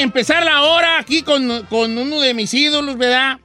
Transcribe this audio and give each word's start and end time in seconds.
Empezar 0.00 0.44
la 0.44 0.62
hora 0.62 0.98
aquí 0.98 1.22
con, 1.22 1.64
con 1.68 1.96
uno 1.96 2.20
de 2.20 2.34
mis 2.34 2.52
ídolos, 2.54 2.96
¿verdad? 2.96 3.38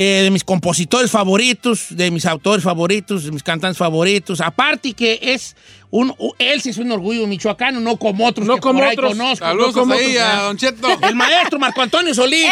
Eh, 0.00 0.20
de 0.22 0.30
mis 0.30 0.44
compositores 0.44 1.10
favoritos, 1.10 1.86
de 1.90 2.10
mis 2.12 2.24
autores 2.24 2.62
favoritos, 2.62 3.24
de 3.24 3.32
mis 3.32 3.42
cantantes 3.42 3.78
favoritos. 3.78 4.40
Aparte 4.40 4.92
que 4.92 5.18
es 5.20 5.56
un, 5.90 6.14
él 6.38 6.60
sí 6.60 6.70
es 6.70 6.78
un 6.78 6.92
orgullo 6.92 7.26
michoacano, 7.26 7.80
no 7.80 7.96
como 7.96 8.24
otros 8.24 8.46
No 8.46 8.54
que 8.54 8.60
como 8.60 8.78
por 8.78 8.88
ahí 8.88 8.94
otros. 8.96 9.12
conozco. 9.16 9.44
Saludos 9.44 9.74
no 9.74 9.80
como 9.80 9.94
ahí 9.94 10.16
otros, 10.16 10.22
a 10.22 10.26
¿verdad? 10.28 10.42
Don 10.44 10.56
Cheto. 10.56 10.88
El 11.02 11.14
maestro 11.16 11.58
Marco 11.58 11.82
Antonio 11.82 12.14
Solís. 12.14 12.46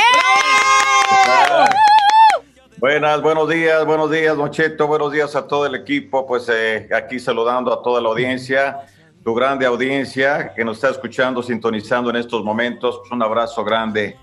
Buenas, 2.79 3.23
buenos 3.23 3.49
días, 3.49 3.85
buenos 3.87 4.11
días, 4.11 4.37
Don 4.37 4.51
Cheto, 4.51 4.87
buenos 4.87 5.11
días 5.13 5.35
a 5.35 5.47
todo 5.47 5.65
el 5.67 5.75
equipo, 5.75 6.27
pues 6.27 6.47
eh, 6.53 6.89
aquí 6.95 7.19
saludando 7.19 7.73
a 7.73 7.83
toda 7.83 8.03
la 8.03 8.09
audiencia, 8.11 8.81
tu 9.27 9.35
grande 9.35 9.67
audiencia 9.67 10.53
que 10.55 10.65
nos 10.65 10.77
está 10.77 10.91
escuchando, 10.91 11.43
sintonizando 11.43 12.11
en 12.11 12.17
estos 12.17 12.45
momentos, 12.45 12.99
Pues, 13.01 13.11
un 13.11 13.21
abrazo 13.25 13.65
grande 13.65 14.17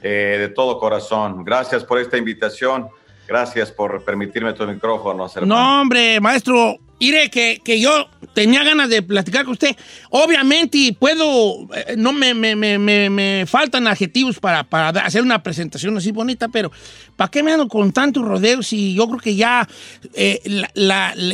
eh, 0.00 0.36
de 0.38 0.48
todo 0.48 0.78
corazón. 0.78 1.44
Gracias 1.44 1.82
por 1.82 1.98
esta 1.98 2.16
invitación, 2.16 2.86
gracias 3.26 3.72
por 3.72 4.04
permitirme 4.04 4.52
tu 4.52 4.64
micrófono. 4.64 5.26
hermano. 5.26 5.46
No, 5.56 5.80
hombre, 5.80 6.20
maestro, 6.20 6.76
mire 7.00 7.28
que, 7.30 7.60
que 7.64 7.80
yo 7.80 8.06
tenía 8.32 8.62
ganas 8.62 8.88
de 8.88 9.02
platicar 9.02 9.44
con 9.44 9.54
usted. 9.54 9.74
Obviamente, 10.10 10.96
puedo, 11.00 11.66
eh, 11.74 11.96
no 11.96 12.12
me, 12.12 12.32
me, 12.32 12.54
me, 12.54 13.10
me, 13.10 13.46
faltan 13.48 13.88
adjetivos 13.88 14.38
para, 14.38 14.62
para 14.62 14.90
hacer 15.00 15.22
una 15.22 15.42
presentación 15.42 15.96
así 15.96 16.12
bonita, 16.12 16.46
pero 16.46 16.70
¿para 17.16 17.28
qué 17.28 17.42
me 17.42 17.50
ando 17.50 17.66
con 17.66 17.90
tantos 17.90 18.24
rodeos? 18.24 18.72
Y 18.72 18.94
yo 18.94 19.08
creo 19.08 19.18
que 19.18 19.34
ya 19.34 19.68
eh, 20.14 20.40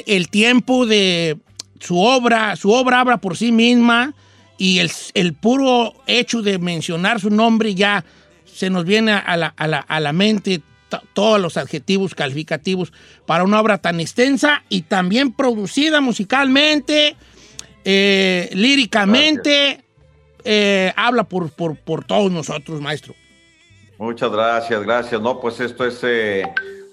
el 0.06 0.30
tiempo 0.30 0.86
de 0.86 1.36
su 1.80 1.98
obra, 2.00 2.54
su 2.56 2.70
obra 2.70 3.00
habla 3.00 3.16
por 3.16 3.36
sí 3.36 3.50
misma 3.52 4.14
y 4.58 4.78
el, 4.78 4.90
el 5.14 5.34
puro 5.34 5.94
hecho 6.06 6.42
de 6.42 6.58
mencionar 6.58 7.18
su 7.20 7.30
nombre 7.30 7.74
ya 7.74 8.04
se 8.44 8.70
nos 8.70 8.84
viene 8.84 9.12
a 9.12 9.36
la, 9.36 9.54
a 9.56 9.66
la, 9.66 9.78
a 9.78 9.98
la 10.00 10.12
mente 10.12 10.60
to- 10.88 11.02
todos 11.14 11.40
los 11.40 11.56
adjetivos 11.56 12.14
calificativos 12.14 12.92
para 13.24 13.44
una 13.44 13.58
obra 13.60 13.78
tan 13.78 14.00
extensa 14.00 14.62
y 14.68 14.82
también 14.82 15.32
producida 15.32 16.00
musicalmente, 16.02 17.16
eh, 17.84 18.50
líricamente, 18.52 19.82
eh, 20.44 20.92
habla 20.96 21.24
por, 21.24 21.50
por, 21.50 21.76
por 21.76 22.04
todos 22.04 22.30
nosotros, 22.30 22.80
maestro. 22.80 23.14
Muchas 23.98 24.30
gracias, 24.30 24.82
gracias. 24.82 25.20
No, 25.20 25.40
pues 25.40 25.60
esto 25.60 25.86
es 25.86 25.98
eh, 26.02 26.42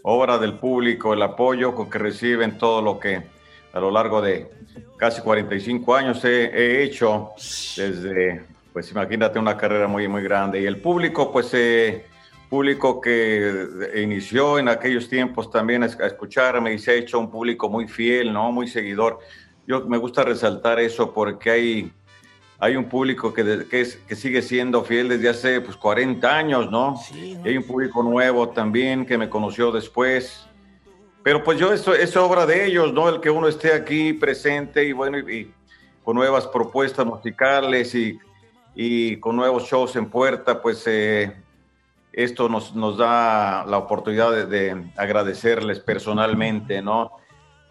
obra 0.04 0.38
del 0.38 0.54
público, 0.54 1.14
el 1.14 1.22
apoyo 1.22 1.74
que 1.90 1.98
reciben 1.98 2.58
todo 2.58 2.82
lo 2.82 3.00
que 3.00 3.24
a 3.74 3.80
lo 3.80 3.92
largo 3.92 4.22
de 4.22 4.50
casi 4.98 5.22
45 5.22 5.96
años 5.96 6.24
he, 6.26 6.46
he 6.46 6.84
hecho 6.84 7.32
desde, 7.76 8.44
pues 8.74 8.90
imagínate, 8.92 9.38
una 9.40 9.56
carrera 9.58 9.88
muy, 9.88 10.08
muy 10.08 10.24
grande. 10.24 10.62
Y 10.62 10.66
el 10.66 10.78
público, 10.82 11.32
pues, 11.32 11.50
eh, 11.54 12.06
público 12.50 13.02
que 13.02 13.68
inició 13.98 14.58
en 14.58 14.70
aquellos 14.70 15.10
tiempos 15.10 15.52
también 15.52 15.84
a 15.84 15.88
escucharme 15.88 16.74
y 16.74 16.80
se 16.80 16.92
ha 16.92 16.94
hecho 16.96 17.20
un 17.20 17.30
público 17.30 17.70
muy 17.70 17.88
fiel, 17.88 18.32
¿no? 18.34 18.52
Muy 18.52 18.68
seguidor. 18.68 19.20
Yo 19.68 19.86
me 19.86 19.98
gusta 19.98 20.24
resaltar 20.24 20.80
eso 20.80 21.14
porque 21.14 21.50
hay 21.52 21.92
hay 22.60 22.76
un 22.76 22.86
público 22.86 23.32
que, 23.36 23.44
de- 23.44 23.68
que, 23.68 23.82
es- 23.82 23.98
que 24.08 24.16
sigue 24.16 24.42
siendo 24.42 24.84
fiel 24.84 25.10
desde 25.10 25.30
hace 25.30 25.62
pues, 25.62 25.78
40 25.78 26.36
años, 26.36 26.72
¿no? 26.72 26.96
Y 27.46 27.48
hay 27.50 27.56
un 27.58 27.64
público 27.64 28.02
nuevo 28.02 28.50
también 28.50 29.06
que 29.06 29.16
me 29.16 29.30
conoció 29.30 29.72
después. 29.72 30.47
Pero 31.28 31.44
pues 31.44 31.60
yo, 31.60 31.74
eso 31.74 31.94
es 31.94 32.16
obra 32.16 32.46
de 32.46 32.68
ellos, 32.68 32.94
¿no? 32.94 33.10
El 33.10 33.20
que 33.20 33.30
uno 33.30 33.50
esté 33.50 33.74
aquí 33.74 34.14
presente 34.14 34.86
y 34.86 34.94
bueno, 34.94 35.20
y, 35.20 35.36
y 35.40 35.52
con 36.02 36.16
nuevas 36.16 36.48
propuestas 36.48 37.06
musicales 37.06 37.94
y, 37.96 38.18
y 38.76 39.18
con 39.18 39.36
nuevos 39.36 39.70
shows 39.70 39.98
en 39.98 40.06
puerta, 40.10 40.62
pues 40.62 40.82
eh, 40.88 41.36
esto 42.14 42.48
nos, 42.48 42.74
nos 42.76 42.98
da 42.98 43.66
la 43.66 43.78
oportunidad 43.78 44.32
de, 44.32 44.46
de 44.46 44.86
agradecerles 44.96 45.82
personalmente, 45.82 46.82
¿no? 46.82 47.12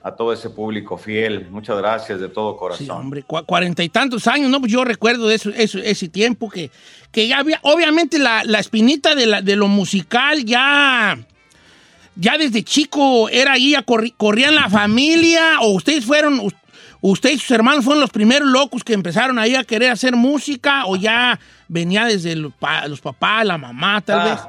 A 0.03 0.15
todo 0.15 0.35
ese 0.35 0.51
público 0.51 0.99
fiel. 0.99 1.47
Muchas 1.51 1.79
gracias 1.79 2.21
de 2.21 2.29
todo 2.29 2.59
corazón. 2.59 2.85
Sí, 2.85 2.91
hombre, 2.93 3.25
cua- 3.27 3.47
cuarenta 3.47 3.83
y 3.83 3.89
tantos 3.89 4.27
años, 4.27 4.51
¿no? 4.51 4.61
Pues 4.61 4.71
yo 4.71 4.85
recuerdo 4.85 5.29
de 5.29 5.35
eso, 5.37 5.49
eso- 5.49 5.79
ese 5.79 6.11
tiempo 6.11 6.51
que, 6.51 6.71
que 7.11 7.27
ya 7.27 7.39
había, 7.39 7.59
obviamente 7.63 8.19
la, 8.19 8.45
la 8.45 8.59
espinita 8.59 9.15
de, 9.15 9.25
la- 9.25 9.41
de 9.41 9.57
lo 9.57 9.67
musical 9.67 10.45
ya, 10.45 11.17
ya 12.17 12.37
desde 12.39 12.63
chico 12.63 13.29
era 13.29 13.53
ahí, 13.53 13.75
corri- 13.87 14.15
corrían 14.17 14.55
la 14.55 14.69
familia, 14.69 15.61
o 15.61 15.69
ustedes 15.75 16.05
fueron, 16.05 16.41
us- 16.41 16.55
usted 17.01 17.31
y 17.31 17.39
sus 17.39 17.51
hermanos 17.53 17.85
fueron 17.85 18.01
los 18.01 18.11
primeros 18.11 18.49
locos 18.49 18.83
que 18.83 18.95
empezaron 18.95 19.39
ahí 19.39 19.55
a 19.55 19.65
querer 19.65 19.91
hacer 19.91 20.17
música, 20.17 20.87
o 20.87 20.97
ya 20.97 21.39
venía 21.69 22.07
desde 22.07 22.35
los, 22.37 22.53
pa- 22.55 22.87
los 22.89 23.01
papás, 23.01 23.45
la 23.45 23.59
mamá, 23.59 24.01
tal 24.01 24.21
Ah, 24.21 24.25
vez. 24.25 24.41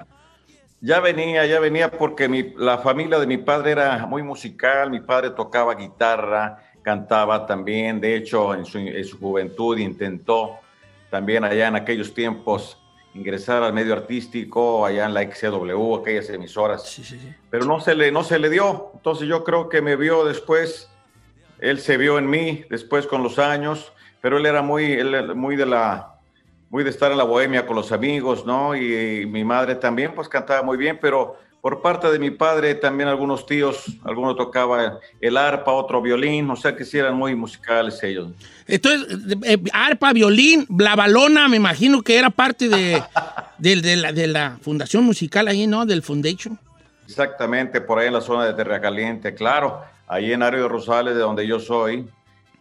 Ya 0.79 0.99
venía, 0.99 1.45
ya 1.45 1.59
venía 1.59 1.91
porque 1.91 2.29
mi- 2.29 2.53
la 2.55 2.77
familia 2.77 3.17
de 3.19 3.27
mi 3.27 3.37
padre 3.37 3.71
era 3.71 4.05
muy 4.05 4.21
musical, 4.23 4.89
mi 4.91 4.99
padre 4.99 5.31
tocaba 5.31 5.73
guitarra, 5.75 6.59
cantaba 6.83 7.45
también, 7.45 7.99
de 7.99 8.15
hecho 8.15 8.53
en 8.53 8.63
su, 8.63 8.77
en 8.77 9.03
su 9.03 9.17
juventud 9.19 9.77
intentó 9.77 10.57
también 11.09 11.43
allá 11.43 11.67
en 11.67 11.75
aquellos 11.75 12.13
tiempos 12.13 12.77
ingresar 13.17 13.63
al 13.63 13.73
medio 13.73 13.93
artístico, 13.93 14.85
allá 14.85 15.05
en 15.05 15.13
la 15.13 15.23
XCW, 15.23 15.95
aquellas 15.95 16.29
emisoras, 16.29 17.01
pero 17.49 17.65
no 17.65 17.79
se, 17.79 17.95
le, 17.95 18.11
no 18.11 18.23
se 18.23 18.39
le 18.39 18.49
dio, 18.49 18.91
entonces 18.93 19.27
yo 19.27 19.43
creo 19.43 19.69
que 19.69 19.81
me 19.81 19.95
vio 19.95 20.23
después, 20.23 20.89
él 21.59 21.79
se 21.79 21.97
vio 21.97 22.17
en 22.17 22.29
mí 22.29 22.63
después 22.69 23.07
con 23.07 23.23
los 23.23 23.39
años, 23.39 23.91
pero 24.21 24.37
él 24.37 24.45
era 24.45 24.61
muy, 24.61 24.91
él 24.93 25.35
muy 25.35 25.55
de 25.55 25.65
la 25.65 26.13
muy 26.69 26.83
de 26.83 26.89
estar 26.89 27.11
en 27.11 27.17
la 27.17 27.23
bohemia 27.23 27.65
con 27.65 27.75
los 27.75 27.91
amigos, 27.91 28.45
¿no? 28.45 28.75
Y, 28.75 29.25
mi 29.25 29.43
madre 29.43 29.75
también, 29.75 30.13
pues 30.13 30.27
cantaba 30.27 30.61
muy 30.63 30.77
bien, 30.77 30.99
pero 31.01 31.37
por 31.61 31.81
parte 31.81 32.09
de 32.11 32.19
mi 32.19 32.31
padre 32.31 32.75
también 32.75 33.09
algunos 33.09 33.45
tíos, 33.45 33.85
algunos 34.03 34.35
tocaba 34.35 34.99
el 35.19 35.37
arpa, 35.37 35.71
otro 35.71 36.01
violín, 36.01 36.49
o 36.49 36.55
sea 36.55 36.75
que 36.75 36.85
sí 36.85 36.97
eran 36.97 37.15
muy 37.15 37.35
musicales 37.35 38.01
ellos. 38.03 38.29
Entonces, 38.67 39.17
eh, 39.43 39.57
arpa, 39.73 40.13
violín, 40.13 40.65
la 40.77 40.95
balona, 40.95 41.47
me 41.47 41.57
imagino 41.57 42.01
que 42.01 42.17
era 42.17 42.29
parte 42.29 42.69
de, 42.69 43.01
de 43.57 43.95
la, 43.95 44.11
de 44.11 44.27
la 44.27 44.57
fundación 44.61 45.03
musical 45.03 45.47
ahí, 45.47 45.67
¿no? 45.67 45.85
Del 45.85 46.03
Foundation. 46.03 46.59
Exactamente, 47.05 47.81
por 47.81 47.99
ahí 47.99 48.07
en 48.07 48.13
la 48.13 48.21
zona 48.21 48.45
de 48.45 48.53
Terra 48.53 48.81
Caliente, 48.81 49.33
claro, 49.33 49.81
ahí 50.07 50.33
en 50.33 50.43
Ario 50.43 50.63
de 50.63 50.67
Rosales, 50.69 51.15
de 51.15 51.21
donde 51.21 51.47
yo 51.47 51.59
soy, 51.59 52.07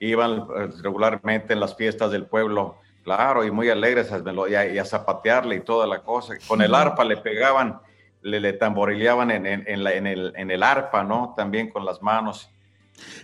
iban 0.01 0.39
eh, 0.39 0.69
regularmente 0.83 1.53
en 1.53 1.61
las 1.61 1.77
fiestas 1.77 2.11
del 2.11 2.27
pueblo, 2.27 2.77
claro, 3.03 3.45
y 3.45 3.51
muy 3.51 3.71
alegres 3.71 4.09
y 4.11 4.55
a, 4.55 4.67
y 4.73 4.79
a 4.79 4.85
zapatearle 4.85 5.57
y 5.57 5.61
toda 5.61 5.87
la 5.87 6.01
cosa. 6.01 6.35
Con 6.47 6.63
el 6.63 6.75
arpa 6.75 7.05
le 7.05 7.17
pegaban, 7.17 7.81
le, 8.27 8.41
le 8.41 8.53
tamborileaban 8.53 9.31
en, 9.31 9.47
en- 9.47 9.65
en 9.67 9.85
la- 9.85 9.95
en 9.95 10.07
el, 10.07 10.33
en 10.37 10.51
el 10.51 10.63
arpa, 10.63 11.05
¿no? 11.05 11.35
También 11.37 11.71
con 11.71 11.85
las 11.85 12.03
manos. 12.03 12.49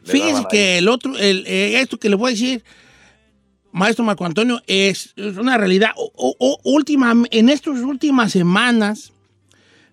Daban 0.05 0.45
que 0.51 0.73
ahí. 0.73 0.79
el 0.79 0.89
otro, 0.89 1.17
el, 1.19 1.45
eh, 1.47 1.81
esto 1.81 1.99
que 1.99 2.09
le 2.09 2.17
voy 2.17 2.29
a 2.29 2.35
decir, 2.35 2.63
maestro 3.73 4.05
Marco 4.05 4.25
Antonio, 4.25 4.61
es, 4.67 5.13
es 5.17 5.37
una 5.37 5.57
realidad. 5.59 5.91
O- 5.97 6.59
última, 6.65 7.15
en 7.31 7.49
estas 7.49 7.79
últimas 7.81 8.33
semanas 8.33 9.13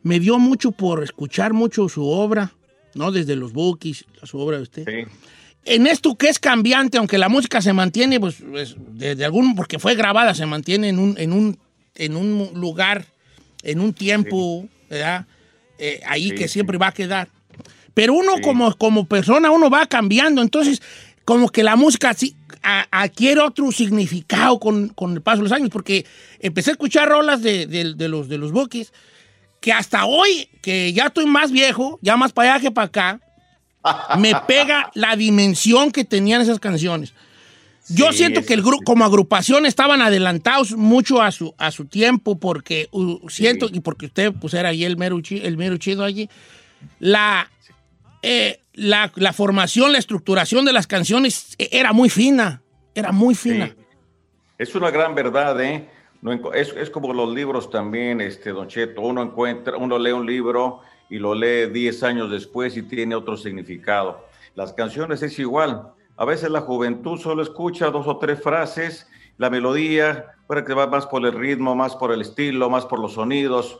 me 0.03 0.19
dio 0.19 0.37
mucho 0.39 0.71
por 0.71 1.03
escuchar 1.03 1.53
mucho 1.53 1.87
su 1.89 2.05
obra, 2.07 2.51
¿no? 2.95 3.11
Desde 3.11 3.35
los 3.35 3.53
bookies, 3.53 4.05
su 4.23 4.39
obra 4.39 4.57
de 4.57 4.63
usted. 4.63 4.85
Sí. 4.85 5.11
en 5.65 5.87
esto 5.87 6.15
que 6.15 6.29
es 6.29 6.39
cambiante, 6.39 6.97
aunque 6.97 7.17
la 7.17 7.29
música 7.29 7.61
se 7.61 7.73
mantiene, 7.73 8.19
pues, 8.19 8.37
pues 8.49 8.75
de, 8.77 9.23
algún, 9.25 9.55
porque 9.55 9.77
fue 9.79 9.95
grabada, 9.95 10.33
se 10.33 10.45
mantiene 10.45 10.89
en 10.89 10.99
un, 10.99 11.15
en 11.17 11.31
un, 11.33 11.57
en 11.95 12.15
un 12.15 12.51
lugar, 12.55 13.05
en 13.63 13.79
un 13.81 13.93
tiempo, 13.93 14.65
¿verdad? 14.89 15.25
Eh, 15.77 16.01
ahí 16.05 16.31
que 16.31 16.47
siempre 16.47 16.77
va 16.77 16.87
a 16.87 16.91
quedar. 16.91 17.29
Pero 17.93 18.13
uno 18.13 18.33
como, 18.41 18.75
como 18.75 19.05
persona, 19.05 19.51
uno 19.51 19.69
va 19.69 19.85
cambiando, 19.85 20.41
entonces 20.41 20.81
como 21.25 21.49
que 21.49 21.63
la 21.63 21.75
música 21.75 22.13
sí, 22.13 22.35
adquiere 22.61 23.41
otro 23.41 23.71
significado 23.71 24.59
con, 24.59 24.89
con, 24.89 25.13
el 25.13 25.21
paso 25.21 25.37
de 25.37 25.43
los 25.43 25.51
años, 25.51 25.69
porque 25.69 26.05
empecé 26.39 26.71
a 26.71 26.73
escuchar 26.73 27.09
rolas 27.09 27.41
de, 27.41 27.67
de 27.67 28.07
los, 28.07 28.27
de 28.27 28.37
los 28.37 28.51
Bookies, 28.51 28.91
que 29.59 29.71
hasta 29.73 30.05
hoy, 30.05 30.49
que 30.61 30.91
ya 30.93 31.07
estoy 31.07 31.25
más 31.25 31.51
viejo, 31.51 31.99
ya 32.01 32.17
más 32.17 32.31
para 32.31 32.53
allá 32.53 32.61
que 32.61 32.71
para 32.71 32.87
acá, 32.87 33.21
me 34.17 34.33
pega 34.47 34.91
la 34.93 35.15
dimensión 35.15 35.91
que 35.91 36.03
tenían 36.03 36.41
esas 36.41 36.59
canciones. 36.59 37.13
Yo 37.89 38.11
siento 38.11 38.45
que 38.45 38.53
el 38.53 38.61
grupo, 38.61 38.83
como 38.83 39.03
agrupación, 39.03 39.65
estaban 39.65 40.01
adelantados 40.01 40.73
mucho 40.73 41.21
a 41.21 41.31
su, 41.31 41.53
a 41.57 41.71
su 41.71 41.85
tiempo, 41.85 42.39
porque 42.39 42.89
siento, 43.29 43.67
y 43.71 43.79
porque 43.79 44.05
usted 44.07 44.33
pues 44.39 44.53
era 44.53 44.69
ahí 44.69 44.83
el 44.83 44.95
mero, 44.97 45.19
el 45.29 45.57
mero 45.57 45.77
chido 45.77 46.03
allí, 46.03 46.29
la, 46.99 47.49
eh, 48.21 48.59
la, 48.73 49.11
la, 49.15 49.33
formación, 49.33 49.91
la 49.91 49.97
estructuración 49.97 50.65
de 50.65 50.73
las 50.73 50.87
canciones 50.87 51.55
e, 51.57 51.69
era 51.71 51.91
muy 51.91 52.09
fina, 52.09 52.61
era 52.93 53.11
muy 53.11 53.33
fina. 53.33 53.75
Es 54.57 54.75
una 54.75 54.91
gran 54.91 55.15
verdad, 55.15 55.59
¿eh? 55.61 55.89
es, 56.53 56.73
es, 56.75 56.89
como 56.89 57.13
los 57.13 57.33
libros 57.33 57.69
también, 57.69 58.21
este, 58.21 58.51
Don 58.51 58.67
Cheto, 58.67 59.01
uno 59.01 59.23
encuentra, 59.23 59.77
uno 59.77 59.97
lee 59.97 60.11
un 60.11 60.25
libro 60.25 60.81
y 61.09 61.17
lo 61.17 61.33
lee 61.33 61.71
10 61.71 62.03
años 62.03 62.29
después 62.29 62.77
y 62.77 62.83
tiene 62.83 63.15
otro 63.15 63.37
significado. 63.37 64.27
Las 64.55 64.73
canciones 64.73 65.23
es 65.23 65.39
igual. 65.39 65.93
A 66.19 66.25
veces 66.25 66.49
la 66.51 66.59
juventud 66.59 67.17
solo 67.17 67.41
escucha 67.41 67.91
dos 67.91 68.05
o 68.05 68.17
tres 68.17 68.43
frases, 68.43 69.07
la 69.37 69.49
melodía, 69.49 70.35
para 70.47 70.65
que 70.65 70.73
va 70.73 70.85
más 70.85 71.07
por 71.07 71.25
el 71.25 71.31
ritmo, 71.31 71.75
más 71.75 71.95
por 71.95 72.11
el 72.11 72.19
estilo, 72.19 72.69
más 72.69 72.85
por 72.85 72.99
los 72.99 73.13
sonidos, 73.13 73.79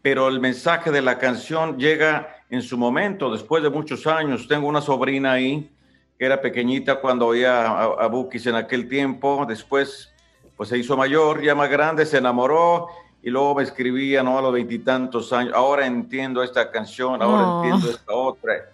pero 0.00 0.28
el 0.28 0.38
mensaje 0.38 0.92
de 0.92 1.02
la 1.02 1.18
canción 1.18 1.76
llega 1.80 2.36
en 2.50 2.62
su 2.62 2.78
momento, 2.78 3.32
después 3.32 3.64
de 3.64 3.70
muchos 3.70 4.06
años. 4.06 4.46
Tengo 4.46 4.68
una 4.68 4.80
sobrina 4.80 5.32
ahí 5.32 5.72
que 6.16 6.24
era 6.24 6.40
pequeñita 6.40 7.00
cuando 7.00 7.26
oía 7.26 7.66
a, 7.66 7.82
a 7.82 8.06
Bukis 8.06 8.46
en 8.46 8.54
aquel 8.54 8.88
tiempo, 8.88 9.44
después 9.48 10.12
pues 10.56 10.68
se 10.68 10.78
hizo 10.78 10.96
mayor, 10.96 11.42
ya 11.42 11.56
más 11.56 11.68
grande, 11.68 12.06
se 12.06 12.18
enamoró 12.18 12.86
y 13.24 13.30
luego 13.30 13.56
me 13.56 13.64
escribía, 13.64 14.22
¿no? 14.22 14.38
A 14.38 14.42
los 14.42 14.52
veintitantos 14.52 15.32
años, 15.32 15.52
ahora 15.52 15.84
entiendo 15.84 16.44
esta 16.44 16.70
canción, 16.70 17.20
ahora 17.20 17.56
entiendo 17.56 17.90
esta 17.90 18.12
otra. 18.14 18.70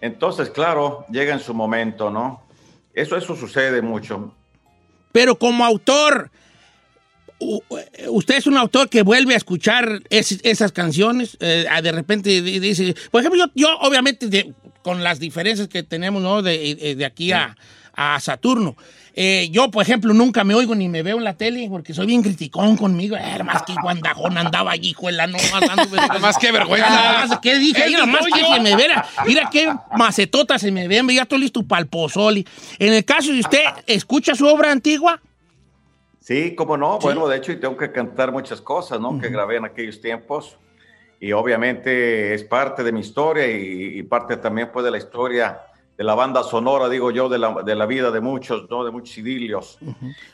Entonces, 0.00 0.50
claro, 0.50 1.04
llega 1.08 1.32
en 1.32 1.40
su 1.40 1.54
momento, 1.54 2.10
¿no? 2.10 2.47
Eso, 2.98 3.16
eso 3.16 3.36
sucede 3.36 3.80
mucho. 3.80 4.34
Pero 5.12 5.38
como 5.38 5.64
autor, 5.64 6.30
usted 8.08 8.36
es 8.36 8.46
un 8.48 8.56
autor 8.56 8.88
que 8.88 9.02
vuelve 9.02 9.34
a 9.34 9.36
escuchar 9.36 10.02
esas 10.10 10.72
canciones, 10.72 11.36
eh, 11.40 11.66
de 11.80 11.92
repente 11.92 12.42
dice, 12.42 12.96
por 13.12 13.20
ejemplo, 13.20 13.38
yo, 13.38 13.52
yo 13.54 13.78
obviamente 13.78 14.52
con 14.82 15.04
las 15.04 15.20
diferencias 15.20 15.68
que 15.68 15.84
tenemos, 15.84 16.22
¿no? 16.22 16.42
De, 16.42 16.70
eh, 16.70 16.94
de 16.96 17.04
aquí 17.04 17.30
a, 17.30 17.56
a 17.92 18.18
Saturno. 18.18 18.76
Eh, 19.20 19.48
yo, 19.50 19.68
por 19.68 19.82
ejemplo, 19.82 20.14
nunca 20.14 20.44
me 20.44 20.54
oigo 20.54 20.76
ni 20.76 20.88
me 20.88 21.02
veo 21.02 21.18
en 21.18 21.24
la 21.24 21.36
tele 21.36 21.66
porque 21.68 21.92
soy 21.92 22.06
bien 22.06 22.22
criticón 22.22 22.76
conmigo. 22.76 23.16
Era 23.16 23.42
más 23.42 23.64
que 23.64 23.74
guandajón 23.82 24.38
andaba 24.38 24.70
allí, 24.70 24.92
juela, 24.92 25.26
no 25.26 25.38
más 25.50 26.20
más 26.20 26.38
que 26.38 26.52
vergüenza. 26.52 27.40
¿Qué 27.42 27.58
dije? 27.58 27.82
Mira, 27.88 28.06
más 28.06 28.24
que 28.32 28.44
se 28.44 28.60
me 28.60 28.76
vea. 28.76 29.04
Mira 29.26 29.48
qué 29.50 29.74
macetota 29.96 30.56
se 30.56 30.70
me 30.70 30.86
ven. 30.86 31.08
Ya 31.08 31.22
estoy 31.22 31.40
listo 31.40 31.64
para 31.64 31.80
el 31.80 31.88
pozoli. 31.88 32.46
En 32.78 32.92
el 32.92 33.04
caso 33.04 33.32
de 33.32 33.40
usted, 33.40 33.64
¿escucha 33.88 34.36
su 34.36 34.46
obra 34.46 34.70
antigua? 34.70 35.20
Sí, 36.20 36.54
cómo 36.54 36.76
no. 36.76 37.00
Bueno, 37.00 37.26
de 37.26 37.38
hecho, 37.38 37.50
y 37.50 37.56
tengo 37.56 37.76
que 37.76 37.90
cantar 37.90 38.30
muchas 38.30 38.60
cosas, 38.60 39.00
¿no? 39.00 39.18
Que 39.20 39.30
grabé 39.30 39.56
en 39.56 39.64
aquellos 39.64 40.00
tiempos. 40.00 40.58
Y 41.18 41.32
obviamente 41.32 42.34
es 42.34 42.44
parte 42.44 42.84
de 42.84 42.92
mi 42.92 43.00
historia 43.00 43.48
y, 43.48 43.98
y 43.98 44.02
parte 44.04 44.36
también 44.36 44.70
pues 44.72 44.84
de 44.84 44.92
la 44.92 44.98
historia 44.98 45.58
de 45.98 46.04
la 46.04 46.14
banda 46.14 46.44
sonora, 46.44 46.88
digo 46.88 47.10
yo, 47.10 47.28
de 47.28 47.40
la, 47.40 47.60
de 47.64 47.74
la 47.74 47.84
vida 47.84 48.12
de 48.12 48.20
muchos, 48.20 48.70
¿no? 48.70 48.84
de 48.84 48.92
muchos 48.92 49.18
idilios. 49.18 49.80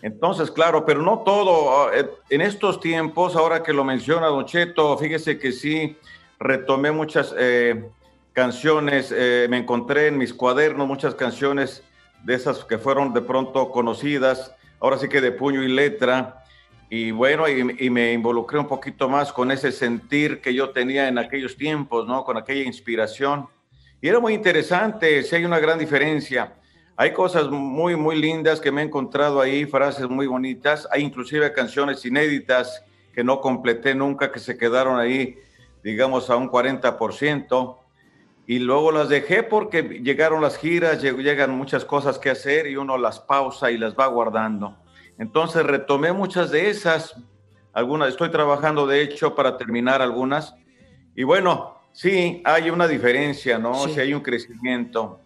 Entonces, 0.02 0.50
claro, 0.50 0.84
pero 0.84 1.00
no 1.00 1.20
todo. 1.20 1.86
Ah, 1.86 1.90
eh, 1.94 2.06
en 2.28 2.42
estos 2.42 2.80
tiempos, 2.80 3.34
ahora 3.34 3.62
que 3.62 3.72
lo 3.72 3.82
menciona 3.82 4.26
Don 4.26 4.44
Cheto, 4.44 4.98
fíjese 4.98 5.38
que 5.38 5.52
sí, 5.52 5.96
retomé 6.38 6.92
muchas 6.92 7.34
eh, 7.38 7.88
canciones, 8.34 9.10
eh, 9.16 9.46
me 9.48 9.56
encontré 9.56 10.08
en 10.08 10.18
mis 10.18 10.34
cuadernos 10.34 10.86
muchas 10.86 11.14
canciones 11.14 11.82
de 12.24 12.34
esas 12.34 12.62
que 12.66 12.76
fueron 12.76 13.14
de 13.14 13.22
pronto 13.22 13.70
conocidas, 13.70 14.54
ahora 14.80 14.98
sí 14.98 15.08
que 15.08 15.22
de 15.22 15.32
puño 15.32 15.62
y 15.62 15.68
letra. 15.68 16.44
Y 16.90 17.10
bueno, 17.10 17.48
y, 17.48 17.86
y 17.86 17.88
me 17.88 18.12
involucré 18.12 18.58
un 18.58 18.68
poquito 18.68 19.08
más 19.08 19.32
con 19.32 19.50
ese 19.50 19.72
sentir 19.72 20.42
que 20.42 20.52
yo 20.52 20.70
tenía 20.70 21.08
en 21.08 21.16
aquellos 21.16 21.56
tiempos, 21.56 22.06
¿no? 22.06 22.22
Con 22.22 22.36
aquella 22.36 22.64
inspiración 22.64 23.48
y 24.04 24.08
era 24.08 24.20
muy 24.20 24.34
interesante, 24.34 25.22
si 25.22 25.34
hay 25.34 25.46
una 25.46 25.58
gran 25.58 25.78
diferencia. 25.78 26.56
Hay 26.94 27.14
cosas 27.14 27.48
muy, 27.48 27.96
muy 27.96 28.20
lindas 28.20 28.60
que 28.60 28.70
me 28.70 28.82
he 28.82 28.84
encontrado 28.84 29.40
ahí, 29.40 29.64
frases 29.64 30.10
muy 30.10 30.26
bonitas. 30.26 30.86
Hay 30.90 31.00
inclusive 31.00 31.50
canciones 31.54 32.04
inéditas 32.04 32.84
que 33.14 33.24
no 33.24 33.40
completé 33.40 33.94
nunca, 33.94 34.30
que 34.30 34.40
se 34.40 34.58
quedaron 34.58 35.00
ahí, 35.00 35.38
digamos, 35.82 36.28
a 36.28 36.36
un 36.36 36.50
40%. 36.50 37.78
Y 38.46 38.58
luego 38.58 38.92
las 38.92 39.08
dejé 39.08 39.42
porque 39.42 39.82
llegaron 39.82 40.42
las 40.42 40.58
giras, 40.58 41.00
llegan 41.00 41.56
muchas 41.56 41.86
cosas 41.86 42.18
que 42.18 42.28
hacer 42.28 42.66
y 42.66 42.76
uno 42.76 42.98
las 42.98 43.20
pausa 43.20 43.70
y 43.70 43.78
las 43.78 43.94
va 43.94 44.06
guardando. 44.08 44.76
Entonces 45.18 45.64
retomé 45.64 46.12
muchas 46.12 46.50
de 46.50 46.68
esas, 46.68 47.16
algunas, 47.72 48.10
estoy 48.10 48.30
trabajando 48.30 48.86
de 48.86 49.00
hecho 49.00 49.34
para 49.34 49.56
terminar 49.56 50.02
algunas. 50.02 50.54
Y 51.16 51.22
bueno, 51.22 51.73
Sí, 51.94 52.42
hay 52.44 52.70
una 52.70 52.88
diferencia, 52.88 53.56
¿no? 53.56 53.86
Sí. 53.86 54.00
hay 54.00 54.12
un 54.12 54.20
crecimiento, 54.20 55.20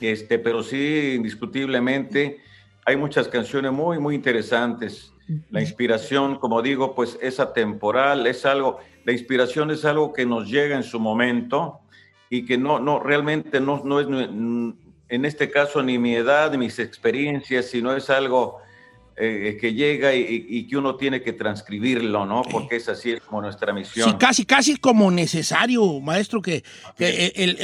este, 0.00 0.38
pero 0.38 0.62
sí, 0.62 1.14
indiscutiblemente, 1.16 2.40
hay 2.84 2.96
muchas 2.96 3.26
canciones 3.26 3.72
muy, 3.72 3.98
muy 3.98 4.14
interesantes. 4.14 5.12
La 5.50 5.60
inspiración, 5.60 6.36
como 6.38 6.62
digo, 6.62 6.94
pues 6.94 7.18
es 7.20 7.40
atemporal, 7.40 8.26
es 8.28 8.46
algo, 8.46 8.78
la 9.04 9.12
inspiración 9.12 9.72
es 9.72 9.84
algo 9.84 10.12
que 10.12 10.24
nos 10.24 10.48
llega 10.48 10.76
en 10.76 10.84
su 10.84 11.00
momento 11.00 11.80
y 12.30 12.44
que 12.44 12.56
no, 12.56 12.78
no, 12.78 13.00
realmente 13.00 13.60
no, 13.60 13.82
no 13.84 13.98
es, 13.98 14.06
en 14.06 15.24
este 15.24 15.50
caso, 15.50 15.82
ni 15.82 15.98
mi 15.98 16.14
edad, 16.14 16.52
ni 16.52 16.58
mis 16.58 16.78
experiencias, 16.78 17.66
sino 17.66 17.96
es 17.96 18.10
algo 18.10 18.60
eh, 19.14 19.58
que 19.60 19.74
llega 19.74 20.14
y, 20.14 20.66
que 20.66 20.76
uno 20.76 20.96
tiene 20.96 21.22
que 21.22 21.32
transcribirlo, 21.34 22.24
¿no? 22.24 22.42
Porque 22.42 22.76
es 22.76 22.88
así, 22.88 23.12
es 23.12 23.20
como 23.20 23.42
nuestra 23.42 23.72
misión. 23.72 24.08
Sí, 24.08 24.16
casi, 24.18 24.46
casi 24.46 24.76
como 24.76 25.10
necesario, 25.10 26.00
maestro, 26.00 26.40
que, 26.40 26.64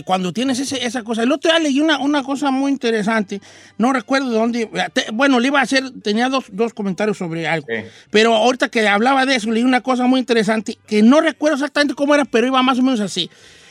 cuando 0.04 0.32
tienes 0.32 0.60
esa 0.72 1.02
cosa. 1.02 1.22
El 1.22 1.32
otro 1.32 1.50
día 1.50 1.60
leí 1.60 1.80
una, 1.80 1.98
una 1.98 2.22
cosa 2.22 2.50
muy 2.50 2.70
interesante, 2.70 3.40
no 3.78 3.92
recuerdo 3.92 4.30
de 4.30 4.36
dónde, 4.36 4.70
bueno, 5.14 5.40
le 5.40 5.48
iba 5.48 5.60
a 5.60 5.62
hacer, 5.62 5.90
tenía 6.02 6.28
dos, 6.28 6.44
dos 6.52 6.74
comentarios 6.74 7.16
sobre 7.16 7.48
algo, 7.48 7.66
pero 8.10 8.34
ahorita 8.34 8.68
que 8.68 8.86
hablaba 8.86 9.24
de 9.24 9.36
eso, 9.36 9.50
leí 9.50 9.62
una 9.62 9.80
cosa 9.80 10.06
muy 10.06 10.20
interesante, 10.20 10.78
que 10.86 11.02
no 11.02 11.20
recuerdo 11.20 11.56
exactamente 11.56 11.94
cómo 11.94 12.14
era, 12.14 12.24
pero 12.24 12.46
iba 12.46 12.62
más 12.62 12.78
o 12.78 12.82
menos 12.82 13.00
así, 13.00 13.30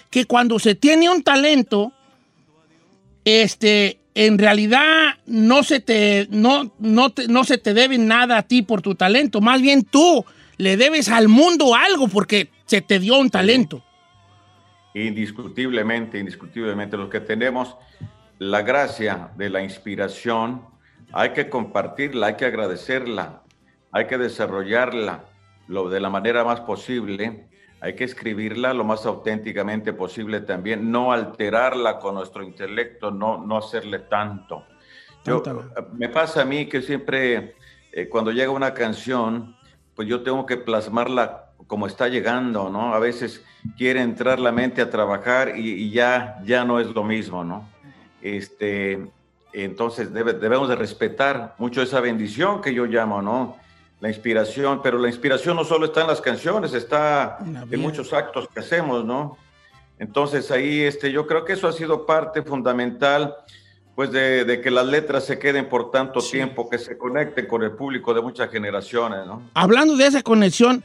que 0.10 0.25
cuando 0.25 0.57
se 0.57 0.74
tiene 0.74 1.10
un 1.10 1.22
talento, 1.22 1.93
este, 3.24 4.00
en 4.26 4.40
realidad 4.40 5.14
no 5.28 5.62
se 5.62 5.80
te, 5.80 6.28
no, 6.32 6.72
no, 6.80 7.14
no 7.30 7.44
se 7.44 7.60
te 7.60 7.76
debe 7.76 8.00
nada 8.00 8.40
a 8.40 8.42
ti 8.42 8.64
por 8.64 8.82
tu 8.82 8.96
talento, 8.96 9.42
más 9.42 9.62
bien 9.62 9.84
tú 9.84 10.26
le 10.58 10.76
debes 10.76 11.10
al 11.10 11.28
mundo 11.28 11.76
algo 11.76 12.08
porque 12.08 12.50
se 12.66 12.82
te 12.82 12.98
dio 12.98 13.20
un 13.20 13.30
talento. 13.30 13.84
Indiscutiblemente, 14.96 16.18
indiscutiblemente, 16.18 16.98
los 16.98 17.10
que 17.10 17.20
tenemos 17.20 17.76
la 18.40 18.64
gracia 18.64 19.30
de 19.38 19.52
la 19.52 19.62
inspiración, 19.62 20.64
hay 21.14 21.34
que 21.34 21.48
compartirla, 21.48 22.28
hay 22.28 22.36
que 22.38 22.46
agradecerla, 22.46 23.44
hay 23.92 24.08
que 24.08 24.18
desarrollarla 24.18 25.26
lo 25.68 25.90
de 25.90 26.00
la 26.00 26.10
manera 26.10 26.44
más 26.44 26.62
posible 26.62 27.48
hay 27.80 27.96
que 27.96 28.04
escribirla 28.04 28.74
lo 28.74 28.84
más 28.84 29.06
auténticamente 29.06 29.94
posible 29.94 30.42
también, 30.42 30.92
no 30.92 31.12
alterarla 31.12 32.00
con 32.00 32.16
nuestro 32.16 32.44
intelecto, 32.44 33.12
no, 33.12 33.46
no 33.46 33.58
hacerle 33.58 34.00
tanto. 34.00 34.66
me 35.94 36.10
pasa 36.10 36.42
a 36.42 36.46
mí 36.46 36.68
que 36.68 36.82
siempre 36.82 37.56
eh, 37.92 38.08
cuando 38.10 38.32
llega 38.32 38.50
una 38.50 38.74
canción, 38.74 39.56
pues 39.96 40.08
yo 40.08 40.24
tengo 40.24 40.46
que 40.46 40.58
plasmarla 40.58 41.52
como 41.68 41.86
está 41.86 42.08
llegando, 42.08 42.70
¿no? 42.70 42.94
A 42.94 43.00
veces 43.00 43.44
quiere 43.78 44.02
entrar 44.02 44.40
la 44.40 44.52
mente 44.52 44.82
a 44.82 44.90
trabajar 44.90 45.58
y, 45.58 45.92
ya, 45.92 46.40
ya 46.46 46.64
no 46.64 46.80
es 46.80 46.88
lo 46.88 47.04
mismo, 47.04 47.44
¿no? 47.44 47.68
Este, 48.22 49.12
entonces 49.54 50.14
debemos 50.14 50.70
de 50.70 50.76
respetar 50.76 51.56
mucho 51.58 51.82
esa 51.82 52.00
bendición 52.00 52.62
que 52.62 52.74
yo 52.74 52.86
llamo, 52.86 53.22
¿no? 53.22 53.58
La 54.00 54.10
inspiración, 54.10 54.82
pero 54.84 55.00
la 55.00 55.08
inspiración 55.08 55.56
no 55.56 55.63
solo 55.63 55.86
está 55.86 56.01
en 56.01 56.08
las 56.08 56.22
canciones, 56.22 56.74
está 56.74 57.39
en 57.70 57.80
muchos 57.80 58.13
actos 58.13 58.48
que 58.48 58.60
hacemos, 58.60 59.04
¿no? 59.04 59.38
Entonces 60.00 60.51
ahí 60.51 60.82
este, 60.82 61.12
yo 61.12 61.25
creo 61.25 61.44
que 61.44 61.54
eso 61.54 61.68
ha 61.68 61.74
sido 61.74 62.06
parte 62.06 62.44
fundamental 62.44 63.36
pues 63.96 64.12
de, 64.12 64.62
que 64.63 64.70
las 64.70 64.86
letras 64.86 65.25
se 65.25 65.39
queden 65.39 65.70
por 65.70 65.89
tanto 65.89 66.20
tiempo, 66.20 66.70
que 66.70 66.77
se 66.77 67.00
conecten 67.00 67.48
con 67.48 67.63
el 67.63 67.72
público 67.72 68.13
de 68.13 68.22
muchas 68.22 68.51
generaciones, 68.51 69.25
¿no? 69.25 69.42
Hablando 69.56 69.98
de 69.98 70.06
esa 70.06 70.22
conexión, 70.22 70.84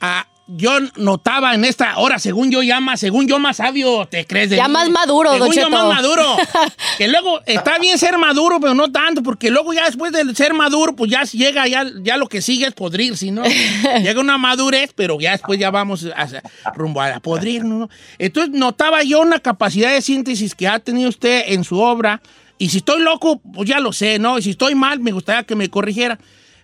a, 0.00 0.26
yo 0.56 0.72
notaba 0.96 1.54
en 1.54 1.64
esta 1.64 1.98
hora, 1.98 2.18
según 2.18 2.50
yo 2.50 2.62
ya 2.62 2.80
más, 2.80 3.00
según 3.00 3.28
yo 3.28 3.38
más 3.38 3.58
sabio, 3.58 4.06
¿te 4.06 4.26
crees? 4.26 4.50
De 4.50 4.56
ya 4.56 4.68
más 4.68 4.88
maduro, 4.90 5.32
según 5.32 5.52
yo 5.54 5.70
más 5.70 5.86
maduro. 5.86 6.36
que 6.98 7.08
luego 7.08 7.40
está 7.46 7.78
bien 7.78 7.98
ser 7.98 8.18
maduro, 8.18 8.58
pero 8.60 8.74
no 8.74 8.90
tanto, 8.90 9.22
porque 9.22 9.50
luego 9.50 9.72
ya 9.72 9.84
después 9.84 10.12
de 10.12 10.34
ser 10.34 10.54
maduro, 10.54 10.96
pues 10.96 11.10
ya 11.10 11.22
llega, 11.22 11.68
ya, 11.68 11.86
ya 12.02 12.16
lo 12.16 12.28
que 12.28 12.42
sigue 12.42 12.66
es 12.66 12.72
podrir, 12.72 13.16
si 13.16 13.30
no, 13.30 13.42
llega 14.02 14.20
una 14.20 14.38
madurez, 14.38 14.92
pero 14.94 15.20
ya 15.20 15.32
después 15.32 15.58
ya 15.58 15.70
vamos 15.70 16.04
a, 16.04 16.72
rumbo 16.74 17.00
a 17.00 17.20
podrir, 17.20 17.64
¿no? 17.64 17.88
Entonces 18.18 18.52
notaba 18.52 19.02
yo 19.02 19.20
una 19.20 19.38
capacidad 19.38 19.92
de 19.92 20.02
síntesis 20.02 20.54
que 20.54 20.66
ha 20.66 20.80
tenido 20.80 21.08
usted 21.08 21.44
en 21.48 21.64
su 21.64 21.78
obra, 21.80 22.20
y 22.58 22.68
si 22.70 22.78
estoy 22.78 23.02
loco, 23.02 23.40
pues 23.54 23.68
ya 23.68 23.80
lo 23.80 23.92
sé, 23.92 24.18
¿no? 24.18 24.38
Y 24.38 24.42
si 24.42 24.50
estoy 24.50 24.74
mal, 24.74 25.00
me 25.00 25.12
gustaría 25.12 25.44
que 25.44 25.54
me 25.54 25.70
corrigiera, 25.70 26.18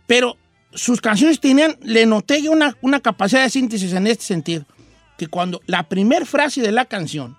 pero 0.06 0.36
sus 0.76 1.00
canciones 1.00 1.40
tenían, 1.40 1.76
le 1.82 2.06
noté 2.06 2.48
una, 2.48 2.76
una 2.80 3.00
capacidad 3.00 3.42
de 3.42 3.50
síntesis 3.50 3.92
en 3.92 4.06
este 4.06 4.24
sentido, 4.24 4.64
que 5.18 5.26
cuando 5.26 5.60
la 5.66 5.88
primera 5.88 6.24
frase 6.24 6.62
de 6.62 6.72
la 6.72 6.84
canción, 6.84 7.36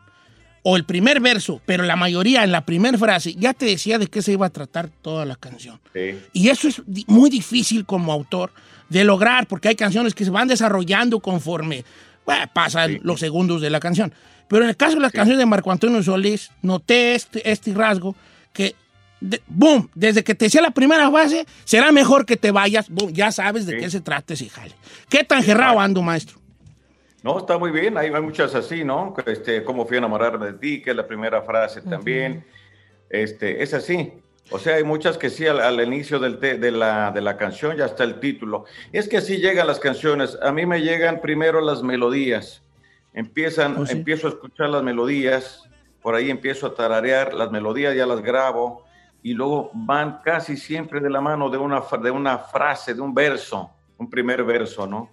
o 0.69 0.75
el 0.75 0.83
primer 0.83 1.21
verso, 1.21 1.61
pero 1.65 1.85
la 1.85 1.95
mayoría 1.95 2.43
en 2.43 2.51
la 2.51 2.65
primera 2.65 2.97
frase, 2.97 3.33
ya 3.35 3.53
te 3.53 3.65
decía 3.65 3.97
de 3.97 4.07
qué 4.07 4.21
se 4.21 4.33
iba 4.33 4.47
a 4.47 4.49
tratar 4.49 4.89
toda 4.89 5.23
la 5.23 5.37
canción. 5.37 5.79
Y 6.33 6.49
eso 6.49 6.67
es 6.67 6.81
muy 7.07 7.29
difícil 7.29 7.85
como 7.85 8.11
autor 8.11 8.51
de 8.89 9.05
lograr, 9.05 9.47
porque 9.47 9.69
hay 9.69 9.75
canciones 9.75 10.13
que 10.13 10.25
se 10.25 10.29
van 10.29 10.49
desarrollando 10.49 11.21
conforme 11.21 11.85
pasan 12.53 12.99
los 13.03 13.21
segundos 13.21 13.61
de 13.61 13.69
la 13.69 13.79
canción. 13.79 14.13
Pero 14.49 14.63
en 14.63 14.69
el 14.69 14.75
caso 14.75 14.95
de 14.95 15.01
las 15.03 15.13
canciones 15.13 15.39
de 15.39 15.45
Marco 15.45 15.71
Antonio 15.71 16.03
Solís, 16.03 16.51
noté 16.61 17.15
este, 17.15 17.49
este 17.49 17.73
rasgo 17.73 18.13
que 18.51 18.75
boom, 19.47 19.89
desde 19.95 20.23
que 20.23 20.35
te 20.35 20.45
decía 20.45 20.61
la 20.61 20.71
primera 20.71 21.09
fase, 21.11 21.45
será 21.63 21.91
mejor 21.91 22.25
que 22.25 22.37
te 22.37 22.51
vayas, 22.51 22.89
boom, 22.89 23.11
ya 23.13 23.31
sabes 23.31 23.65
de 23.65 23.77
qué 23.77 23.89
se 23.89 24.01
trata 24.01 24.33
ese 24.33 24.49
jale. 24.49 24.75
¿Qué 25.09 25.23
tan 25.23 25.43
gerrado 25.43 25.79
ando, 25.79 26.01
maestro? 26.01 26.37
No, 27.23 27.39
está 27.39 27.57
muy 27.57 27.71
bien, 27.71 27.97
hay, 27.97 28.11
hay 28.13 28.21
muchas 28.21 28.53
así, 28.55 28.83
¿no? 28.83 29.13
Este, 29.25 29.63
cómo 29.63 29.85
fui 29.85 29.95
a 29.95 29.99
enamorarme 29.99 30.45
de 30.47 30.53
ti, 30.53 30.81
que 30.81 30.91
es 30.91 30.95
la 30.95 31.07
primera 31.07 31.41
frase 31.41 31.81
también. 31.81 32.45
Este, 33.09 33.63
es 33.63 33.73
así. 33.73 34.13
O 34.49 34.59
sea, 34.59 34.75
hay 34.75 34.83
muchas 34.83 35.17
que 35.17 35.29
sí, 35.29 35.45
al, 35.45 35.81
inicio 35.81 36.19
del 36.19 36.39
de, 36.39 36.71
la, 36.71 37.11
de 37.11 37.21
la 37.21 37.35
canción 37.35 37.75
ya 37.75 37.85
está 37.85 38.03
el 38.05 38.19
título. 38.19 38.65
Es 38.93 39.09
que 39.09 39.17
así 39.17 39.37
llegan 39.37 39.67
las 39.67 39.79
canciones. 39.79 40.37
A 40.41 40.51
mí 40.53 40.65
me 40.65 40.81
llegan 40.81 41.19
primero 41.19 41.59
las 41.59 41.83
melodías. 41.83 42.61
Empiezan, 43.13 43.77
oh, 43.77 43.85
empiezo 43.89 44.27
a 44.27 44.29
escuchar 44.29 44.69
las 44.69 44.83
melodías, 44.83 45.63
por 46.01 46.15
ahí 46.15 46.29
empiezo 46.29 46.67
a 46.67 46.75
tararear 46.75 47.33
las 47.33 47.51
melodías, 47.51 47.95
ya 47.95 48.05
las 48.05 48.21
grabo, 48.21 48.85
y 49.23 49.33
luego 49.33 49.71
van 49.73 50.19
casi 50.23 50.57
siempre 50.57 50.99
de 50.99 51.09
la 51.09 51.21
mano 51.21 51.49
de 51.49 51.57
una, 51.57 51.81
de 52.01 52.11
una 52.11 52.37
frase, 52.37 52.93
de 52.93 53.01
un 53.01 53.13
verso, 53.13 53.69
un 53.97 54.09
primer 54.09 54.43
verso, 54.43 54.87
¿no? 54.87 55.09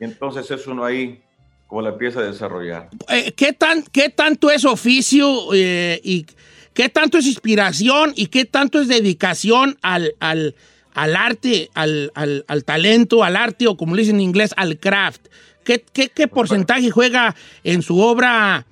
Y 0.00 0.04
entonces 0.04 0.50
es 0.50 0.66
uno 0.66 0.84
ahí 0.84 1.22
como 1.66 1.82
la 1.82 1.90
empieza 1.90 2.20
a 2.20 2.24
desarrollar. 2.24 2.88
Eh, 3.08 3.32
¿qué, 3.32 3.52
tan, 3.52 3.82
¿Qué 3.82 4.08
tanto 4.08 4.50
es 4.50 4.64
oficio 4.64 5.54
eh, 5.54 6.00
y 6.02 6.26
qué 6.74 6.88
tanto 6.88 7.18
es 7.18 7.26
inspiración 7.26 8.12
y 8.16 8.26
qué 8.26 8.44
tanto 8.44 8.80
es 8.80 8.88
dedicación 8.88 9.78
al, 9.80 10.14
al, 10.18 10.54
al 10.94 11.16
arte, 11.16 11.70
al, 11.74 12.10
al, 12.14 12.44
al, 12.48 12.64
talento, 12.64 13.22
al 13.22 13.36
arte 13.36 13.68
o 13.68 13.76
como 13.76 13.94
le 13.94 14.02
dicen 14.02 14.16
en 14.16 14.22
inglés, 14.22 14.52
al 14.56 14.78
craft? 14.78 15.28
¿Qué, 15.64 15.84
qué, 15.92 16.08
qué 16.08 16.26
porcentaje 16.26 16.90
juega 16.90 17.36
en 17.62 17.82
su 17.82 18.00
obra 18.00 18.66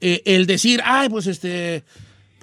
eh, 0.00 0.22
el 0.26 0.46
decir, 0.46 0.80
ay, 0.84 1.08
pues 1.08 1.26
este 1.26 1.82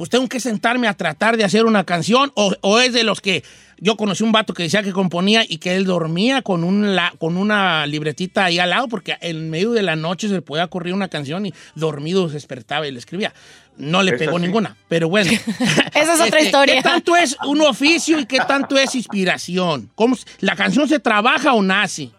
pues 0.01 0.09
tengo 0.09 0.27
que 0.27 0.39
sentarme 0.39 0.87
a 0.87 0.95
tratar 0.95 1.37
de 1.37 1.43
hacer 1.43 1.63
una 1.65 1.83
canción 1.83 2.31
o, 2.33 2.79
es 2.79 2.91
de 2.91 3.03
los 3.03 3.21
que 3.21 3.43
yo 3.77 3.97
conocí 3.97 4.23
un 4.23 4.31
vato 4.31 4.51
que 4.55 4.63
decía 4.63 4.81
que 4.81 4.93
componía 4.93 5.43
y 5.47 5.59
que 5.59 5.75
él 5.75 5.85
dormía 5.85 6.41
con, 6.41 6.63
un 6.63 6.97
con 7.19 7.37
una 7.37 7.85
libretita 7.85 8.45
ahí 8.45 8.57
al 8.57 8.71
lado 8.71 8.87
porque 8.87 9.17
en 9.21 9.51
medio 9.51 9.73
de 9.73 9.83
la 9.83 9.95
noche 9.95 10.27
se 10.27 10.33
le 10.33 10.41
podía 10.41 10.65
correr 10.65 10.95
una 10.95 11.07
canción 11.07 11.45
y 11.45 11.53
dormido 11.75 12.27
se 12.29 12.33
despertaba 12.33 12.87
y 12.87 12.91
le 12.91 12.97
escribía. 12.97 13.31
No 13.77 14.01
le 14.01 14.13
pegó 14.13 14.39
ninguna, 14.39 14.75
pero 14.87 15.07
bueno. 15.07 15.29
Esa 15.93 16.13
es 16.15 16.19
otra 16.19 16.25
este, 16.25 16.45
historia. 16.45 16.75
¿Qué 16.77 16.81
tanto 16.81 17.15
es 17.15 17.37
un 17.45 17.61
oficio 17.61 18.19
y 18.19 18.25
qué 18.25 18.39
tanto 18.39 18.79
es 18.79 18.95
inspiración? 18.95 19.91
¿Cómo, 19.93 20.17
¿La 20.39 20.55
canción 20.55 20.87
se 20.87 20.97
trabaja 20.97 21.53
o 21.53 21.61
nace? 21.61 22.09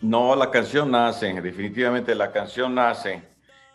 No, 0.00 0.34
la 0.34 0.50
canción 0.50 0.90
nace, 0.90 1.32
definitivamente 1.40 2.12
la 2.16 2.32
canción 2.32 2.74
nace. 2.74 3.22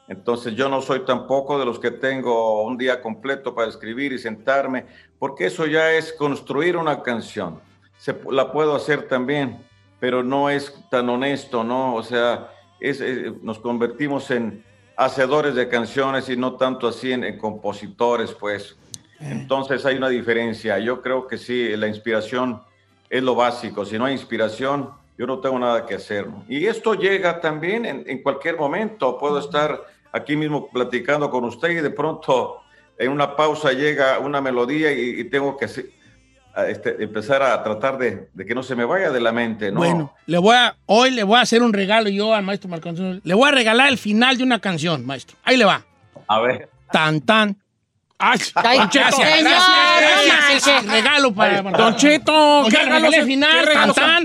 Entonces 0.07 0.55
yo 0.55 0.67
no 0.67 0.81
soy 0.81 1.05
tampoco 1.05 1.57
de 1.57 1.65
los 1.65 1.79
que 1.79 1.91
tengo 1.91 2.63
un 2.63 2.77
día 2.77 3.01
completo 3.01 3.55
para 3.55 3.69
escribir 3.69 4.11
y 4.11 4.19
sentarme, 4.19 4.85
porque 5.17 5.45
eso 5.45 5.65
ya 5.65 5.91
es 5.93 6.11
construir 6.13 6.75
una 6.75 7.01
canción. 7.01 7.59
Se, 7.97 8.15
la 8.29 8.51
puedo 8.51 8.75
hacer 8.75 9.07
también, 9.07 9.65
pero 9.99 10.23
no 10.23 10.49
es 10.49 10.75
tan 10.91 11.09
honesto, 11.09 11.63
¿no? 11.63 11.95
O 11.95 12.03
sea, 12.03 12.49
es, 12.81 13.01
nos 13.41 13.59
convertimos 13.59 14.29
en 14.31 14.63
hacedores 14.97 15.55
de 15.55 15.69
canciones 15.69 16.27
y 16.27 16.35
no 16.35 16.55
tanto 16.57 16.87
así 16.87 17.13
en, 17.13 17.37
compositores, 17.37 18.33
pues. 18.33 18.75
Eh. 19.21 19.29
Entonces 19.31 19.85
hay 19.85 19.95
una 19.95 20.09
diferencia. 20.09 20.77
Yo 20.79 21.01
creo 21.01 21.27
que 21.27 21.37
sí, 21.37 21.75
la 21.77 21.87
inspiración 21.87 22.61
es 23.09 23.23
lo 23.23 23.35
básico. 23.35 23.85
Si 23.85 23.97
no 23.97 24.03
hay 24.03 24.13
inspiración, 24.13 24.89
yo 25.17 25.25
no 25.25 25.39
tengo 25.39 25.57
nada 25.57 25.85
que 25.85 25.95
hacer. 25.95 26.27
Y 26.49 26.65
esto 26.65 26.95
llega 26.95 27.39
también 27.39 27.85
en, 27.85 28.03
en 28.05 28.21
cualquier 28.21 28.57
momento. 28.57 29.17
Puedo 29.17 29.39
estar 29.39 29.92
aquí 30.13 30.37
mismo 30.37 30.69
platicando 30.69 31.29
con 31.29 31.43
usted 31.43 31.71
y 31.71 31.75
de 31.75 31.89
pronto 31.89 32.61
en 32.97 33.11
una 33.11 33.35
pausa 33.35 33.73
llega 33.73 34.19
una 34.19 34.39
melodía 34.39 34.91
y, 34.93 35.23
tengo 35.25 35.57
que 35.57 35.65
este, 35.65 37.03
empezar 37.03 37.41
a 37.41 37.61
tratar 37.63 37.97
de, 37.97 38.29
que 38.47 38.55
no 38.55 38.61
se 38.61 38.75
me 38.75 38.85
vaya 38.85 39.09
de 39.09 39.19
la 39.19 39.31
mente, 39.31 39.71
¿no? 39.71 39.79
Bueno, 39.79 40.13
le 40.27 40.37
voy 40.37 40.55
a, 40.55 40.77
hoy 40.85 41.11
le 41.11 41.23
voy 41.23 41.37
a 41.37 41.41
hacer 41.41 41.63
un 41.63 41.73
regalo 41.73 42.09
yo 42.09 42.33
al 42.33 42.43
maestro 42.43 42.69
Marco 42.69 42.91
Le 42.91 43.33
voy 43.33 43.49
a 43.49 43.51
regalar 43.51 43.89
el 43.89 43.97
final 43.97 44.37
de 44.37 44.43
una 44.43 44.59
canción, 44.59 45.05
maestro. 45.05 45.35
Ahí 45.43 45.57
le 45.57 45.65
va. 45.65 45.83
A 46.27 46.39
ver. 46.39 46.69
Tan, 46.91 47.21
tan, 47.21 47.57
Ay, 48.19 48.39
gracias, 48.93 49.41
gracias, 49.41 49.43
gracias. 50.39 50.85
regalo 50.85 51.33
para 51.33 51.61
Don 51.61 51.95
Cheto. 51.95 52.65
¿Qué 52.69 52.77
regalo 52.77 53.11
final? 53.25 53.65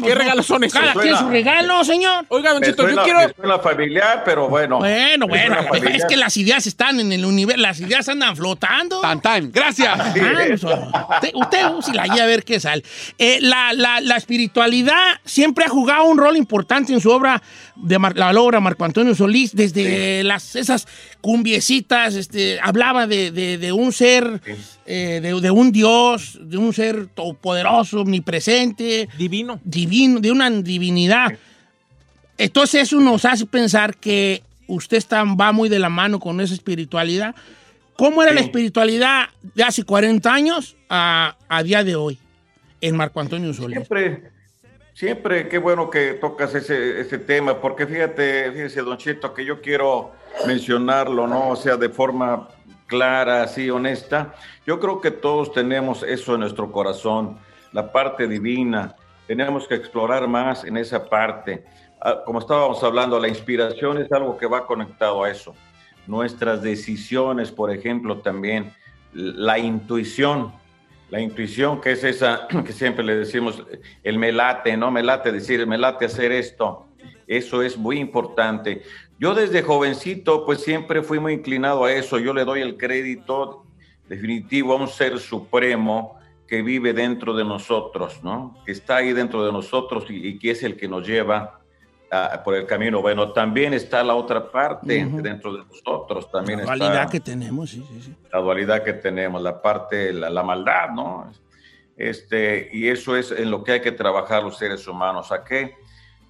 ¿Qué 0.02 0.14
regalos 0.14 0.46
son 0.46 0.64
esos? 0.64 0.78
Cada 0.78 0.94
quien 0.94 1.16
su 1.16 1.28
regalo, 1.28 1.82
señor. 1.84 2.24
Oiga, 2.28 2.52
Don 2.52 2.62
Cheto, 2.62 2.88
yo 2.88 3.02
quiero... 3.02 3.20
la 3.42 3.58
familiar, 3.58 4.22
pero 4.24 4.48
bueno. 4.48 4.78
Bueno, 4.78 5.26
bueno. 5.26 5.56
Es 5.88 6.04
que 6.04 6.16
las 6.16 6.36
ideas 6.36 6.66
están 6.66 7.00
en 7.00 7.12
el 7.12 7.24
universo, 7.24 7.60
las 7.60 7.80
ideas 7.80 8.08
andan 8.08 8.36
flotando. 8.36 9.00
Tan, 9.00 9.20
tan. 9.20 9.50
Gracias. 9.50 9.98
Pues, 10.12 10.62
usted, 10.62 11.30
usted 11.34 11.66
si 11.82 11.92
la 11.92 12.04
a 12.04 12.26
ver 12.26 12.44
qué 12.44 12.60
sale. 12.60 12.82
Eh, 13.18 13.38
la, 13.40 13.72
la, 13.72 14.00
la 14.00 14.16
espiritualidad 14.16 15.20
siempre 15.24 15.64
ha 15.64 15.68
jugado 15.68 16.04
un 16.04 16.18
rol 16.18 16.36
importante 16.36 16.92
en 16.92 17.00
su 17.00 17.10
obra 17.10 17.42
de 17.82 17.98
la 18.14 18.40
obra 18.40 18.60
Marco 18.60 18.84
Antonio 18.84 19.14
Solís, 19.14 19.54
desde 19.54 20.24
las, 20.24 20.56
esas 20.56 20.86
cumbiecitas, 21.20 22.14
este, 22.14 22.58
hablaba 22.60 23.06
de, 23.06 23.30
de, 23.30 23.72
un 23.78 23.92
ser, 23.92 24.40
eh, 24.86 25.20
de, 25.22 25.50
un 25.50 25.72
Dios, 25.72 26.38
de 26.40 26.56
un 26.56 26.72
ser 26.72 27.08
poderoso, 27.40 28.00
omnipresente. 28.00 29.08
Divino. 29.16 29.60
Divino, 29.64 30.20
de 30.20 30.30
una 30.30 30.50
divinidad. 30.50 31.32
Entonces 32.36 32.82
eso 32.82 33.00
nos 33.00 33.24
hace 33.24 33.46
pensar 33.46 33.96
que 33.96 34.42
usted 34.66 34.96
está, 34.96 35.24
va 35.24 35.52
muy 35.52 35.68
de 35.68 35.78
la 35.78 35.88
mano 35.88 36.20
con 36.20 36.40
esa 36.40 36.54
espiritualidad. 36.54 37.34
¿Cómo 37.96 38.22
era 38.22 38.32
la 38.32 38.40
espiritualidad 38.40 39.28
de 39.54 39.64
hace 39.64 39.82
40 39.82 40.32
años 40.32 40.76
a, 40.88 41.36
a 41.48 41.62
día 41.62 41.82
de 41.82 41.96
hoy 41.96 42.18
en 42.80 42.96
Marco 42.96 43.20
Antonio 43.20 43.52
Solís? 43.52 43.78
Siempre 43.78 44.38
Siempre, 44.98 45.48
qué 45.48 45.58
bueno 45.58 45.90
que 45.90 46.14
tocas 46.14 46.52
ese, 46.56 47.00
ese 47.00 47.18
tema, 47.18 47.60
porque 47.60 47.86
fíjate, 47.86 48.50
fíjese, 48.50 48.80
Don 48.80 48.98
Cheto, 48.98 49.32
que 49.32 49.44
yo 49.44 49.60
quiero 49.60 50.10
mencionarlo, 50.44 51.28
¿no? 51.28 51.50
O 51.50 51.54
sea, 51.54 51.76
de 51.76 51.88
forma 51.88 52.48
clara, 52.88 53.44
así, 53.44 53.70
honesta. 53.70 54.34
Yo 54.66 54.80
creo 54.80 55.00
que 55.00 55.12
todos 55.12 55.52
tenemos 55.52 56.02
eso 56.02 56.34
en 56.34 56.40
nuestro 56.40 56.72
corazón, 56.72 57.38
la 57.72 57.92
parte 57.92 58.26
divina. 58.26 58.96
Tenemos 59.28 59.68
que 59.68 59.76
explorar 59.76 60.26
más 60.26 60.64
en 60.64 60.76
esa 60.76 61.08
parte. 61.08 61.64
Ah, 62.00 62.22
como 62.24 62.40
estábamos 62.40 62.82
hablando, 62.82 63.20
la 63.20 63.28
inspiración 63.28 63.98
es 63.98 64.10
algo 64.10 64.36
que 64.36 64.46
va 64.46 64.66
conectado 64.66 65.22
a 65.22 65.30
eso. 65.30 65.54
Nuestras 66.08 66.62
decisiones, 66.62 67.52
por 67.52 67.70
ejemplo, 67.70 68.18
también. 68.18 68.72
La 69.12 69.58
intuición 69.58 70.52
la 71.10 71.20
intuición, 71.20 71.80
que 71.80 71.92
es 71.92 72.04
esa 72.04 72.46
que 72.64 72.72
siempre 72.72 73.04
le 73.04 73.16
decimos, 73.16 73.62
el 74.02 74.18
me 74.18 74.32
late, 74.32 74.76
¿no? 74.76 74.90
Me 74.90 75.02
late 75.02 75.32
decir, 75.32 75.66
me 75.66 75.78
late 75.78 76.04
hacer 76.04 76.32
esto. 76.32 76.88
Eso 77.26 77.62
es 77.62 77.76
muy 77.76 77.98
importante. 77.98 78.82
Yo 79.18 79.34
desde 79.34 79.62
jovencito, 79.62 80.44
pues 80.46 80.62
siempre 80.62 81.02
fui 81.02 81.18
muy 81.18 81.32
inclinado 81.32 81.84
a 81.84 81.92
eso. 81.92 82.18
Yo 82.18 82.32
le 82.32 82.44
doy 82.44 82.60
el 82.60 82.76
crédito 82.76 83.64
definitivo 84.08 84.74
a 84.74 84.76
un 84.76 84.88
ser 84.88 85.18
supremo 85.18 86.18
que 86.46 86.62
vive 86.62 86.92
dentro 86.92 87.34
de 87.34 87.44
nosotros, 87.44 88.22
¿no? 88.22 88.56
Que 88.64 88.72
está 88.72 88.96
ahí 88.96 89.12
dentro 89.12 89.44
de 89.44 89.52
nosotros 89.52 90.06
y, 90.08 90.38
que 90.38 90.52
es 90.52 90.62
el 90.62 90.76
que 90.76 90.88
nos 90.88 91.06
lleva 91.06 91.60
ah, 92.10 92.40
por 92.44 92.54
el 92.54 92.64
camino 92.64 93.02
bueno. 93.02 93.32
También 93.32 93.74
está 93.74 94.04
la 94.04 94.14
otra 94.14 94.50
parte 94.50 95.04
dentro 95.04 95.52
de 95.52 95.64
nosotros. 95.64 96.30
También 96.30 96.60
La 96.60 96.64
está 96.64 96.76
dualidad 96.76 97.10
que 97.10 97.20
tenemos, 97.20 97.70
sí, 97.70 97.84
sí, 97.88 98.02
sí. 98.02 98.14
la 98.32 98.38
dualidad 98.40 98.82
que 98.82 98.94
tenemos, 98.94 99.42
la 99.42 99.60
parte, 99.60 100.12
la, 100.12 100.30
la 100.30 100.42
maldad, 100.42 100.90
¿no? 100.90 101.30
Este, 101.96 102.70
y 102.72 102.86
eso 102.86 103.16
es 103.16 103.32
en 103.32 103.50
lo 103.50 103.64
que 103.64 103.72
hay 103.72 103.80
que 103.80 103.92
trabajar 103.92 104.44
los 104.44 104.56
seres 104.56 104.86
humanos. 104.86 105.32
¿A 105.32 105.44
qué, 105.44 105.74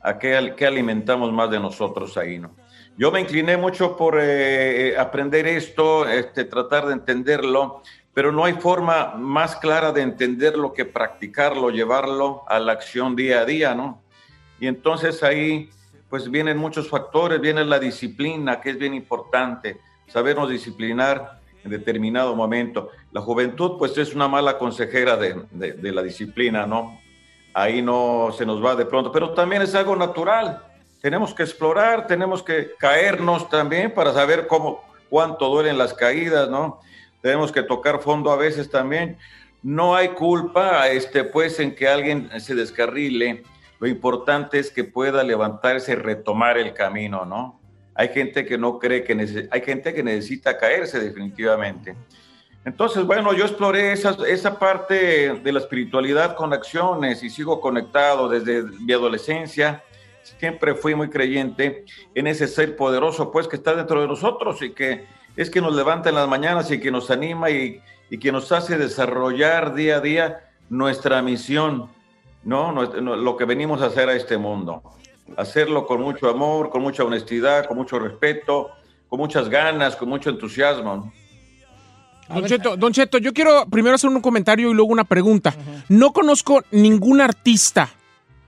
a 0.00 0.18
qué, 0.18 0.54
qué 0.56 0.66
alimentamos 0.66 1.30
más 1.32 1.50
de 1.50 1.60
nosotros 1.60 2.16
ahí, 2.16 2.38
no? 2.38 2.56
Yo 2.98 3.12
me 3.12 3.20
incliné 3.20 3.56
mucho 3.56 3.96
por 3.96 4.18
eh, 4.20 4.96
aprender 4.98 5.46
esto, 5.46 6.08
este, 6.08 6.44
tratar 6.44 6.86
de 6.86 6.94
entenderlo, 6.94 7.82
pero 8.12 8.32
no 8.32 8.44
hay 8.44 8.54
forma 8.54 9.14
más 9.16 9.54
clara 9.54 9.92
de 9.92 10.02
entenderlo 10.02 10.72
que 10.72 10.84
practicarlo, 10.84 11.70
llevarlo 11.70 12.42
a 12.48 12.58
la 12.58 12.72
acción 12.72 13.14
día 13.14 13.40
a 13.40 13.44
día, 13.44 13.72
¿no? 13.76 14.02
Y 14.58 14.66
entonces 14.66 15.22
ahí, 15.22 15.70
pues 16.10 16.28
vienen 16.28 16.56
muchos 16.58 16.88
factores, 16.88 17.40
viene 17.40 17.64
la 17.64 17.78
disciplina, 17.78 18.60
que 18.60 18.70
es 18.70 18.78
bien 18.78 18.94
importante, 18.94 19.78
sabernos 20.08 20.50
disciplinar 20.50 21.38
en 21.62 21.70
determinado 21.70 22.34
momento. 22.34 22.88
La 23.12 23.20
juventud, 23.20 23.78
pues 23.78 23.96
es 23.96 24.12
una 24.12 24.26
mala 24.26 24.58
consejera 24.58 25.16
de, 25.16 25.44
de- 25.52 25.74
de 25.74 25.92
la 25.92 26.02
disciplina, 26.02 26.66
¿no? 26.66 26.98
Ahí 27.54 27.80
no 27.80 28.30
se 28.36 28.44
nos 28.44 28.64
va 28.64 28.74
de 28.74 28.86
pronto, 28.86 29.12
pero 29.12 29.30
también 29.34 29.62
es 29.62 29.74
algo 29.76 29.94
natural. 29.94 30.64
Tenemos 31.00 31.32
que 31.32 31.44
explorar, 31.44 32.06
tenemos 32.06 32.42
que 32.42 32.72
caernos 32.78 33.48
también 33.48 33.92
para 33.92 34.12
saber 34.12 34.46
cómo, 34.46 34.82
cuánto 35.08 35.48
duelen 35.48 35.78
las 35.78 35.94
caídas, 35.94 36.48
¿no? 36.48 36.80
Tenemos 37.20 37.52
que 37.52 37.62
tocar 37.62 38.00
fondo 38.00 38.30
a 38.30 38.36
veces 38.36 38.70
también. 38.70 39.16
No 39.62 39.94
hay 39.94 40.08
culpa, 40.10 40.88
este, 40.88 41.24
pues, 41.24 41.58
en 41.60 41.74
que 41.74 41.88
alguien 41.88 42.30
se 42.40 42.54
descarrile. 42.54 43.42
Lo 43.80 43.86
importante 43.86 44.58
es 44.58 44.70
que 44.70 44.84
pueda 44.84 45.22
levantarse 45.22 45.92
y 45.92 45.96
retomar 45.96 46.58
el 46.58 46.74
camino, 46.74 47.24
¿no? 47.24 47.60
Hay 47.94 48.08
gente 48.10 48.44
que 48.46 48.56
no 48.56 48.78
cree 48.78 49.02
que 49.02 49.48
hay 49.50 49.60
gente 49.62 49.92
que 49.92 50.02
necesita 50.04 50.56
caerse 50.56 51.00
definitivamente. 51.00 51.96
Entonces, 52.64 53.04
bueno, 53.04 53.32
yo 53.32 53.44
exploré 53.44 53.92
esa, 53.92 54.16
esa 54.28 54.58
parte 54.58 55.34
de 55.42 55.52
la 55.52 55.58
espiritualidad 55.58 56.36
con 56.36 56.52
acciones 56.52 57.22
y 57.22 57.30
sigo 57.30 57.60
conectado 57.60 58.28
desde 58.28 58.62
mi 58.62 58.92
adolescencia. 58.92 59.82
Siempre 60.38 60.74
fui 60.74 60.94
muy 60.94 61.08
creyente 61.08 61.84
en 62.14 62.26
ese 62.26 62.46
ser 62.46 62.76
poderoso, 62.76 63.30
pues, 63.30 63.48
que 63.48 63.56
está 63.56 63.74
dentro 63.74 64.00
de 64.00 64.08
nosotros 64.08 64.60
y 64.62 64.70
que 64.70 65.06
es 65.36 65.50
que 65.50 65.60
nos 65.60 65.74
levanta 65.74 66.08
en 66.08 66.16
las 66.16 66.28
mañanas 66.28 66.70
y 66.70 66.80
que 66.80 66.90
nos 66.90 67.10
anima 67.10 67.50
y, 67.50 67.80
y 68.10 68.18
que 68.18 68.32
nos 68.32 68.50
hace 68.52 68.76
desarrollar 68.76 69.74
día 69.74 69.96
a 69.96 70.00
día 70.00 70.40
nuestra 70.68 71.22
misión, 71.22 71.88
¿no? 72.44 72.72
Lo 72.72 73.36
que 73.36 73.44
venimos 73.44 73.82
a 73.82 73.86
hacer 73.86 74.08
a 74.08 74.14
este 74.14 74.36
mundo. 74.36 74.82
Hacerlo 75.36 75.86
con 75.86 76.00
mucho 76.00 76.28
amor, 76.28 76.70
con 76.70 76.82
mucha 76.82 77.04
honestidad, 77.04 77.66
con 77.66 77.76
mucho 77.76 77.98
respeto, 77.98 78.70
con 79.08 79.18
muchas 79.18 79.48
ganas, 79.48 79.96
con 79.96 80.08
mucho 80.08 80.30
entusiasmo. 80.30 81.12
Don 82.28 82.44
Cheto, 82.44 82.76
Don 82.76 82.92
Cheto, 82.92 83.18
yo 83.18 83.32
quiero 83.32 83.66
primero 83.66 83.94
hacer 83.94 84.10
un 84.10 84.20
comentario 84.20 84.70
y 84.70 84.74
luego 84.74 84.92
una 84.92 85.04
pregunta. 85.04 85.54
No 85.88 86.12
conozco 86.12 86.62
ningún 86.70 87.20
artista 87.20 87.88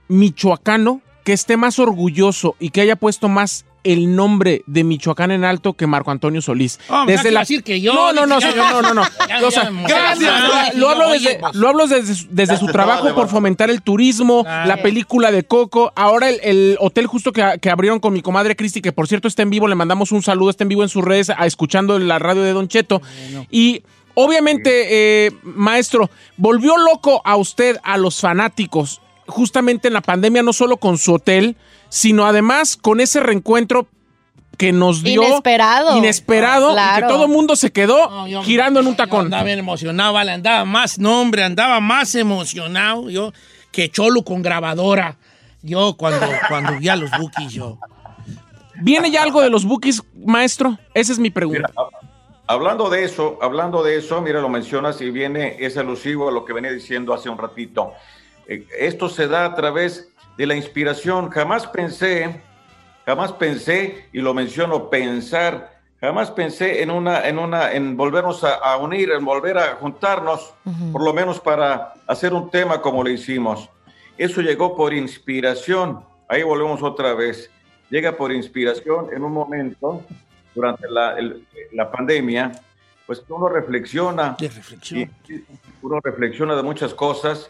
michoacano 0.07 1.01
que 1.23 1.33
esté 1.33 1.57
más 1.57 1.79
orgulloso 1.79 2.55
y 2.59 2.69
que 2.69 2.81
haya 2.81 2.95
puesto 2.95 3.29
más 3.29 3.65
el 3.83 4.15
nombre 4.15 4.61
de 4.67 4.83
Michoacán 4.83 5.31
en 5.31 5.43
alto 5.43 5.73
que 5.73 5.87
Marco 5.87 6.11
Antonio 6.11 6.39
Solís. 6.43 6.79
Oh, 6.87 7.03
vas 7.07 7.25
a 7.25 7.29
decir 7.29 7.63
que 7.63 7.81
yo, 7.81 7.93
No, 7.95 8.13
no, 8.13 8.27
no, 8.27 8.39
señor, 8.39 8.71
no, 8.71 8.81
no, 8.83 8.93
no. 8.93 9.01
Ya, 9.27 9.43
O 9.47 9.49
sea, 9.49 9.63
ya 9.63 9.71
me 9.71 9.83
gracias. 9.87 10.75
Lo 10.75 10.89
hablo 10.89 11.09
desde, 11.09 11.39
pues. 11.39 11.55
lo 11.55 11.67
hablo 11.69 11.87
desde, 11.87 12.13
su- 12.13 12.27
desde 12.29 12.57
su 12.57 12.67
trabajo 12.67 13.13
por 13.15 13.27
fomentar 13.27 13.71
el 13.71 13.81
turismo, 13.81 14.43
Ah, 14.47 14.65
la 14.67 14.77
película 14.83 15.31
de 15.31 15.43
Coco, 15.45 15.91
ahora 15.95 16.29
el, 16.29 16.39
el 16.43 16.77
hotel 16.79 17.07
justo 17.07 17.31
que, 17.33 17.57
que 17.59 17.71
abrieron 17.71 17.99
con 17.99 18.13
mi 18.13 18.21
comadre 18.21 18.55
Cristi, 18.55 18.81
que 18.81 18.91
por 18.91 19.07
cierto 19.07 19.27
está 19.27 19.41
en 19.41 19.49
vivo, 19.49 19.67
le 19.67 19.73
mandamos 19.73 20.11
un 20.11 20.21
saludo, 20.21 20.51
está 20.51 20.63
en 20.63 20.69
vivo 20.69 20.83
en 20.83 20.89
sus 20.89 21.03
redes, 21.03 21.31
a- 21.31 21.47
escuchando 21.47 21.97
la 21.97 22.19
radio 22.19 22.43
de 22.43 22.53
Don 22.53 22.67
Cheto. 22.67 23.01
Y 23.49 23.81
obviamente, 24.13 25.25
eh, 25.25 25.31
maestro, 25.43 26.11
volvió 26.37 26.77
loco 26.77 27.21
a 27.25 27.35
usted, 27.35 27.77
a 27.83 27.97
los 27.97 28.19
fanáticos, 28.21 29.01
justamente 29.31 29.87
en 29.87 29.93
la 29.95 30.01
pandemia, 30.01 30.43
no 30.43 30.53
solo 30.53 30.77
con 30.77 30.97
su 30.97 31.13
hotel, 31.15 31.55
sino 31.89 32.25
además 32.25 32.77
con 32.77 32.99
ese 32.99 33.19
reencuentro 33.19 33.87
que 34.57 34.71
nos 34.71 35.01
dio 35.01 35.23
Inesperado. 35.23 35.97
inesperado 35.97 36.71
y 36.73 37.01
que 37.01 37.07
todo 37.07 37.23
el 37.25 37.31
mundo 37.31 37.55
se 37.55 37.71
quedó 37.71 38.09
No, 38.09 38.27
yo- 38.27 38.43
girando 38.43 38.79
en 38.79 38.87
un 38.87 38.95
tacón. 38.95 39.25
Andaba 39.25 39.43
bien 39.43 39.57
emocionado, 39.59 40.13
vale, 40.13 40.31
andaba 40.33 40.65
más, 40.65 40.99
no 40.99 41.19
hombre, 41.21 41.43
andaba 41.43 41.79
más 41.79 42.13
emocionado 42.13 43.09
yo 43.09 43.33
que 43.71 43.89
Cholo 43.89 44.21
con 44.23 44.41
grabadora. 44.43 45.17
Yo 45.63 45.95
cuando, 45.97 46.25
cuando 46.49 46.77
vi 46.77 46.89
a 46.89 46.95
los 46.95 47.09
bookies, 47.17 47.53
yo. 47.53 47.79
¿Viene 48.81 49.11
ya 49.11 49.23
algo 49.23 49.41
de 49.41 49.49
los 49.49 49.65
bookies, 49.65 50.01
maestro? 50.25 50.77
Esa 50.93 51.11
es 51.13 51.19
mi 51.19 51.29
pregunta. 51.29 51.69
Hablando 52.47 52.89
de 52.89 53.05
eso, 53.05 53.37
hablando 53.41 53.81
de 53.83 53.97
eso, 53.97 54.21
mira, 54.21 54.41
lo 54.41 54.49
mencionas 54.49 54.99
y 55.01 55.09
viene, 55.09 55.55
es 55.59 55.77
alusivo 55.77 56.27
a 56.29 56.31
lo 56.31 56.43
que 56.43 56.51
venía 56.53 56.71
diciendo 56.71 57.13
hace 57.13 57.29
un 57.29 57.37
ratito. 57.37 57.93
Eh, 58.47 58.65
esto 58.79 59.09
se 59.09 59.27
da 59.27 59.45
a 59.45 59.55
través 59.55 60.09
de 60.37 60.45
la 60.45 60.55
inspiración. 60.55 61.29
Jamás 61.29 61.67
pensé, 61.67 62.41
jamás 63.05 63.31
pensé, 63.33 64.07
y 64.13 64.19
lo 64.21 64.33
menciono, 64.33 64.89
pensar, 64.89 65.79
jamás 65.99 66.31
pensé 66.31 66.81
en 66.81 66.91
una, 66.91 67.27
en 67.27 67.37
una, 67.39 67.71
en 67.73 67.95
volvernos 67.97 68.43
a, 68.43 68.55
a 68.55 68.77
unir, 68.77 69.11
en 69.11 69.23
volver 69.25 69.57
a 69.57 69.75
juntarnos, 69.75 70.53
por 70.91 71.03
lo 71.03 71.13
menos 71.13 71.39
para 71.39 71.93
hacer 72.07 72.33
un 72.33 72.49
tema 72.49 72.81
como 72.81 73.03
lo 73.03 73.09
hicimos. 73.09 73.69
Eso 74.17 74.41
llegó 74.41 74.75
por 74.75 74.93
inspiración. 74.93 76.03
Ahí 76.27 76.43
volvemos 76.43 76.81
otra 76.83 77.13
vez. 77.13 77.49
Llega 77.89 78.15
por 78.15 78.31
inspiración 78.31 79.07
en 79.13 79.23
un 79.23 79.33
momento 79.33 80.01
durante 80.55 80.89
la, 80.89 81.17
el- 81.17 81.45
la 81.73 81.89
pandemia, 81.91 82.51
pues 83.05 83.23
uno 83.29 83.47
reflexiona, 83.49 84.35
reflexión. 84.39 85.09
y 85.27 85.43
uno 85.81 85.99
reflexiona 86.03 86.55
de 86.55 86.63
muchas 86.63 86.93
cosas 86.93 87.49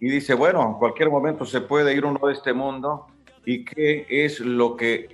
y 0.00 0.08
dice, 0.08 0.34
bueno, 0.34 0.62
en 0.62 0.74
cualquier 0.74 1.10
momento 1.10 1.44
se 1.44 1.60
puede 1.60 1.94
ir 1.94 2.04
uno 2.04 2.20
de 2.26 2.32
este 2.32 2.52
mundo 2.52 3.06
y 3.44 3.64
qué 3.64 4.06
es 4.08 4.40
lo 4.40 4.76
que 4.76 5.08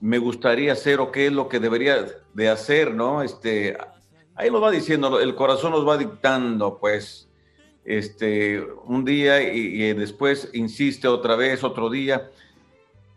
me 0.00 0.18
gustaría 0.18 0.72
hacer 0.72 1.00
o 1.00 1.10
qué 1.10 1.26
es 1.26 1.32
lo 1.32 1.48
que 1.48 1.58
debería 1.58 2.06
de 2.34 2.48
hacer, 2.48 2.94
¿no? 2.94 3.22
Este, 3.22 3.76
ahí 4.34 4.50
nos 4.50 4.62
va 4.62 4.70
diciendo, 4.70 5.18
el 5.20 5.34
corazón 5.34 5.72
nos 5.72 5.86
va 5.86 5.96
dictando, 5.96 6.78
pues, 6.78 7.28
este, 7.84 8.60
un 8.84 9.04
día 9.04 9.42
y, 9.42 9.82
y 9.82 9.92
después 9.94 10.50
insiste 10.52 11.08
otra 11.08 11.36
vez, 11.36 11.64
otro 11.64 11.90
día. 11.90 12.30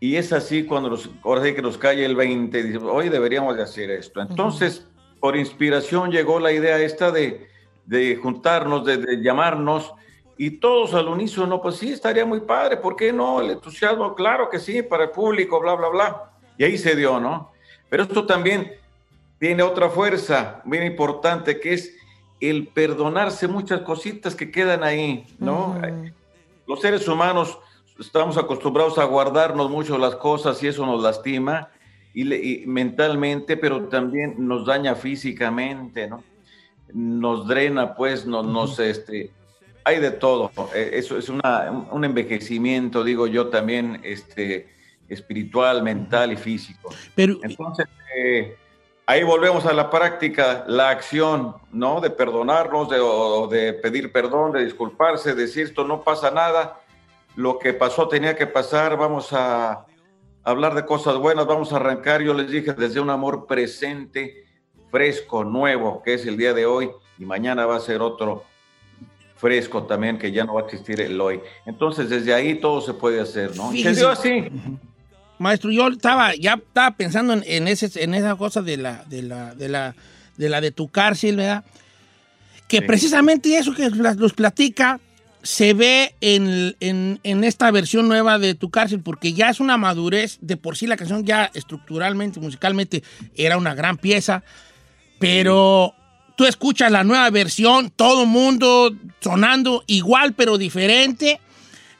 Y 0.00 0.16
es 0.16 0.32
así 0.32 0.64
cuando 0.64 0.90
nos, 0.90 1.10
ahora 1.22 1.44
sí 1.44 1.54
que 1.54 1.62
nos 1.62 1.78
cae 1.78 2.04
el 2.04 2.16
20, 2.16 2.58
y 2.58 2.62
dice, 2.62 2.78
hoy 2.78 3.08
deberíamos 3.08 3.56
de 3.56 3.62
hacer 3.62 3.90
esto. 3.90 4.20
Entonces, 4.20 4.88
por 5.20 5.36
inspiración 5.36 6.10
llegó 6.10 6.40
la 6.40 6.50
idea 6.50 6.80
esta 6.80 7.12
de, 7.12 7.46
de 7.86 8.16
juntarnos, 8.16 8.84
de, 8.84 8.96
de 8.96 9.22
llamarnos, 9.22 9.92
y 10.44 10.50
todos 10.58 10.92
al 10.94 11.06
unísono, 11.06 11.60
pues 11.62 11.76
sí, 11.76 11.92
estaría 11.92 12.26
muy 12.26 12.40
padre, 12.40 12.76
¿por 12.76 12.96
qué 12.96 13.12
no? 13.12 13.40
El 13.40 13.50
entusiasmo, 13.52 14.12
claro 14.14 14.48
que 14.50 14.58
sí, 14.58 14.82
para 14.82 15.04
el 15.04 15.10
público, 15.10 15.60
bla, 15.60 15.74
bla, 15.74 15.88
bla. 15.88 16.30
Y 16.58 16.64
ahí 16.64 16.76
se 16.76 16.96
dio, 16.96 17.20
¿no? 17.20 17.52
Pero 17.88 18.02
esto 18.02 18.26
también 18.26 18.72
tiene 19.38 19.62
otra 19.62 19.88
fuerza 19.88 20.60
muy 20.64 20.78
importante, 20.78 21.60
que 21.60 21.74
es 21.74 21.94
el 22.40 22.66
perdonarse 22.66 23.46
muchas 23.46 23.82
cositas 23.82 24.34
que 24.34 24.50
quedan 24.50 24.82
ahí, 24.82 25.24
¿no? 25.38 25.76
Los 26.66 26.80
seres 26.80 27.06
humanos 27.06 27.56
estamos 28.00 28.36
acostumbrados 28.36 28.98
a 28.98 29.04
guardarnos 29.04 29.70
mucho 29.70 29.96
las 29.96 30.16
cosas 30.16 30.60
y 30.62 30.66
eso 30.66 30.84
nos 30.84 31.02
lastima 31.02 31.68
y, 32.14 32.24
le- 32.24 32.42
y 32.44 32.66
mentalmente, 32.66 33.56
pero 33.56 33.84
también 33.84 34.34
nos 34.38 34.66
daña 34.66 34.96
físicamente, 34.96 36.08
¿no? 36.08 36.24
Nos 36.92 37.46
drena, 37.46 37.94
pues, 37.94 38.26
nos, 38.26 38.44
nos 38.44 38.80
este, 38.80 39.30
hay 39.84 39.98
de 40.00 40.10
todo. 40.10 40.50
Eh, 40.74 40.90
Eso 40.94 41.16
es 41.18 41.28
una, 41.28 41.70
un- 41.70 41.88
un 41.90 42.04
envejecimiento, 42.04 43.02
digo 43.04 43.26
yo 43.26 43.48
también, 43.48 44.00
este, 44.04 44.68
espiritual, 45.08 45.82
mental 45.82 46.32
y 46.32 46.36
físico. 46.36 46.90
Pero, 47.14 47.38
Entonces, 47.42 47.86
eh, 48.16 48.56
ahí 49.06 49.22
volvemos 49.24 49.66
a 49.66 49.72
la 49.72 49.90
práctica, 49.90 50.64
la 50.68 50.90
acción, 50.90 51.56
¿no? 51.72 52.00
De 52.00 52.10
perdonarnos, 52.10 52.88
de, 52.88 52.98
o 53.00 53.46
de 53.48 53.72
pedir 53.74 54.12
perdón, 54.12 54.52
de 54.52 54.64
disculparse, 54.64 55.34
decir 55.34 55.64
esto 55.66 55.84
no 55.84 56.02
pasa 56.02 56.30
nada, 56.30 56.80
lo 57.36 57.58
que 57.58 57.72
pasó 57.72 58.08
tenía 58.08 58.36
que 58.36 58.46
pasar, 58.46 58.96
vamos 58.96 59.32
a 59.32 59.86
hablar 60.44 60.74
de 60.74 60.84
cosas 60.84 61.16
buenas, 61.16 61.46
vamos 61.46 61.72
a 61.72 61.76
arrancar, 61.76 62.20
yo 62.22 62.34
les 62.34 62.50
dije, 62.50 62.72
desde 62.72 63.00
un 63.00 63.10
amor 63.10 63.46
presente, 63.46 64.44
fresco, 64.90 65.44
nuevo, 65.44 66.02
que 66.02 66.14
es 66.14 66.26
el 66.26 66.36
día 66.36 66.52
de 66.52 66.66
hoy, 66.66 66.90
y 67.18 67.24
mañana 67.24 67.64
va 67.66 67.76
a 67.76 67.80
ser 67.80 68.02
otro 68.02 68.44
fresco 69.42 69.82
también, 69.82 70.16
que 70.18 70.30
ya 70.32 70.44
no 70.44 70.54
va 70.54 70.60
a 70.62 70.64
existir 70.64 71.00
el 71.02 71.20
hoy. 71.20 71.40
Entonces, 71.66 72.08
desde 72.08 72.32
ahí 72.32 72.54
todo 72.60 72.80
se 72.80 72.94
puede 72.94 73.20
hacer, 73.20 73.54
¿no? 73.56 73.70
Se 73.72 73.76
Fíjese. 73.78 74.00
dio 74.00 74.08
así. 74.08 74.44
maestro, 75.38 75.70
yo 75.72 75.88
estaba, 75.88 76.34
ya 76.36 76.54
estaba 76.54 76.92
pensando 76.96 77.32
en, 77.32 77.42
en 77.46 77.66
ese, 77.66 77.90
en 78.04 78.14
esa 78.14 78.36
cosa 78.36 78.62
de 78.62 78.76
la, 78.76 79.04
de 79.08 79.22
la, 79.22 79.54
de 79.56 79.68
la, 79.68 79.94
de 80.36 80.48
la 80.48 80.60
de 80.60 80.70
tu 80.70 80.88
cárcel, 80.88 81.36
¿verdad? 81.36 81.64
Que 82.68 82.78
Sí. 82.78 82.84
precisamente 82.86 83.58
eso 83.58 83.74
que 83.74 83.90
los 83.90 84.32
platica 84.32 85.00
se 85.42 85.74
ve 85.74 86.14
en, 86.20 86.76
en- 86.78 87.18
en 87.24 87.42
esta 87.42 87.68
versión 87.72 88.06
nueva 88.06 88.38
de 88.38 88.54
Tu 88.54 88.70
Cárcel? 88.70 89.00
Porque 89.00 89.32
ya 89.32 89.50
es 89.50 89.58
una 89.58 89.76
madurez, 89.76 90.38
de 90.40 90.56
por 90.56 90.76
sí 90.76 90.86
la 90.86 90.96
canción 90.96 91.24
ya 91.26 91.50
estructuralmente, 91.52 92.38
musicalmente, 92.38 93.02
era 93.34 93.58
una 93.58 93.74
gran 93.74 93.96
pieza, 93.98 94.44
pero 95.18 95.94
tú 96.36 96.44
escuchas 96.46 96.90
la 96.90 97.04
nueva 97.04 97.28
versión, 97.30 97.90
todo 97.90 98.26
mundo 98.26 98.94
sonando 99.20 99.84
igual 99.86 100.32
pero 100.34 100.58
diferente, 100.58 101.40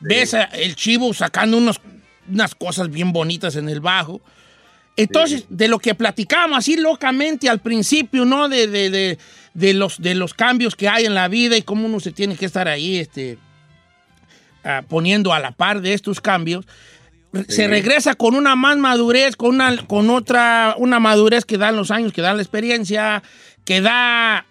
ves 0.00 0.34
a 0.34 0.44
el 0.44 0.74
chivo 0.76 1.12
sacando 1.14 1.56
unos, 1.58 1.80
unas 2.30 2.54
cosas 2.54 2.90
bien 2.90 3.12
bonitas 3.12 3.56
en 3.56 3.68
el 3.68 3.80
bajo. 3.80 4.20
Entonces, 4.96 5.46
de 5.48 5.68
lo 5.68 5.78
que 5.78 5.94
platicábamos 5.94 6.58
así 6.58 6.76
locamente 6.76 7.48
al 7.48 7.60
principio, 7.60 8.24
¿no? 8.26 8.48
De, 8.48 8.66
de- 8.66 8.90
de- 8.90 9.18
de 9.54 9.74
los, 9.74 10.00
de 10.00 10.14
los 10.14 10.32
cambios 10.32 10.74
que 10.76 10.88
hay 10.88 11.04
en 11.04 11.14
la 11.14 11.28
vida 11.28 11.56
y 11.58 11.62
cómo 11.62 11.84
uno 11.86 12.00
se 12.00 12.10
tiene 12.10 12.36
que 12.36 12.46
estar 12.46 12.68
ahí 12.68 12.96
este, 12.96 13.36
ah, 14.64 14.82
poniendo 14.88 15.32
a 15.32 15.40
la 15.40 15.52
par 15.52 15.80
de 15.82 15.92
estos 15.92 16.20
cambios. 16.20 16.64
Se 17.48 17.66
regresa 17.66 18.14
con 18.14 18.34
una 18.34 18.56
más 18.56 18.76
madurez, 18.76 19.36
con, 19.36 19.54
una, 19.54 19.76
con 19.86 20.10
otra, 20.10 20.74
una 20.78 21.00
madurez 21.00 21.46
que 21.46 21.56
dan 21.56 21.76
los 21.76 21.90
años, 21.90 22.12
que 22.12 22.20
dan 22.20 22.36
la 22.36 22.42
experiencia, 22.42 23.22
que 23.64 23.80
da 23.80 24.46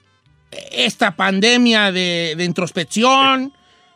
esta 0.71 1.15
pandemia 1.15 1.91
de, 1.91 2.35
de 2.37 2.43
introspección. 2.43 3.53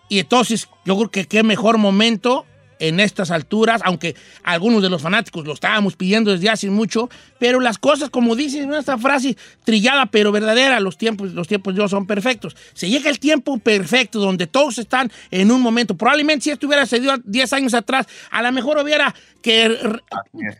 Y 0.10 0.20
entonces, 0.20 0.70
yo 0.86 0.96
creo 0.98 1.12
que 1.12 1.28
qué 1.28 1.44
mejor 1.44 1.78
momento 1.78 2.46
en 2.80 3.00
estas 3.00 3.32
alturas, 3.32 3.82
aunque 3.84 4.16
algunos 4.44 4.82
de 4.82 4.90
los 4.90 5.02
fanáticos 5.02 5.46
lo 5.46 5.54
estábamos 5.54 5.96
pidiendo 5.96 6.32
desde 6.32 6.50
hace 6.50 6.70
mucho, 6.70 7.10
pero 7.40 7.60
las 7.60 7.78
cosas, 7.78 8.10
como 8.10 8.36
dice 8.36 8.68
esta 8.78 8.98
frase 8.98 9.38
trillada 9.64 10.06
pero 10.08 10.32
verdadera, 10.32 10.80
los 10.80 10.98
tiempos, 10.98 11.34
los 11.34 11.48
tiempos 11.48 11.74
de 11.74 11.80
Dios 11.80 11.92
son 11.92 12.06
perfectos. 12.06 12.56
Se 12.74 12.90
llega 12.90 13.10
el 13.10 13.20
tiempo 13.20 13.58
perfecto 13.58 14.20
donde 14.20 14.48
todos 14.48 14.78
están 14.78 15.12
en 15.32 15.52
un 15.52 15.62
momento. 15.62 15.96
Probablemente 15.96 16.46
si 16.46 16.52
esto 16.52 16.68
hubiera 16.68 16.86
sucedido 16.86 17.16
10 17.24 17.54
años 17.54 17.74
atrás, 17.74 18.08
a 18.32 18.42
lo 18.42 18.52
mejor 18.52 18.78
hubiera 18.78 19.14
que 19.42 19.78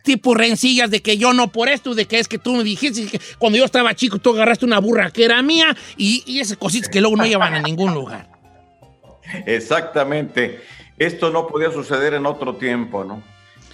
tipo 0.04 0.34
rencillas 0.34 0.90
de 0.90 1.02
que 1.02 1.18
yo 1.18 1.32
no 1.32 1.48
por 1.48 1.68
esto, 1.68 1.94
de 1.94 2.06
que 2.06 2.18
es 2.18 2.28
que 2.28 2.38
tú 2.38 2.54
me 2.54 2.64
dijiste 2.64 3.06
que 3.06 3.20
cuando 3.38 3.58
yo 3.58 3.64
estaba 3.64 3.94
chico 3.94 4.18
tú 4.18 4.30
agarraste 4.30 4.64
una 4.64 4.78
burra 4.78 5.10
que 5.10 5.24
era 5.24 5.42
mía 5.42 5.76
y, 5.96 6.22
y 6.26 6.40
esas 6.40 6.56
cositas 6.56 6.88
que 6.88 7.00
luego 7.00 7.16
no 7.16 7.26
llevan 7.26 7.54
a 7.54 7.62
ningún 7.62 7.94
lugar. 7.94 8.28
Exactamente. 9.44 10.60
Esto 10.98 11.30
no 11.30 11.46
podía 11.46 11.70
suceder 11.70 12.14
en 12.14 12.24
otro 12.26 12.56
tiempo, 12.56 13.04
¿no? 13.04 13.22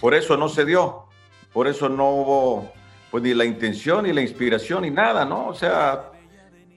Por 0.01 0.13
eso 0.13 0.35
no 0.35 0.49
se 0.49 0.65
dio. 0.65 1.05
Por 1.53 1.67
eso 1.67 1.87
no 1.87 2.09
hubo 2.09 2.73
pues 3.11 3.23
ni 3.23 3.33
la 3.33 3.45
intención, 3.45 4.05
ni 4.05 4.11
la 4.11 4.21
inspiración, 4.21 4.81
ni 4.81 4.89
nada, 4.89 5.23
¿no? 5.23 5.47
O 5.47 5.53
sea, 5.53 6.11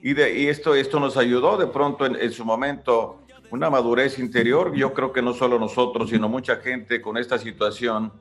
y, 0.01 0.13
de, 0.13 0.39
y 0.39 0.47
esto, 0.47 0.75
esto 0.75 0.99
nos 0.99 1.17
ayudó 1.17 1.57
de 1.57 1.67
pronto 1.67 2.05
en, 2.05 2.15
en 2.15 2.31
su 2.31 2.45
momento 2.45 3.21
una 3.49 3.69
madurez 3.69 4.19
interior. 4.19 4.73
Yo 4.75 4.93
creo 4.93 5.11
que 5.11 5.21
no 5.21 5.33
solo 5.33 5.57
nosotros, 5.57 6.11
sino 6.11 6.29
mucha 6.29 6.57
gente 6.57 7.01
con 7.01 7.17
esta 7.17 7.39
situación 7.39 8.13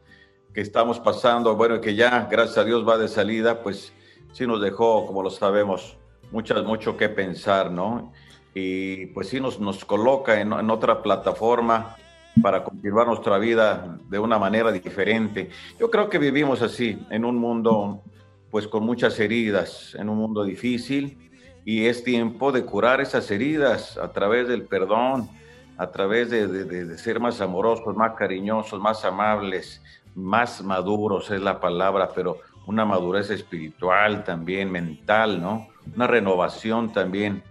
que 0.55 0.63
estamos 0.63 0.99
pasando, 0.99 1.55
bueno, 1.55 1.81
que 1.81 1.95
ya, 1.95 2.27
gracias 2.31 2.59
a 2.59 2.65
Dios, 2.65 2.89
va 2.89 2.97
de 2.97 3.09
salida, 3.09 3.63
pues 3.63 3.93
sí 4.33 4.47
nos 4.47 4.63
dejó, 4.63 5.07
como 5.07 5.23
lo 5.23 5.29
sabemos, 5.29 5.99
muchas, 6.33 6.65
mucho 6.65 6.97
que 6.97 7.11
pensar, 7.11 7.71
¿no? 7.71 8.13
Y 8.55 9.07
pues 9.07 9.29
sí 9.29 9.39
nos, 9.39 9.61
nos 9.61 9.85
coloca 9.85 10.41
en, 10.41 10.55
en 10.55 10.71
otra 10.71 11.03
plataforma 11.03 11.97
para 12.43 12.65
continuar 12.65 13.07
nuestra 13.07 13.39
vida 13.39 13.99
de 14.09 14.19
una 14.19 14.39
manera 14.39 14.73
diferente. 14.73 15.51
Yo 15.79 15.91
creo 15.91 16.09
que 16.09 16.19
vivimos 16.19 16.63
así, 16.63 16.99
en 17.11 17.25
un 17.25 17.37
mundo 17.37 18.03
pues 18.51 18.69
con 18.69 18.85
muchas 18.85 19.19
heridas, 19.19 19.95
en 19.99 20.09
un 20.09 20.19
mundo 20.19 20.45
difícil, 20.45 21.31
y 21.65 21.87
es 21.87 22.05
tiempo 22.05 22.53
de 22.53 22.65
curar 22.65 23.01
esas 23.01 23.31
heridas 23.31 23.99
a 23.99 24.13
través 24.13 24.49
del 24.49 24.63
perdón, 24.63 25.29
a 25.77 25.91
través 25.91 26.31
de 26.31 26.97
ser 26.97 27.21
más 27.21 27.41
amorosos, 27.41 27.95
más 27.97 28.15
cariñosos, 28.15 28.81
más 28.81 29.05
amables, 29.05 29.83
más 30.15 30.63
maduros 30.63 31.31
es 31.31 31.43
la 31.43 31.61
palabra, 31.61 32.09
pero 32.15 32.39
una 32.67 32.85
madurez 32.85 33.31
espiritual 33.31 34.25
también, 34.25 34.73
mental, 34.73 35.41
¿no? 35.41 35.69
Una 35.95 36.07
renovación 36.07 36.93
también. 36.93 37.43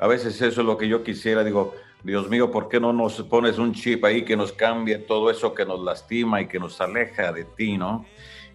A 0.00 0.06
veces 0.06 0.40
eso 0.40 0.60
es 0.62 0.66
lo 0.66 0.78
que 0.78 0.88
yo 0.88 1.04
quisiera, 1.04 1.44
digo, 1.44 1.74
Dios 2.04 2.28
mío, 2.28 2.50
¿por 2.50 2.68
qué 2.68 2.78
no 2.78 2.92
nos 2.92 3.14
pones 3.22 3.58
un 3.58 3.72
chip 3.74 4.04
ahí 4.04 4.24
que 4.24 4.36
nos 4.36 4.52
cambie 4.52 4.98
todo 4.98 5.30
eso 5.30 5.54
que 5.54 5.64
nos 5.64 5.80
lastima 5.82 6.40
y 6.42 6.46
que 6.48 6.58
nos 6.58 6.78
aleja 6.80 7.32
de 7.32 7.44
ti, 7.44 7.78
¿no? 7.78 8.04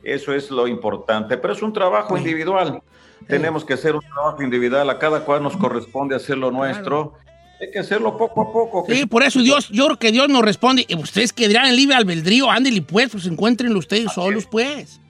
Eso 0.03 0.33
es 0.33 0.49
lo 0.51 0.67
importante, 0.67 1.35
pero 1.37 1.53
es 1.53 1.61
un 1.61 1.73
trabajo 1.73 2.15
individual. 2.17 2.81
Tenemos 3.27 3.65
que 3.65 3.73
hacer 3.73 3.95
un 3.95 4.01
trabajo 4.01 4.41
individual, 4.43 4.89
a 4.89 4.97
cada 4.99 5.25
cual 5.25 5.43
nos 5.43 5.57
corresponde 5.57 6.15
hacer 6.15 6.37
lo 6.37 6.51
nuestro. 6.51 7.15
Hay 7.61 7.69
que 7.71 7.79
hacerlo 7.79 8.15
poco 8.17 8.41
a 8.43 8.53
poco. 8.53 8.85
que 8.85 8.95
Sí, 8.95 9.05
por 9.05 9.23
eso 9.23 9.41
Dios, 9.41 9.67
yo 9.69 9.85
creo 9.87 9.99
que 9.99 10.11
Dios 10.13 10.29
nos 10.29 10.41
responde. 10.43 10.85
"Eh, 10.87 10.95
Ustedes 10.95 11.33
que 11.33 11.47
dirán 11.49 11.65
en 11.65 11.75
libre 11.75 11.95
albedrío, 11.95 12.49
ándele 12.49 12.81
pues, 12.81 13.09
pues 13.09 13.25
encuéntrenlo 13.25 13.77
ustedes 13.79 14.13
solos, 14.13 14.45
pues. 14.49 15.01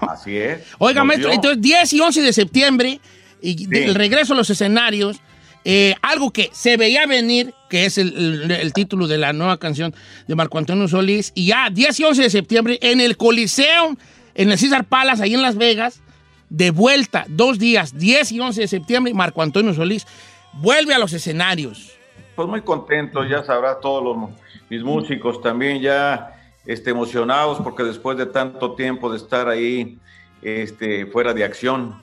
Así 0.00 0.36
es. 0.36 0.62
Oiga, 0.78 1.00
Nos 1.00 1.08
maestro, 1.08 1.28
dio. 1.28 1.34
entonces 1.34 1.60
10 1.60 1.92
y 1.92 2.00
11 2.00 2.22
de 2.22 2.32
septiembre, 2.32 3.00
y 3.42 3.58
Sí. 3.58 3.68
el 3.72 3.94
regreso 3.94 4.32
a 4.32 4.36
los 4.36 4.48
escenarios, 4.48 5.20
eh, 5.64 5.94
algo 6.02 6.32
que 6.32 6.50
se 6.52 6.76
veía 6.76 7.06
venir, 7.06 7.54
que 7.70 7.86
es 7.86 7.98
el, 7.98 8.72
título 8.74 9.06
de 9.06 9.18
la 9.18 9.32
nueva 9.32 9.58
canción 9.58 9.94
de 10.26 10.34
Marco 10.34 10.58
Antonio 10.58 10.88
Solís, 10.88 11.32
y 11.34 11.46
ya 11.46 11.70
10 11.70 12.00
y 12.00 12.04
11 12.04 12.22
de 12.22 12.30
septiembre 12.30 12.78
en 12.82 13.00
el 13.00 13.16
Coliseo, 13.16 13.96
en 14.34 14.50
el 14.50 14.58
César 14.58 14.84
Palace, 14.84 15.22
ahí 15.22 15.34
en 15.34 15.42
Las 15.42 15.56
Vegas, 15.56 16.00
de 16.50 16.70
vuelta, 16.70 17.24
dos 17.28 17.58
días, 17.58 17.96
10 17.96 18.32
y 18.32 18.40
11 18.40 18.60
de 18.62 18.68
septiembre, 18.68 19.14
Marco 19.14 19.42
Antonio 19.42 19.72
Solís 19.72 20.06
vuelve 20.54 20.94
a 20.94 20.98
los 20.98 21.12
escenarios. 21.12 21.92
Pues 22.34 22.48
muy 22.48 22.62
contento, 22.62 23.24
ya 23.24 23.44
sabrá 23.44 23.78
todos 23.80 24.02
los, 24.02 24.30
mis 24.68 24.82
músicos 24.82 25.40
también 25.40 25.80
ya 25.80 26.34
este, 26.66 26.90
emocionados 26.90 27.58
porque 27.60 27.84
después 27.84 28.16
de 28.16 28.26
tanto 28.26 28.74
tiempo 28.74 29.10
de 29.10 29.16
estar 29.16 29.48
ahí 29.48 29.98
este, 30.42 31.06
fuera 31.06 31.34
de 31.34 31.44
acción, 31.44 32.01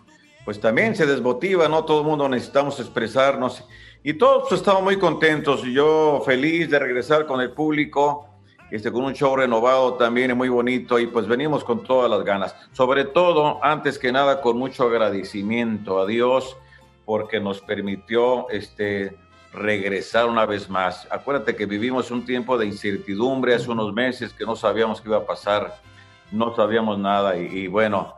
pues 0.49 0.59
también 0.59 0.95
se 0.95 1.05
desmotiva, 1.05 1.69
¿no? 1.69 1.85
Todo 1.85 2.01
el 2.01 2.07
mundo 2.07 2.27
necesitamos 2.27 2.79
expresarnos 2.79 3.63
y 4.03 4.15
todos 4.15 4.49
pues, 4.49 4.61
estamos 4.61 4.81
muy 4.81 4.97
contentos 4.97 5.63
y 5.63 5.73
yo 5.73 6.23
feliz 6.25 6.71
de 6.71 6.79
regresar 6.79 7.27
con 7.27 7.39
el 7.39 7.51
público, 7.51 8.27
este, 8.71 8.91
con 8.91 9.03
un 9.03 9.13
show 9.13 9.35
renovado 9.35 9.93
también 9.93 10.35
muy 10.35 10.49
bonito 10.49 10.97
y 10.97 11.05
pues 11.05 11.27
venimos 11.27 11.63
con 11.63 11.83
todas 11.83 12.09
las 12.09 12.23
ganas. 12.23 12.55
Sobre 12.71 13.05
todo, 13.05 13.63
antes 13.63 13.99
que 13.99 14.11
nada, 14.11 14.41
con 14.41 14.57
mucho 14.57 14.85
agradecimiento 14.85 15.99
a 15.99 16.07
Dios 16.07 16.57
porque 17.05 17.39
nos 17.39 17.61
permitió 17.61 18.49
este, 18.49 19.15
regresar 19.53 20.25
una 20.25 20.47
vez 20.47 20.67
más. 20.67 21.07
Acuérdate 21.11 21.55
que 21.55 21.67
vivimos 21.67 22.09
un 22.09 22.25
tiempo 22.25 22.57
de 22.57 22.65
incertidumbre 22.65 23.53
hace 23.53 23.69
unos 23.69 23.93
meses 23.93 24.33
que 24.33 24.45
no 24.45 24.55
sabíamos 24.55 24.99
qué 24.99 25.09
iba 25.09 25.17
a 25.17 25.27
pasar, 25.27 25.75
no 26.31 26.55
sabíamos 26.55 26.97
nada 26.97 27.37
y, 27.37 27.45
y 27.55 27.67
bueno, 27.67 28.15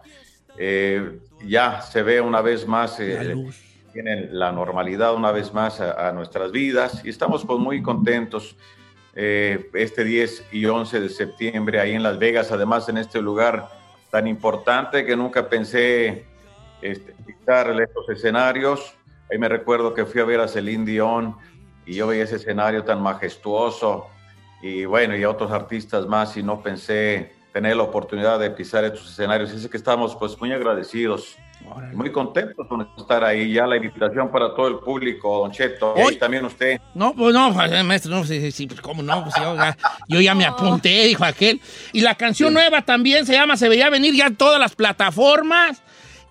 eh, 0.64 1.18
ya 1.44 1.82
se 1.82 2.04
ve 2.04 2.22
una 2.22 2.42
vez 2.42 2.68
más, 2.68 3.00
eh, 3.00 3.16
La 3.16 3.34
luz. 3.34 3.60
tiene 3.92 4.28
la 4.32 4.52
normalidad 4.52 5.16
una 5.16 5.32
vez 5.32 5.52
más 5.56 5.82
a, 5.82 6.08
a 6.10 6.12
nuestras 6.12 6.52
vidas 6.52 7.04
y 7.04 7.10
estamos 7.10 7.44
pues 7.46 7.60
muy 7.60 7.82
contentos 7.82 8.56
eh, 9.16 9.72
este 9.74 10.04
10 10.04 10.50
y 10.52 10.66
11 10.68 11.02
de 11.02 11.10
septiembre 11.10 11.80
ahí 11.80 11.94
en 11.94 12.04
Las 12.04 12.20
Vegas, 12.20 12.52
además 12.52 12.88
en 12.90 13.00
este 13.00 13.24
lugar 13.24 13.70
tan 14.12 14.28
importante 14.28 15.04
que 15.04 15.16
nunca 15.16 15.50
pensé 15.50 16.26
este, 16.84 17.16
estos 17.48 18.10
escenarios. 18.10 18.94
Ahí 19.32 19.40
me 19.40 19.50
recuerdo 19.50 19.96
que 19.96 20.06
fui 20.06 20.22
a 20.22 20.26
ver 20.26 20.42
a 20.42 20.48
Celine 20.48 20.86
Dion 20.86 21.36
y 21.88 21.96
yo 21.96 22.06
veía 22.06 22.26
ese 22.26 22.36
escenario 22.36 22.84
tan 22.84 23.02
majestuoso 23.02 24.06
y 24.62 24.86
bueno, 24.86 25.18
y 25.18 25.24
a 25.24 25.30
otros 25.32 25.52
artistas 25.52 26.06
más 26.06 26.38
y 26.38 26.44
no 26.44 26.62
pensé 26.62 27.41
tener 27.52 27.76
la 27.76 27.84
oportunidad 27.84 28.40
de 28.40 28.50
pisar 28.52 28.84
estos 28.84 29.10
escenarios. 29.10 29.52
Así 29.52 29.68
que 29.68 29.78
estamos 29.78 30.16
pues 30.16 30.40
muy 30.40 30.52
agradecidos, 30.52 31.36
y 31.92 31.96
muy 31.96 32.12
contentos 32.12 32.68
con 32.68 32.88
estar 32.98 33.24
ahí. 33.24 33.54
Ya 33.54 33.68
la 33.68 33.78
invitación 33.78 34.32
para 34.32 34.56
todo 34.56 34.68
el 34.68 34.80
público, 34.80 35.40
Don 35.40 35.52
Cheto, 35.52 35.94
Hoy- 35.94 36.14
y 36.14 36.18
también 36.18 36.46
usted. 36.46 36.80
No, 36.94 37.14
pues 37.14 37.34
no, 37.34 37.54
pues, 37.54 37.84
maestro, 37.84 38.12
no, 38.12 38.24
sí, 38.24 38.52
sí, 38.52 38.68
pues 38.68 38.82
cómo 38.82 39.04
no, 39.04 39.24
pues 39.24 39.36
yo 39.36 39.56
ya, 39.56 39.78
yo 40.08 40.22
ya 40.22 40.34
me 40.34 40.46
apunté, 40.46 41.06
dijo 41.06 41.24
aquel. 41.24 41.62
Y 41.94 42.02
la 42.02 42.16
canción 42.16 42.54
nueva 42.54 42.82
también 42.82 43.26
se 43.26 43.34
llama 43.34 43.58
Se 43.58 43.70
veía 43.70 43.90
venir 43.90 44.16
ya 44.16 44.28
en 44.28 44.36
todas 44.36 44.60
las 44.60 44.76
plataformas. 44.76 45.82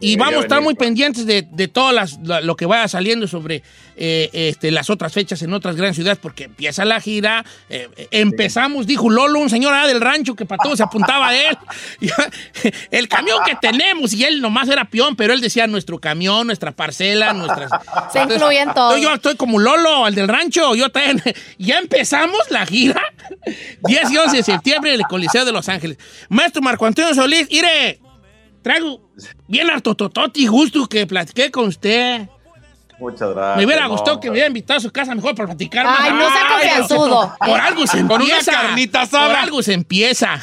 Y 0.00 0.16
vamos 0.16 0.36
a 0.36 0.42
estar 0.42 0.60
muy 0.62 0.74
pendientes 0.74 1.26
de, 1.26 1.42
de 1.50 1.68
todas 1.68 1.94
las, 1.94 2.18
la- 2.24 2.40
lo 2.40 2.56
que 2.56 2.64
vaya 2.66 2.88
saliendo 2.88 3.26
sobre 3.28 3.62
eh, 3.96 4.30
este, 4.32 4.70
las 4.70 4.88
otras 4.88 5.12
fechas 5.12 5.42
en 5.42 5.52
otras 5.52 5.76
grandes 5.76 5.96
ciudades, 5.96 6.18
porque 6.20 6.44
empieza 6.44 6.84
la 6.86 7.00
gira. 7.00 7.44
eh, 7.68 7.88
empezamos, 8.10 8.86
dijo 8.86 9.10
Lolo, 9.10 9.38
un 9.38 9.50
señor 9.50 9.74
allá 9.74 9.86
del 9.88 10.00
rancho 10.00 10.34
que 10.34 10.46
para 10.46 10.62
todo 10.62 10.74
se 10.76 10.82
apuntaba 10.82 11.28
a 11.28 11.36
él. 11.36 11.58
El 12.90 13.08
camión 13.08 13.38
que 13.44 13.54
tenemos, 13.60 14.12
y 14.14 14.24
él 14.24 14.40
nomás 14.40 14.68
era 14.68 14.84
peón, 14.86 15.16
pero 15.16 15.32
él 15.32 15.40
decía 15.40 15.66
nuestro 15.66 15.98
camión, 15.98 16.46
nuestra 16.46 16.72
parcela, 16.72 17.32
nuestras. 17.32 17.70
Se 18.12 18.22
incluye 18.22 18.60
en 18.60 18.72
todo. 18.72 18.96
Yo 18.96 19.12
estoy 19.14 19.36
como 19.36 19.58
Lolo, 19.58 20.06
el 20.06 20.14
del 20.14 20.28
rancho. 20.28 20.74
Yo 20.74 20.88
también. 20.90 21.22
Ya 21.58 21.78
empezamos 21.78 22.38
la 22.50 22.64
gira. 22.64 23.02
10 23.86 24.10
y 24.10 24.16
11 24.16 24.36
de 24.38 24.42
septiembre 24.42 24.94
en 24.94 25.00
el 25.00 25.06
Coliseo 25.06 25.44
de 25.44 25.52
Los 25.52 25.68
Ángeles. 25.68 25.98
Maestro 26.28 26.62
Marco 26.62 26.86
Antonio 26.86 27.14
Solís, 27.14 27.48
mire, 27.50 28.00
traigo 28.62 29.00
bien 29.46 29.70
harto 29.70 29.94
tototi 29.94 30.46
gusto 30.46 30.86
que 30.86 31.06
platiqué 31.06 31.50
con 31.50 31.66
usted. 31.66 32.28
Muchas 32.98 33.30
gracias. 33.30 33.56
Me 33.56 33.64
hubiera 33.64 33.84
no, 33.84 33.90
gustado 33.92 34.20
que 34.20 34.28
me 34.28 34.32
hubiera 34.32 34.48
invitado 34.48 34.76
a 34.76 34.80
su 34.80 34.92
casa 34.92 35.14
mejor 35.14 35.34
para 35.34 35.46
platicar. 35.46 35.86
Ay, 35.88 36.12
no 36.12 36.30
sea 36.30 36.48
confianzudo. 36.48 37.34
Por 37.38 37.58
algo 37.60 37.86
se 37.86 37.98
Con 37.98 38.22
una 38.22 38.24
empieza. 38.24 38.52
carnita 38.52 39.06
Por 39.06 39.20
algo 39.20 39.62
se 39.62 39.72
empieza. 39.72 40.40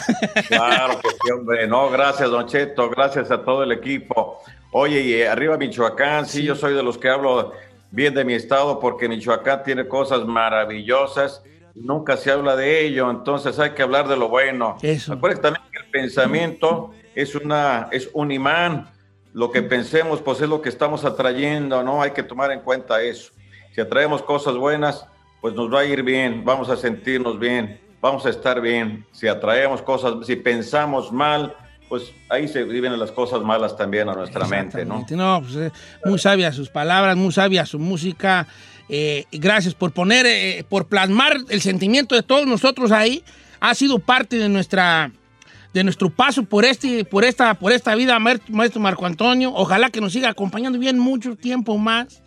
Claro 0.47 0.99
que 0.99 1.09
sí, 1.09 1.31
hombre. 1.31 1.67
No, 1.67 1.89
gracias, 1.91 2.31
Don 2.31 2.47
Cheto. 2.47 2.89
Gracias 2.89 3.29
a 3.29 3.43
todo 3.43 3.61
el 3.61 3.71
equipo. 3.71 4.41
Oye, 4.71 5.01
y 5.01 5.13
eh, 5.13 5.27
arriba 5.27 5.55
Michoacán, 5.57 6.25
sí, 6.25 6.43
yo 6.43 6.55
soy 6.55 6.73
de 6.73 6.81
los 6.81 6.97
que 6.97 7.09
hablo 7.09 7.53
bien 7.91 8.13
de 8.15 8.25
mi 8.25 8.33
estado 8.33 8.79
porque 8.79 9.07
Michoacán 9.07 9.63
tiene 9.63 9.87
cosas 9.87 10.25
maravillosas. 10.25 11.43
Nunca 11.75 12.17
se 12.17 12.31
habla 12.31 12.55
de 12.55 12.85
ello, 12.85 13.11
entonces 13.11 13.59
hay 13.59 13.71
que 13.71 13.83
hablar 13.83 14.07
de 14.07 14.17
lo 14.17 14.29
bueno. 14.29 14.77
Eso. 14.81 15.13
Acuérdense 15.13 15.43
también 15.43 15.63
que 15.71 15.77
el 15.77 15.91
pensamiento 15.91 16.91
es, 17.17 17.33
una, 17.33 17.89
es 17.91 18.09
un 18.13 18.31
imán. 18.31 18.91
Lo 19.33 19.51
que 19.51 19.63
pensemos, 19.63 20.21
pues 20.21 20.39
es 20.39 20.47
lo 20.47 20.61
que 20.61 20.69
estamos 20.69 21.03
atrayendo, 21.03 21.81
¿no? 21.83 22.01
Hay 22.01 22.11
que 22.11 22.21
tomar 22.21 22.51
en 22.51 22.59
cuenta 22.59 23.01
eso. 23.01 23.31
Si 23.73 23.81
atraemos 23.81 24.21
cosas 24.21 24.55
buenas, 24.55 25.05
pues 25.41 25.55
nos 25.55 25.73
va 25.73 25.79
a 25.79 25.85
ir 25.85 26.03
bien, 26.03 26.45
vamos 26.45 26.69
a 26.69 26.77
sentirnos 26.77 27.39
bien, 27.39 27.79
vamos 28.01 28.25
a 28.27 28.29
estar 28.29 28.61
bien. 28.61 29.03
Si 29.11 29.27
atraemos 29.27 29.81
cosas, 29.81 30.13
si 30.27 30.35
pensamos 30.35 31.11
mal, 31.11 31.55
pues 31.89 32.03
ahí 32.29 32.47
se 32.47 32.63
viven 32.63 32.97
las 32.99 33.11
cosas 33.11 33.41
malas 33.41 33.75
también 33.75 34.09
a 34.09 34.13
nuestra 34.13 34.45
mente, 34.47 34.85
¿no? 34.85 35.03
No, 35.09 35.41
pues, 35.41 35.55
eh, 35.55 35.71
muy 36.05 36.19
sabia 36.19 36.51
sus 36.51 36.69
palabras, 36.69 37.15
muy 37.15 37.31
sabia 37.31 37.65
su 37.65 37.79
música. 37.79 38.47
Eh, 38.89 39.25
gracias 39.31 39.73
por 39.73 39.91
poner, 39.91 40.27
eh, 40.27 40.65
por 40.69 40.85
plasmar 40.85 41.37
el 41.49 41.61
sentimiento 41.61 42.13
de 42.13 42.21
todos 42.21 42.45
nosotros 42.45 42.91
ahí. 42.91 43.23
Ha 43.59 43.73
sido 43.73 43.97
parte 43.97 44.37
de 44.37 44.49
nuestra 44.49 45.11
de 45.77 45.83
nuestro 45.83 46.09
paso 46.09 46.43
por 46.43 46.65
este 46.65 47.05
por 47.05 47.23
esta 47.23 47.53
por 47.53 47.71
esta 47.71 47.93
vida 47.95 48.17
maestro, 48.19 48.81
Marco 48.81 49.05
Antonio. 49.05 49.51
Ojalá 49.53 49.89
que 49.89 50.01
nos 50.01 50.13
siga 50.13 50.29
acompañando 50.29 50.79
bien 50.79 50.97
mucho 50.99 51.35
tiempo 51.35 51.77
más. 51.77 52.21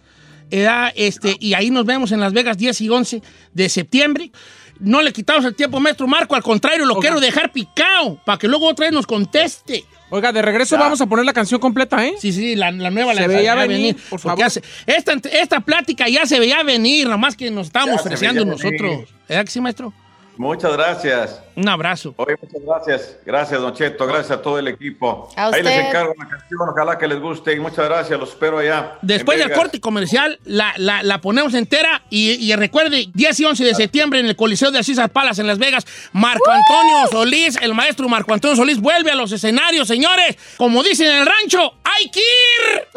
Era, 0.53 0.89
este, 0.97 1.37
y 1.39 1.55
ahí 1.55 1.71
nos 1.71 1.85
vemos 1.87 2.11
en 2.11 2.19
Las 2.19 2.33
Vegas 2.33 2.59
10 2.59 2.81
y 2.81 2.89
11 2.89 3.23
de 3.55 3.69
septiembre. 3.69 4.33
No 4.81 5.01
le 5.03 5.13
quitamos 5.13 5.45
el 5.45 5.55
tiempo, 5.55 5.79
maestro 5.79 6.09
Marco, 6.09 6.35
al 6.35 6.43
contrario, 6.43 6.87
lo 6.87 6.97
quiero 6.97 7.21
dejar 7.21 7.53
picado 7.53 8.21
para 8.25 8.37
que 8.39 8.49
luego 8.49 8.67
otra 8.67 8.87
vez 8.87 8.93
nos 8.93 9.07
conteste. 9.07 9.85
Oiga, 10.09 10.33
de 10.33 10.43
regreso 10.43 10.75
Ya. 10.75 10.83
vamos 10.83 11.01
a 11.01 11.07
poner 11.07 11.25
la 11.25 11.33
canción 11.33 11.61
completa, 11.61 12.05
¿eh? 12.05 12.15
Sí, 12.19 12.33
sí, 12.33 12.57
la, 12.57 12.73
la 12.73 12.91
nueva 12.91 13.15
Se 13.15 13.21
la 13.21 13.27
veía 13.29 13.55
venir, 13.55 13.95
por 14.09 14.21
porque 14.21 14.43
favor. 14.43 14.45
hace- 14.45 14.63
esta, 14.87 15.13
esta 15.31 15.61
plática 15.61 16.09
ya 16.09 16.27
se 16.27 16.41
veía 16.41 16.63
venir, 16.65 17.07
nomás 17.09 17.37
que 17.37 17.49
nos 17.53 17.67
estábamos 17.69 18.01
ofreciendo 18.01 18.45
nosotros. 18.45 18.81
venir. 18.91 19.09
¿Verdad 19.29 19.45
que 19.45 19.51
sí, 19.53 19.61
maestro? 19.61 19.93
Muchas 20.41 20.73
gracias. 20.73 21.43
Un 21.55 21.69
abrazo. 21.69 22.15
Oye, 22.17 22.35
muchas 22.41 22.63
gracias. 22.65 23.17
Gracias, 23.27 23.61
Don 23.61 23.75
Cheto. 23.75 24.07
Gracias 24.07 24.31
a 24.31 24.41
todo 24.41 24.59
el 24.59 24.69
equipo. 24.69 25.29
A 25.37 25.49
Ahí 25.49 25.63
les 25.63 25.87
encargo 25.87 26.15
una 26.17 26.27
canción. 26.31 26.61
Ojalá 26.67 26.97
que 26.97 27.07
les 27.07 27.21
guste. 27.21 27.53
Y 27.55 27.61
muchas 27.61 27.85
gracias. 27.85 28.19
Los 28.19 28.31
espero 28.31 28.57
allá. 28.57 28.97
Después 29.03 29.39
del 29.39 29.53
corte 29.53 29.81
comercial, 29.81 30.41
la, 30.45 30.73
la- 30.79 31.03
la 31.03 31.21
ponemos 31.21 31.53
entera 31.53 32.01
y, 32.09 32.31
y 32.31 32.57
recuerde, 32.57 33.09
10 33.13 33.41
y 33.41 33.45
11 33.45 33.65
de 33.65 33.75
septiembre 33.75 34.19
en 34.21 34.27
el 34.27 34.35
Coliseo 34.37 34.71
de 34.71 34.79
Asisas 34.79 35.11
Palas 35.11 35.39
en 35.39 35.47
Las 35.47 35.59
Vegas, 35.59 35.85
Marco 36.13 36.51
Antonio 36.51 37.07
Solís, 37.11 37.59
el 37.61 37.75
maestro 37.75 38.09
Marco 38.09 38.33
Antonio 38.33 38.57
Solís, 38.57 38.81
vuelve 38.81 39.11
a 39.11 39.17
los 39.17 39.31
escenarios, 39.33 39.87
señores. 39.87 40.39
Como 40.57 40.83
dicen 40.83 41.09
en 41.09 41.17
el 41.19 41.27
rancho, 41.27 41.75
¡hay 41.85 42.11
que 42.11 42.21
ir! 42.21 42.89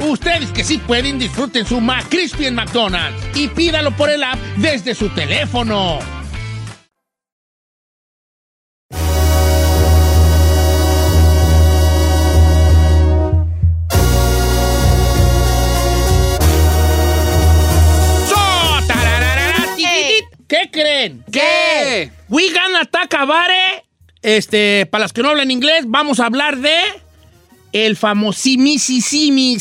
Ustedes 0.00 0.52
que 0.52 0.64
sí 0.64 0.78
pueden, 0.78 1.18
disfruten 1.18 1.66
su 1.66 1.80
McCrispy 1.80 2.46
en 2.46 2.54
McDonald's 2.54 3.20
y 3.34 3.48
pídalo 3.48 3.90
por 3.96 4.10
el 4.10 4.22
app 4.22 4.38
desde 4.56 4.94
su 4.94 5.08
teléfono. 5.10 5.98
Tiquitit. 19.76 20.24
¿Qué 20.46 20.70
creen? 20.70 21.24
¿Qué? 21.32 22.10
We 22.28 22.52
gonna 22.52 22.84
Takabare. 22.84 23.84
Este, 24.22 24.86
para 24.86 25.04
los 25.04 25.12
que 25.12 25.22
no 25.22 25.30
hablan 25.30 25.50
inglés, 25.50 25.84
vamos 25.86 26.20
a 26.20 26.26
hablar 26.26 26.58
de 26.58 26.76
el 27.72 27.96
famosísimo 27.96 29.52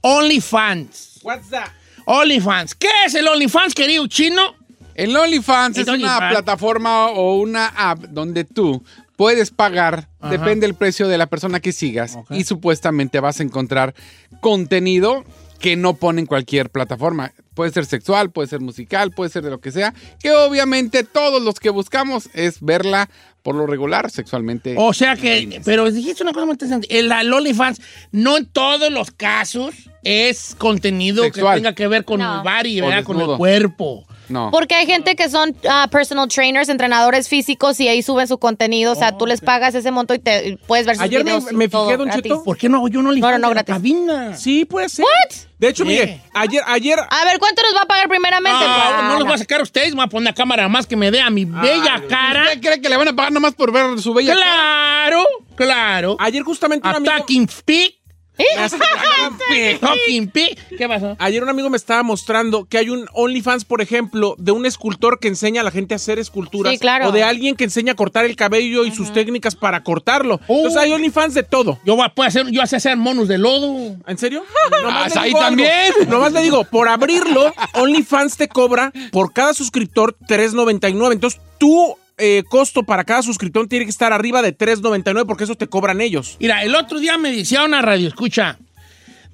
OnlyFans. 0.00 1.20
What's 1.22 1.48
that? 1.50 1.68
OnlyFans. 2.06 2.74
¿Qué 2.74 2.88
es 3.06 3.14
el 3.14 3.28
OnlyFans, 3.28 3.74
querido 3.74 4.06
chino? 4.06 4.54
El 4.94 5.16
OnlyFans 5.16 5.76
El 5.78 5.82
es 5.82 5.88
una 5.88 6.30
plataforma 6.30 7.06
o 7.08 7.36
una 7.36 7.68
app 7.68 8.00
donde 8.10 8.44
tú 8.44 8.82
puedes 9.16 9.50
pagar, 9.50 10.08
Ajá. 10.20 10.30
depende 10.30 10.66
del 10.66 10.74
precio 10.74 11.08
de 11.08 11.18
la 11.18 11.26
persona 11.26 11.60
que 11.60 11.72
sigas, 11.72 12.18
y 12.30 12.44
supuestamente 12.44 13.20
vas 13.20 13.40
a 13.40 13.42
encontrar 13.42 13.94
contenido 14.40 15.24
que 15.60 15.76
no 15.76 15.94
pone 15.94 16.20
en 16.20 16.26
cualquier 16.26 16.70
plataforma. 16.70 17.32
Puede 17.54 17.70
ser 17.70 17.86
sexual, 17.86 18.30
puede 18.32 18.48
ser 18.48 18.60
musical, 18.60 19.12
puede 19.12 19.30
ser 19.30 19.44
de 19.44 19.50
lo 19.50 19.60
que 19.60 19.70
sea, 19.70 19.94
que 20.18 20.32
obviamente 20.32 21.04
todos 21.04 21.40
los 21.40 21.60
que 21.60 21.70
buscamos 21.70 22.28
es 22.34 22.60
verla 22.60 23.08
por 23.42 23.54
lo 23.54 23.66
regular 23.66 24.10
sexualmente. 24.10 24.74
O 24.78 24.92
sea 24.92 25.16
que, 25.16 25.60
pero 25.64 25.90
dijiste 25.90 26.22
una 26.22 26.32
cosa 26.32 26.46
muy 26.46 26.52
interesante. 26.52 26.86
El, 26.98 27.10
OnlyFans, 27.32 27.80
no 28.12 28.36
en 28.38 28.46
todos 28.46 28.90
los 28.92 29.10
casos 29.10 29.74
es 30.04 30.54
contenido 30.56 31.24
Sexual. 31.24 31.54
que 31.54 31.60
tenga 31.60 31.74
que 31.74 31.88
ver 31.88 32.04
con 32.04 32.20
No. 32.20 32.36
el 32.36 32.42
body, 32.42 32.80
¿verdad? 32.80 33.04
Con 33.04 33.20
el 33.20 33.36
cuerpo. 33.36 34.06
No. 34.32 34.50
Porque 34.50 34.74
hay 34.74 34.86
gente 34.86 35.14
que 35.14 35.28
son 35.28 35.54
ah, 35.68 35.88
personal 35.90 36.26
trainers, 36.28 36.68
entrenadores 36.70 37.28
físicos 37.28 37.78
y 37.80 37.88
ahí 37.88 38.02
suben 38.02 38.26
su 38.26 38.38
contenido. 38.38 38.92
O 38.92 38.94
sea, 38.94 39.18
tú 39.18 39.26
les 39.26 39.40
pagas 39.40 39.74
ese 39.74 39.90
monto 39.90 40.14
y 40.14 40.18
te 40.18 40.48
y 40.48 40.56
puedes 40.56 40.86
ver 40.86 40.96
sus 40.96 41.04
Ayer 41.04 41.22
me, 41.24 41.32
videos. 41.32 41.52
y 41.52 41.54
me 41.54 41.68
todo 41.68 41.84
fijé, 41.86 41.96
Don 41.98 42.06
gratis. 42.06 42.22
Cheto. 42.22 42.42
¿Por 42.44 42.56
qué 42.56 42.68
no? 42.68 42.88
Yo 42.88 43.02
no 43.02 43.12
le 43.12 43.20
No, 43.20 43.38
no, 43.38 43.50
gratis. 43.50 43.74
cabina. 43.74 44.34
Sí, 44.36 44.64
puede 44.64 44.88
ser. 44.88 45.04
What? 45.04 45.36
De 45.58 45.68
hecho, 45.68 45.84
mire, 45.84 46.20
ayer, 46.34 46.60
ayer, 46.66 46.98
A 46.98 47.24
ver, 47.24 47.38
¿cuánto 47.38 47.62
nos 47.62 47.74
va 47.76 47.82
a 47.82 47.86
pagar 47.86 48.08
primeramente? 48.08 48.58
Ah, 48.60 49.06
no 49.10 49.14
los 49.16 49.24
voy 49.24 49.34
a 49.34 49.38
sacar 49.38 49.60
a 49.60 49.62
ustedes, 49.62 49.90
me 49.90 49.96
voy 49.96 50.06
a 50.06 50.08
poner 50.08 50.30
la 50.30 50.34
cámara 50.34 50.68
más 50.68 50.86
que 50.88 50.96
me 50.96 51.10
dé 51.12 51.20
a 51.20 51.30
mi 51.30 51.44
bella 51.44 52.02
cara. 52.08 52.44
¿Usted 52.46 52.60
cree 52.60 52.80
que 52.80 52.88
le 52.88 52.96
van 52.96 53.06
a 53.08 53.12
pagar 53.14 53.30
nomás 53.32 53.54
por 53.54 53.70
ver 53.70 54.00
su 54.00 54.12
bella 54.12 54.34
cara? 54.34 54.42
Claro, 54.44 55.24
claro. 55.54 56.16
ayer 56.18 56.42
justamente 56.42 56.88
un 56.88 56.94
amigo, 56.96 57.12
Attacking 57.12 57.48
Pig. 57.64 57.94
¿Eh? 58.38 59.78
Talking. 59.80 60.30
¿Qué 60.78 60.88
pasó? 60.88 61.16
ayer 61.18 61.42
un 61.42 61.48
amigo 61.48 61.68
me 61.70 61.76
estaba 61.76 62.02
mostrando 62.02 62.64
que 62.64 62.78
hay 62.78 62.88
un 62.88 63.06
OnlyFans, 63.12 63.64
por 63.64 63.80
ejemplo, 63.82 64.34
de 64.38 64.52
un 64.52 64.66
escultor 64.66 65.18
que 65.20 65.28
enseña 65.28 65.60
a 65.60 65.64
la 65.64 65.70
gente 65.70 65.94
a 65.94 65.96
hacer 65.96 66.18
esculturas. 66.18 66.72
Sí, 66.72 66.78
claro. 66.78 67.08
O 67.08 67.12
de 67.12 67.22
alguien 67.22 67.56
que 67.56 67.64
enseña 67.64 67.92
a 67.92 67.96
cortar 67.96 68.24
el 68.24 68.36
cabello 68.36 68.84
y 68.84 68.90
sus 68.92 69.12
técnicas 69.12 69.54
para 69.54 69.82
cortarlo. 69.82 70.40
Oh. 70.46 70.56
Entonces 70.58 70.80
hay 70.80 70.92
OnlyFans 70.92 71.34
de 71.34 71.42
todo. 71.42 71.78
Yo 71.84 71.96
voy 71.96 72.06
a 72.06 72.08
poder 72.08 72.28
hacer, 72.28 72.50
yo 72.50 72.66
sé 72.66 72.76
hacer 72.76 72.96
monos 72.96 73.28
de 73.28 73.38
lodo. 73.38 73.96
¿En 74.06 74.18
serio? 74.18 74.44
Ah, 74.84 75.08
le 75.12 75.20
ahí 75.20 75.32
también. 75.32 75.92
Nomás 76.08 76.32
le 76.32 76.42
digo, 76.42 76.64
por 76.64 76.88
abrirlo, 76.88 77.52
OnlyFans 77.74 78.36
te 78.36 78.48
cobra 78.48 78.92
por 79.12 79.32
cada 79.32 79.54
suscriptor 79.54 80.16
$3.99. 80.26 81.12
Entonces, 81.12 81.40
tu 81.58 81.96
eh, 82.22 82.44
costo 82.48 82.84
para 82.84 83.02
cada 83.02 83.22
suscriptor 83.22 83.66
tiene 83.66 83.84
que 83.84 83.90
estar 83.90 84.12
arriba 84.12 84.42
de 84.42 84.56
$3.99 84.56 85.26
porque 85.26 85.42
eso 85.42 85.56
te 85.56 85.66
cobran 85.66 86.00
ellos. 86.00 86.36
Mira, 86.38 86.62
el 86.62 86.74
otro 86.76 87.00
día 87.00 87.18
me 87.18 87.32
decía 87.32 87.64
una 87.64 87.82
radio, 87.82 88.06
escucha. 88.06 88.58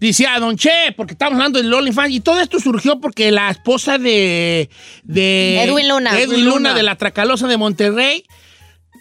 Decía, 0.01 0.39
Don 0.39 0.57
Che, 0.57 0.95
porque 0.97 1.13
estamos 1.13 1.35
hablando 1.35 1.61
del 1.61 1.75
OnlyFans, 1.75 2.15
y 2.15 2.21
todo 2.21 2.41
esto 2.41 2.61
surgió 2.61 2.99
porque 3.01 3.31
la 3.31 3.51
esposa 3.51 3.99
de... 3.99 4.71
de 5.03 5.63
Edwin 5.65 5.89
Luna. 5.89 6.13
Edwin 6.13 6.31
Edwin 6.31 6.45
Luna, 6.45 6.57
Luna. 6.57 6.75
de 6.75 6.83
la 6.83 6.97
Tracalosa 6.97 7.47
de 7.47 7.57
Monterrey, 7.57 8.25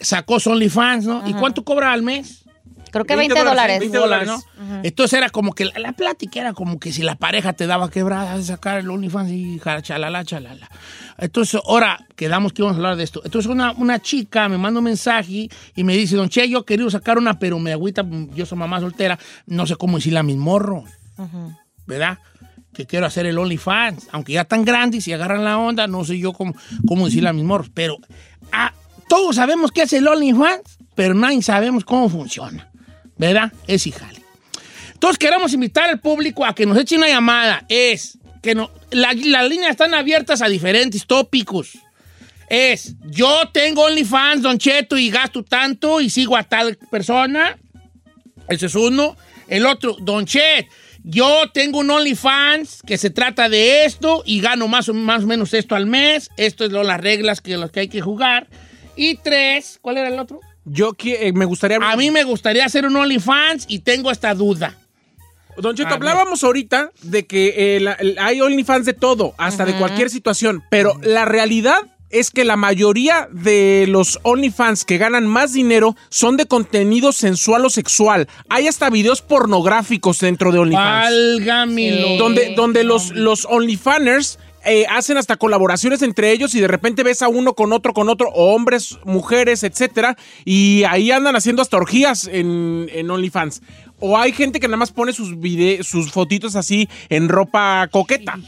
sacó 0.00 0.38
su 0.38 0.50
OnlyFans, 0.50 1.06
¿no? 1.06 1.22
¿Y 1.26 1.32
cuánto 1.34 1.64
cobra 1.64 1.92
al 1.92 2.02
mes? 2.02 2.44
Creo 2.90 3.04
que 3.04 3.16
20 3.16 3.34
20 3.34 3.48
dólares. 3.48 3.78
20 3.80 3.98
dólares. 3.98 4.28
¿no? 4.28 4.80
Entonces 4.82 5.18
era 5.18 5.30
como 5.30 5.52
que 5.52 5.64
la, 5.66 5.78
la 5.78 5.92
plática 5.92 6.40
era 6.40 6.52
como 6.52 6.78
que 6.78 6.92
si 6.92 7.02
la 7.02 7.16
pareja 7.16 7.52
te 7.52 7.66
daba 7.66 7.90
quebrada 7.90 8.36
de 8.36 8.42
sacar 8.42 8.78
el 8.78 8.90
OnlyFans 8.90 9.30
y 9.30 9.60
chalala, 9.82 10.24
chalala. 10.24 10.68
Entonces, 11.18 11.60
ahora 11.66 11.98
quedamos 12.14 12.52
que 12.52 12.62
íbamos 12.62 12.76
a 12.76 12.78
hablar 12.78 12.96
de 12.96 13.02
esto. 13.02 13.20
Entonces, 13.24 13.50
una, 13.50 13.72
una 13.72 14.00
chica 14.00 14.48
me 14.48 14.56
manda 14.56 14.78
un 14.78 14.84
mensaje 14.84 15.48
y 15.74 15.84
me 15.84 15.96
dice, 15.96 16.14
Don 16.14 16.28
Che, 16.28 16.48
yo 16.48 16.64
querido 16.64 16.88
sacar 16.90 17.18
una, 17.18 17.38
pero 17.38 17.58
me 17.58 17.72
agüita, 17.72 18.06
yo 18.34 18.46
soy 18.46 18.56
mamá 18.56 18.80
soltera, 18.80 19.18
no 19.46 19.66
sé 19.66 19.74
cómo 19.74 19.96
decirle 19.98 20.20
a 20.20 20.22
mis 20.22 20.36
morros, 20.36 20.84
¿verdad? 21.86 22.18
Que 22.72 22.86
quiero 22.86 23.06
hacer 23.06 23.26
el 23.26 23.36
OnlyFans, 23.36 24.08
aunque 24.12 24.34
ya 24.34 24.44
tan 24.44 24.64
grandes 24.64 25.08
y 25.08 25.12
agarran 25.12 25.44
la 25.44 25.58
onda, 25.58 25.88
no 25.88 26.04
sé 26.04 26.18
yo 26.18 26.32
cómo, 26.32 26.54
cómo 26.86 27.06
decirle 27.06 27.30
a 27.30 27.32
mis 27.32 27.44
morros, 27.44 27.70
pero 27.74 27.96
ah, 28.52 28.72
todos 29.08 29.36
sabemos 29.36 29.72
qué 29.72 29.82
es 29.82 29.92
el 29.92 30.06
OnlyFans, 30.06 30.78
pero 30.94 31.14
nadie 31.14 31.42
sabemos 31.42 31.84
cómo 31.84 32.08
funciona, 32.08 32.70
¿verdad? 33.18 33.52
Es 33.66 33.86
hijale. 33.86 34.22
Entonces 34.94 35.18
queremos 35.18 35.52
invitar 35.52 35.88
al 35.90 36.00
público 36.00 36.44
a 36.44 36.54
que 36.54 36.66
nos 36.66 36.76
eche 36.78 36.96
una 36.96 37.08
llamada. 37.08 37.64
Es 37.68 38.18
que 38.42 38.54
no, 38.54 38.70
la- 38.90 39.12
las 39.14 39.48
líneas 39.48 39.70
están 39.72 39.94
abiertas 39.94 40.42
a 40.42 40.48
diferentes 40.48 41.06
tópicos. 41.06 41.78
Es, 42.48 42.94
yo 43.04 43.50
tengo 43.52 43.82
OnlyFans, 43.84 44.42
Don 44.42 44.58
Cheto, 44.58 44.96
y 44.96 45.10
gasto 45.10 45.42
tanto 45.44 46.00
y 46.00 46.08
sigo 46.10 46.36
a 46.36 46.42
tal 46.44 46.76
persona. 46.90 47.58
Ese 48.48 48.66
es 48.66 48.74
uno. 48.74 49.16
El 49.48 49.66
otro, 49.66 49.96
Don 50.00 50.24
Chet, 50.26 50.66
yo 51.04 51.50
tengo 51.52 51.78
un 51.80 51.90
OnlyFans 51.90 52.82
que 52.86 52.96
se 52.98 53.10
trata 53.10 53.48
de 53.48 53.84
esto 53.84 54.22
y 54.26 54.40
gano 54.40 54.66
más 54.66 54.88
o, 54.88 54.94
más 54.94 55.24
o 55.24 55.26
menos 55.26 55.52
esto 55.54 55.74
al 55.74 55.86
mes. 55.86 56.30
Esto 56.36 56.64
es 56.64 56.72
lo- 56.72 56.82
las 56.82 57.00
reglas 57.00 57.40
que, 57.40 57.56
las 57.56 57.70
que 57.70 57.80
hay 57.80 57.88
que 57.88 58.00
jugar. 58.00 58.46
Y 58.96 59.16
tres, 59.16 59.78
¿cuál 59.80 59.98
era 59.98 60.08
el 60.08 60.18
otro? 60.18 60.40
Yo 60.70 60.92
eh, 61.04 61.32
me 61.32 61.44
gustaría... 61.44 61.78
A 61.78 61.96
mí 61.96 62.10
me 62.10 62.24
gustaría 62.24 62.64
hacer 62.64 62.86
un 62.86 62.96
OnlyFans 62.96 63.64
y 63.68 63.80
tengo 63.80 64.10
esta 64.10 64.34
duda. 64.34 64.76
Don 65.56 65.74
Cheto, 65.74 65.88
A 65.90 65.94
hablábamos 65.94 66.44
ahorita 66.44 66.92
de 67.02 67.26
que 67.26 67.76
eh, 67.76 67.80
la- 67.80 67.94
el- 67.94 68.16
hay 68.20 68.40
OnlyFans 68.40 68.86
de 68.86 68.92
todo, 68.92 69.34
hasta 69.38 69.64
de 69.64 69.74
cualquier 69.74 70.08
situación, 70.08 70.62
pero 70.70 70.94
la 71.02 71.24
realidad 71.24 71.78
es 72.10 72.30
que 72.30 72.44
la 72.44 72.56
mayoría 72.56 73.28
de 73.32 73.86
los 73.88 74.18
OnlyFans 74.22 74.84
que 74.84 74.96
ganan 74.98 75.26
más 75.26 75.52
dinero 75.52 75.94
son 76.10 76.36
de 76.38 76.46
contenido 76.46 77.10
sensual 77.12 77.66
o 77.66 77.70
sexual. 77.70 78.28
Hay 78.48 78.66
hasta 78.68 78.88
videos 78.88 79.20
pornográficos 79.20 80.20
dentro 80.20 80.52
de 80.52 80.58
OnlyFans. 80.60 81.04
Válgame. 81.10 82.00
Lo- 82.00 82.16
donde, 82.16 82.54
donde 82.54 82.84
los, 82.84 83.10
los 83.10 83.44
OnlyFanners 83.44 84.38
eh, 84.64 84.86
hacen 84.88 85.16
hasta 85.16 85.36
colaboraciones 85.36 86.02
entre 86.02 86.32
ellos 86.32 86.54
y 86.54 86.60
de 86.60 86.68
repente 86.68 87.02
ves 87.02 87.22
a 87.22 87.28
uno 87.28 87.54
con 87.54 87.72
otro, 87.72 87.92
con 87.92 88.08
otro, 88.08 88.28
hombres, 88.30 88.98
mujeres, 89.04 89.62
etcétera, 89.62 90.16
y 90.44 90.84
ahí 90.84 91.10
andan 91.10 91.36
haciendo 91.36 91.62
hasta 91.62 91.76
orgías 91.76 92.26
en, 92.26 92.88
en 92.92 93.10
OnlyFans. 93.10 93.62
O 94.00 94.16
hay 94.16 94.32
gente 94.32 94.60
que 94.60 94.68
nada 94.68 94.76
más 94.76 94.92
pone 94.92 95.12
sus 95.12 95.40
vide 95.40 95.82
sus 95.82 96.12
fotitos 96.12 96.54
así 96.54 96.88
en 97.08 97.28
ropa 97.28 97.88
coqueta. 97.90 98.38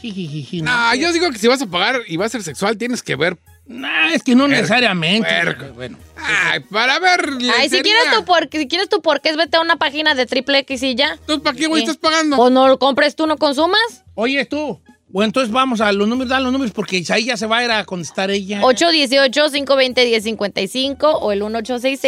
Ah, 0.65 0.95
yo 0.95 1.11
digo 1.11 1.29
que 1.29 1.37
si 1.37 1.47
vas 1.47 1.61
a 1.61 1.65
pagar 1.65 2.01
y 2.07 2.15
va 2.15 2.25
a 2.25 2.29
ser 2.29 2.41
sexual, 2.41 2.77
tienes 2.77 3.03
que 3.03 3.15
ver. 3.17 3.37
Nah, 3.67 4.13
es 4.13 4.23
que 4.23 4.35
no 4.35 4.47
necesariamente. 4.47 5.29
puerco. 5.29 5.73
Bueno. 5.73 5.97
Ay, 6.15 6.61
para 6.61 6.99
ver. 6.99 7.21
Ay, 7.57 7.69
si 7.69 7.81
quieres 7.81 8.11
tu 8.13 8.25
por, 8.25 8.49
si 8.51 8.67
quieres 8.67 8.89
tu 8.89 9.01
por 9.01 9.21
qué, 9.21 9.35
vete 9.35 9.57
a 9.57 9.61
una 9.61 9.77
página 9.77 10.15
de 10.15 10.25
triple 10.25 10.59
X 10.59 10.83
y 10.83 10.95
ya. 10.95 11.13
Entonces, 11.13 11.43
¿para 11.43 11.57
qué, 11.57 11.67
güey, 11.67 11.83
estás 11.83 11.97
pagando? 11.97 12.37
O 12.37 12.49
no 12.49 12.67
lo 12.67 12.79
compres 12.79 13.15
tú, 13.15 13.27
no 13.27 13.37
consumas. 13.37 14.03
Oye, 14.15 14.45
tú. 14.45 14.81
Bueno, 15.11 15.25
entonces 15.27 15.51
vamos 15.51 15.81
a 15.81 15.91
los 15.91 16.07
números, 16.07 16.29
da 16.29 16.39
los 16.39 16.51
números 16.53 16.73
porque 16.73 17.03
ahí 17.09 17.25
ya 17.25 17.35
se 17.37 17.45
va 17.45 17.57
a 17.57 17.63
ir 17.65 17.71
a 17.71 17.83
contestar 17.83 18.31
ella. 18.31 18.61
818-520-1055 18.61 20.97
o 21.21 21.31
el 21.31 21.41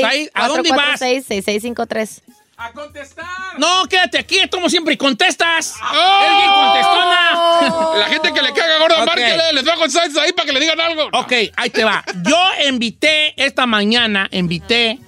Ahí, 0.06 0.30
¿a 0.34 0.48
dónde 0.48 0.70
vas? 0.72 1.02
1866-6653. 1.02 2.22
¡A 2.56 2.72
contestar! 2.72 3.26
No, 3.58 3.88
quédate 3.90 4.20
aquí, 4.20 4.38
como 4.50 4.70
siempre, 4.70 4.94
y 4.94 4.98
contestas. 4.98 5.74
¡Oh! 5.82 6.20
Es 6.24 6.38
bien 6.38 6.52
contestona. 6.52 7.98
La 7.98 8.06
gente 8.06 8.32
que 8.32 8.42
le 8.44 8.54
caga 8.54 8.78
gorda, 8.80 9.00
Ok. 9.02 9.08
márquele, 9.08 9.54
les 9.54 9.68
va 9.68 9.74
a 9.74 9.78
contestar 9.78 10.08
ahí 10.24 10.32
para 10.34 10.46
que 10.46 10.54
le 10.54 10.60
digan 10.60 10.80
algo. 10.80 11.10
Ok, 11.14 11.34
ahí 11.56 11.70
te 11.72 11.84
va. 11.84 12.04
Yo 12.24 12.38
invité 12.70 13.34
esta 13.44 13.66
mañana, 13.66 14.30
invité, 14.32 15.00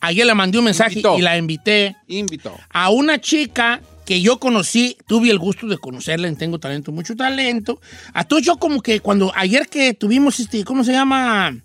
ayer 0.00 0.24
le 0.26 0.32
mandé 0.34 0.56
un 0.58 0.64
mensaje 0.64 0.92
Invitó. 0.94 1.18
y 1.18 1.22
la 1.22 1.36
invité 1.36 1.96
Invito. 2.08 2.56
a 2.70 2.88
una 2.88 3.20
chica 3.20 3.80
que 4.06 4.22
yo 4.22 4.38
conocí, 4.38 4.96
tuve 5.06 5.30
el 5.30 5.38
gusto 5.38 5.66
de 5.66 5.76
conocerla 5.76 6.28
en 6.28 6.36
Tengo 6.36 6.58
Talento, 6.58 6.92
mucho 6.92 7.16
talento. 7.16 7.80
A 8.14 8.24
todos 8.24 8.42
yo 8.42 8.56
como 8.56 8.80
que 8.80 9.00
cuando, 9.00 9.32
ayer 9.34 9.68
que 9.68 9.92
tuvimos 9.92 10.40
este, 10.40 10.64
¿cómo 10.64 10.84
se 10.84 10.92
llama? 10.92 11.56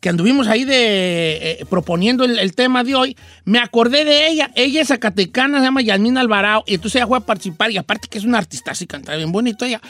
Que 0.00 0.08
anduvimos 0.08 0.46
ahí 0.46 0.64
de 0.64 1.58
eh, 1.60 1.66
proponiendo 1.68 2.24
el, 2.24 2.38
el 2.38 2.54
tema 2.54 2.84
de 2.84 2.94
hoy, 2.94 3.16
me 3.44 3.58
acordé 3.58 4.04
de 4.04 4.28
ella. 4.28 4.52
Ella 4.54 4.82
es 4.82 4.88
zacatecana, 4.88 5.58
se 5.58 5.64
llama 5.64 5.82
Yasmín 5.82 6.16
Alvarado, 6.16 6.62
y 6.66 6.74
entonces 6.74 6.96
ella 6.96 7.08
fue 7.08 7.18
a 7.18 7.20
participar, 7.20 7.72
y 7.72 7.76
aparte 7.76 8.08
que 8.08 8.18
es 8.18 8.24
una 8.24 8.38
artista, 8.38 8.72
y 8.78 8.86
canta 8.86 9.16
bien 9.16 9.32
bonito 9.32 9.64
ella. 9.64 9.80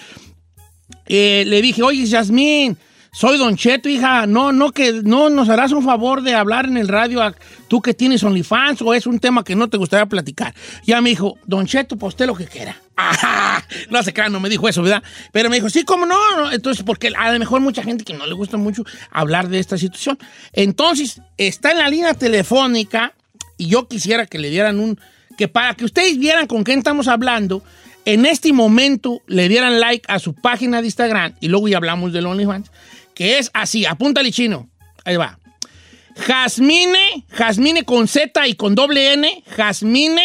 Eh, 1.07 1.45
le 1.47 1.61
dije, 1.61 1.83
oye, 1.83 2.07
Yasmín, 2.07 2.79
soy 3.15 3.39
Don 3.39 3.57
Cheto, 3.57 3.89
hija, 3.89 4.27
no, 4.27 4.53
no, 4.53 4.73
que 4.73 4.93
no 5.05 5.31
nos 5.31 5.49
harás 5.49 5.71
un 5.73 5.85
favor 5.85 6.23
de 6.23 6.35
hablar 6.35 6.67
en 6.67 6.77
el 6.77 6.89
radio, 6.89 7.23
a- 7.23 7.35
tú 7.69 7.81
que 7.81 7.95
tienes 7.95 8.23
OnlyFans, 8.25 8.83
o 8.83 8.93
es 8.93 9.07
un 9.07 9.21
tema 9.21 9.45
que 9.45 9.55
no 9.55 9.69
te 9.69 9.77
gustaría 9.77 10.07
platicar. 10.07 10.53
Ya 10.85 11.01
me 11.01 11.11
dijo, 11.11 11.39
Don 11.47 11.67
Cheto, 11.67 11.97
pues 11.97 12.15
usted 12.15 12.27
lo 12.27 12.35
que 12.35 12.47
quiera. 12.47 12.77
No 13.91 14.03
se 14.03 14.13
crean, 14.13 14.33
no 14.33 14.41
me 14.41 14.49
dijo 14.49 14.69
eso, 14.69 14.83
¿verdad? 14.83 15.03
Pero 15.33 15.49
me 15.49 15.57
dijo, 15.57 15.71
sí, 15.71 15.85
¿cómo 15.85 16.07
no? 16.07 16.17
no? 16.37 16.53
Entonces, 16.53 16.85
porque 16.85 17.13
a 17.17 17.33
lo 17.33 17.39
mejor 17.39 17.61
mucha 17.61 17.83
gente 17.83 18.05
que 18.05 18.15
no 18.15 18.27
le 18.27 18.35
gusta 18.35 18.57
mucho 18.57 18.85
hablar 19.11 19.49
de 19.49 19.59
esta 19.59 19.79
situación. 19.79 20.19
Entonces, 20.53 21.21
está 21.39 21.71
en 21.73 21.79
la 21.79 21.89
línea 21.89 22.15
telefónica 22.15 23.13
y 23.57 23.67
yo 23.69 23.89
quisiera 23.89 24.27
que 24.27 24.39
le 24.39 24.51
dieran 24.51 24.81
un, 24.81 24.99
que 25.39 25.49
para 25.49 25.75
que 25.75 25.85
ustedes 25.85 26.19
vieran 26.19 26.47
con 26.47 26.63
quién 26.65 26.79
estamos 26.79 27.09
hablando, 27.09 27.63
en 28.05 28.27
este 28.27 28.53
momento 28.53 29.21
le 29.27 29.49
dieran 29.49 29.81
like 29.81 30.05
a 30.09 30.19
su 30.19 30.35
página 30.35 30.81
de 30.81 30.89
Instagram 30.89 31.35
y 31.41 31.49
luego 31.49 31.69
ya 31.69 31.79
hablamos 31.79 32.13
del 32.13 32.27
OnlyFans, 32.27 32.71
que 33.15 33.39
es 33.39 33.51
así, 33.55 33.87
apúntale 33.87 34.31
chino, 34.33 34.69
ahí 35.05 35.17
va. 35.17 35.39
Jasmine, 36.17 37.25
Jasmine 37.31 37.85
con 37.85 38.07
Z 38.07 38.47
y 38.47 38.55
con 38.55 38.75
doble 38.77 39.15
N, 39.15 39.43
Jasmine. 39.57 40.21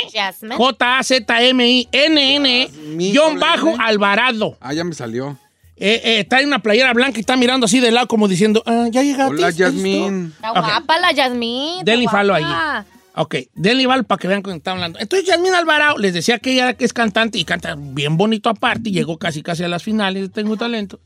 J-A-Z-M-I-N-N, 0.56 2.68
Jasmine 2.68 3.12
guion 3.12 3.40
bajo 3.40 3.70
N. 3.70 3.78
Alvarado. 3.84 4.58
Ah, 4.62 4.74
ya 4.74 4.84
me 4.84 4.94
salió. 4.94 5.38
Eh, 5.78 6.02
eh, 6.04 6.20
está 6.20 6.42
en 6.42 6.48
una 6.48 6.60
playera 6.60 6.94
blanca 6.94 7.18
y 7.18 7.22
está 7.22 7.38
mirando 7.38 7.66
así 7.66 7.80
de 7.80 7.92
lado 7.92 8.08
como 8.08 8.28
diciendo, 8.28 8.62
ah, 8.66 8.88
ya 8.92 9.02
llegaste. 9.02 9.34
Hola. 9.34 9.50
Yasmín. 9.50 10.34
Está 10.36 10.52
Ok. 10.52 10.58
guapa 10.60 11.00
la 11.00 11.12
Yasmín. 11.14 11.80
está 11.80 11.92
Denle 11.92 12.04
guapa. 12.06 12.78
allí. 12.78 12.88
Ok, 13.16 13.36
denle 13.56 13.88
val 13.88 14.06
para 14.06 14.20
que 14.20 14.28
vean 14.28 14.42
con 14.42 14.52
quién 14.52 14.58
está 14.58 14.72
hablando. 14.72 15.00
Entonces, 15.00 15.28
Yasmín 15.28 15.54
Alvarado 15.54 15.98
les 15.98 16.14
decía 16.14 16.40
que 16.40 16.54
ella 16.54 16.76
es 16.78 16.94
cantante 16.94 17.38
y 17.38 17.46
canta 17.46 17.76
bien 17.78 18.18
bonito 18.18 18.50
aparte 18.50 18.90
y 18.90 18.94
llegó 18.94 19.18
casi 19.18 19.42
casi 19.42 19.64
a 19.64 19.68
las 19.68 19.84
finales 19.84 20.24
de 20.24 20.30
Tengo 20.30 20.58
Talento. 20.58 21.00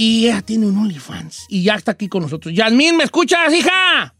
Y 0.00 0.28
ella 0.28 0.42
tiene 0.42 0.66
un 0.66 0.78
OnlyFans 0.78 1.46
y 1.48 1.64
ya 1.64 1.74
está 1.74 1.90
aquí 1.90 2.08
con 2.08 2.22
nosotros. 2.22 2.54
Yasmín, 2.54 2.96
¿me 2.96 3.02
escuchas, 3.02 3.52
hija? 3.52 4.14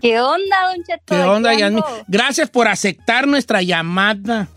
¿Qué 0.00 0.20
onda, 0.20 0.56
Don 0.66 0.82
Cheto? 0.82 1.04
¿Qué 1.06 1.22
onda, 1.22 1.54
Yasmín? 1.54 1.84
Gracias 2.08 2.50
por 2.50 2.66
aceptar 2.66 3.28
nuestra 3.28 3.62
llamada. 3.62 4.48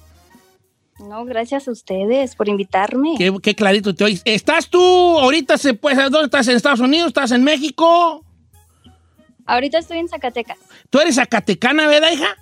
No, 0.98 1.24
gracias 1.24 1.68
a 1.68 1.72
ustedes 1.72 2.36
por 2.36 2.50
invitarme. 2.50 3.14
Qué, 3.16 3.32
qué 3.44 3.54
clarito 3.54 3.94
te 3.94 4.06
oyes. 4.06 4.24
¿Estás 4.26 4.68
tú 4.68 4.82
ahorita, 4.82 5.60
se 5.60 5.76
puede 5.76 5.98
saber 5.98 6.10
dónde 6.10 6.26
estás? 6.26 6.48
¿En 6.48 6.56
Estados 6.56 6.80
Unidos? 6.80 7.10
¿Estás 7.10 7.32
en 7.32 7.44
México? 7.44 8.26
Ahorita 9.46 9.78
estoy 9.78 10.00
en 10.00 10.10
Zacatecas. 10.10 10.58
¿Tú 10.90 11.00
eres 11.00 11.16
zacatecana, 11.16 11.88
verdad, 11.88 12.12
hija? 12.12 12.36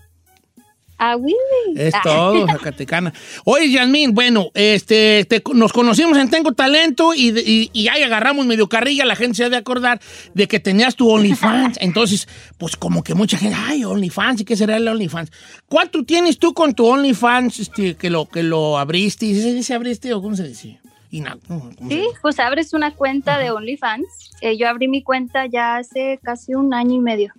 Ah, 0.98 1.16
oui. 1.18 1.34
Es 1.76 1.94
Ah. 1.96 2.02
todo, 2.04 2.48
Zacatecana. 2.48 3.14
Oye, 3.46 3.70
Yasmín, 3.72 4.14
bueno, 4.14 4.52
este, 4.54 5.26
te- 5.26 5.42
nos 5.54 5.74
conocimos 5.74 6.18
en 6.18 6.30
Tengo 6.30 6.54
Talento 6.54 7.14
y, 7.14 7.30
y, 7.40 7.70
y 7.74 7.88
ahí 7.90 8.04
agarramos 8.04 8.46
medio 8.46 8.70
carrilla, 8.70 9.04
la 9.04 9.16
gente 9.16 9.36
se 9.38 9.44
ha 9.46 9.50
de 9.50 9.58
acordar 9.58 10.00
de 10.34 10.48
que 10.48 10.60
tenías 10.60 10.96
tu 10.96 11.10
OnlyFans. 11.10 11.78
Entonces, 11.82 12.28
pues 12.58 12.78
como 12.78 13.04
que 13.04 13.16
mucha 13.16 13.38
gente, 13.38 13.58
ay, 13.60 13.84
OnlyFans, 13.84 14.42
¿y 14.42 14.46
qué 14.46 14.56
será 14.56 14.78
el 14.78 14.88
OnlyFans? 14.88 15.32
¿Cuánto 15.68 16.04
tienes 16.06 16.38
tú 16.38 16.54
con 16.54 16.74
tu 16.74 16.86
OnlyFans 16.86 17.60
este, 17.60 17.96
que, 17.96 18.10
lo, 18.10 18.28
que 18.28 18.44
lo 18.44 18.78
abriste? 18.78 19.34
¿Se 19.36 19.54
dice 19.54 19.74
abriste 19.74 20.14
o 20.14 20.22
cómo 20.22 20.36
se 20.36 20.48
dice? 20.48 20.80
Y 21.12 21.20
na- 21.22 21.38
¿cómo 21.48 21.72
se 21.72 21.90
Sí, 21.90 22.04
pues 22.22 22.40
abres 22.40 22.74
una 22.74 22.92
cuenta 22.92 23.38
de 23.40 23.52
OnlyFans. 23.52 24.06
Eh, 24.42 24.58
yo 24.58 24.68
abrí 24.70 24.88
mi 24.88 25.02
cuenta 25.04 25.46
ya 25.48 25.78
hace 25.78 26.20
casi 26.24 26.54
un 26.56 26.74
año 26.74 26.94
y 26.96 27.00
medio. 27.00 27.34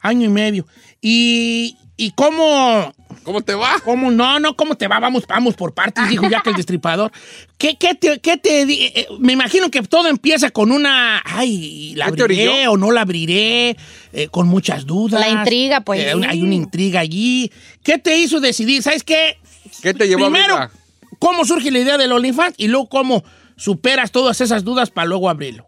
Año 0.00 0.26
y 0.26 0.28
medio. 0.28 0.66
¿Y, 1.00 1.76
y 1.98 2.12
cómo, 2.12 2.94
¿Cómo 3.24 3.42
te 3.42 3.54
va? 3.54 3.74
cómo 3.84 4.10
no, 4.10 4.38
no, 4.40 4.56
cómo 4.56 4.76
te 4.76 4.88
va? 4.88 4.98
Vamos, 5.00 5.24
vamos 5.28 5.54
por 5.54 5.74
partes, 5.74 6.08
dijo 6.08 6.26
ya 6.30 6.40
que 6.40 6.48
el 6.50 6.56
destripador. 6.62 7.12
¿Qué, 7.58 7.76
qué 7.76 7.94
te, 7.94 8.20
qué 8.20 8.38
te 8.38 8.64
di- 8.64 8.84
eh, 8.94 9.06
me 9.18 9.34
imagino 9.34 9.70
que 9.70 9.82
todo 9.82 10.08
empieza 10.08 10.50
con 10.50 10.72
una, 10.72 11.20
ay, 11.26 11.92
la 11.96 12.06
¿Qué 12.06 12.12
te 12.12 12.22
abriré 12.22 12.68
o 12.68 12.76
no 12.78 12.90
la 12.92 13.02
abriré, 13.02 13.76
eh, 14.14 14.28
con 14.30 14.48
muchas 14.48 14.86
dudas. 14.86 15.20
La 15.20 15.28
intriga, 15.28 15.82
pues. 15.82 16.00
Eh, 16.00 16.14
hay 16.26 16.40
una 16.42 16.54
intriga 16.54 17.00
allí. 17.00 17.50
¿Qué 17.82 17.98
te 17.98 18.16
hizo 18.16 18.40
decidir? 18.40 18.82
¿Sabes 18.82 19.04
qué? 19.04 19.36
¿Qué 19.82 19.92
te 19.92 20.06
llevó 20.08 20.24
Primero, 20.30 20.56
a? 20.56 20.70
¿cómo 21.18 21.44
surge 21.44 21.70
la 21.70 21.80
idea 21.80 21.98
del 21.98 22.12
OnlyFans? 22.12 22.54
Y 22.56 22.68
luego, 22.68 22.88
¿cómo 22.88 23.24
superas 23.56 24.12
todas 24.12 24.40
esas 24.40 24.64
dudas 24.64 24.90
para 24.90 25.06
luego 25.08 25.28
abrirlo? 25.28 25.67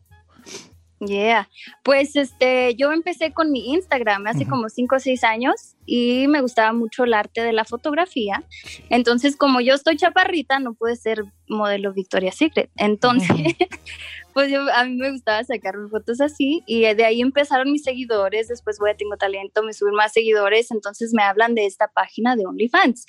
Yeah. 1.01 1.48
Pues 1.82 2.14
este, 2.14 2.74
yo 2.74 2.92
empecé 2.92 3.32
con 3.32 3.51
mi 3.51 3.72
Instagram 3.72 4.26
hace 4.26 4.46
como 4.46 4.68
5 4.68 4.96
o 4.96 4.98
6 4.98 5.24
años 5.24 5.74
y 5.86 6.26
me 6.28 6.42
gustaba 6.42 6.74
mucho 6.74 7.05
el 7.05 7.14
arte 7.14 7.42
de 7.42 7.55
la 7.55 7.64
fotografía. 7.64 8.44
Entonces, 8.90 9.34
como 9.34 9.62
yo 9.62 9.74
estoy 9.74 9.96
chaparrita, 9.96 10.59
no 10.59 10.74
pude 10.74 10.96
ser 10.96 11.24
modelo 11.48 11.94
Victoria's 11.94 12.36
Secret. 12.36 12.70
Entonces, 12.76 13.30
pues 14.34 14.51
yo, 14.51 14.61
a 14.74 14.84
mí 14.84 14.96
me 14.96 15.11
gustaba 15.11 15.42
sacarme 15.42 15.88
fotos 15.88 16.20
así 16.20 16.62
y 16.66 16.82
de 16.82 17.05
ahí 17.07 17.22
empezaron 17.22 17.72
mis 17.72 17.82
seguidores. 17.82 18.48
Después 18.48 18.78
voy 18.78 18.90
a 18.90 18.94
Tengo 18.94 19.16
Talento, 19.16 19.62
me 19.62 19.72
suben 19.72 19.94
más 19.94 20.12
seguidores. 20.12 20.70
Entonces 20.70 21.14
me 21.14 21.22
hablan 21.22 21.55
de 21.55 21.64
esta 21.64 21.88
página 21.88 22.36
de 22.36 22.44
OnlyFans. 22.44 23.07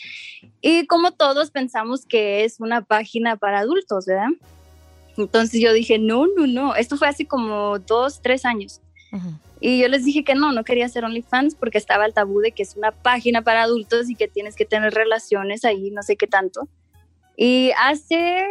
Y 0.61 0.87
como 0.87 1.11
todos 1.11 1.51
pensamos 1.51 2.05
que 2.05 2.45
es 2.45 2.61
una 2.61 2.83
página 2.83 3.35
para 3.35 3.59
adultos, 3.59 4.05
¿verdad? 4.05 4.29
Entonces 5.17 5.61
yo 5.61 5.73
dije, 5.73 5.99
no, 5.99 6.27
no, 6.27 6.47
no. 6.47 6.75
Esto 6.75 6.97
fue 6.97 7.07
hace 7.07 7.25
como 7.25 7.79
dos, 7.79 8.21
tres 8.21 8.45
años. 8.45 8.81
Ujú. 9.11 9.33
Y 9.59 9.79
yo 9.79 9.87
les 9.89 10.03
dije 10.03 10.23
que 10.23 10.33
no, 10.33 10.51
no 10.51 10.63
quería 10.63 10.87
hacer 10.87 11.05
OnlyFans 11.05 11.55
porque 11.55 11.77
estaba 11.77 12.05
el 12.07 12.13
tabú 12.13 12.39
de 12.39 12.51
que 12.51 12.63
es 12.63 12.75
una 12.75 12.91
página 12.91 13.43
para 13.43 13.61
adultos 13.61 14.09
y 14.09 14.15
que 14.15 14.27
tienes 14.27 14.55
que 14.55 14.65
tener 14.65 14.93
relaciones 14.93 15.63
ahí, 15.65 15.91
no 15.91 16.01
sé 16.01 16.15
qué 16.15 16.25
tanto. 16.25 16.67
Y 17.37 17.71
hace 17.79 18.43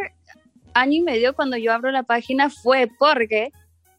año 0.73 0.93
y 0.93 1.01
medio 1.01 1.35
cuando 1.35 1.57
yo 1.57 1.73
abro 1.73 1.91
la 1.91 2.03
página 2.03 2.49
fue 2.49 2.89
porque 2.97 3.51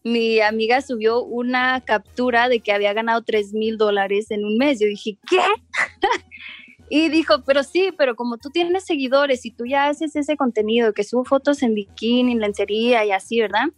mi 0.05 0.41
amiga 0.41 0.81
subió 0.81 1.23
una 1.23 1.81
captura 1.83 2.49
de 2.49 2.61
que 2.61 2.73
había 2.73 2.93
ganado 2.93 3.23
3 3.23 3.53
mil 3.53 3.77
dólares 3.77 4.31
en 4.31 4.45
un 4.45 4.57
mes. 4.57 4.81
Yo 4.81 4.87
dije, 4.87 5.19
¿qué? 5.29 5.39
y 6.95 7.09
dijo, 7.09 7.43
pero 7.47 7.63
sí, 7.65 7.89
pero 7.97 8.17
como 8.17 8.37
tú 8.37 8.51
tienes 8.51 8.85
seguidores 8.85 9.47
y 9.47 9.51
tú 9.51 9.65
ya 9.65 9.87
haces 9.87 10.15
ese 10.15 10.37
contenido, 10.37 10.93
que 10.93 11.05
subo 11.05 11.25
fotos 11.25 11.63
en 11.63 11.73
bikini, 11.73 12.33
en 12.33 12.41
lencería 12.41 13.03
y 13.07 13.13
así, 13.13 13.41
¿verdad? 13.41 13.69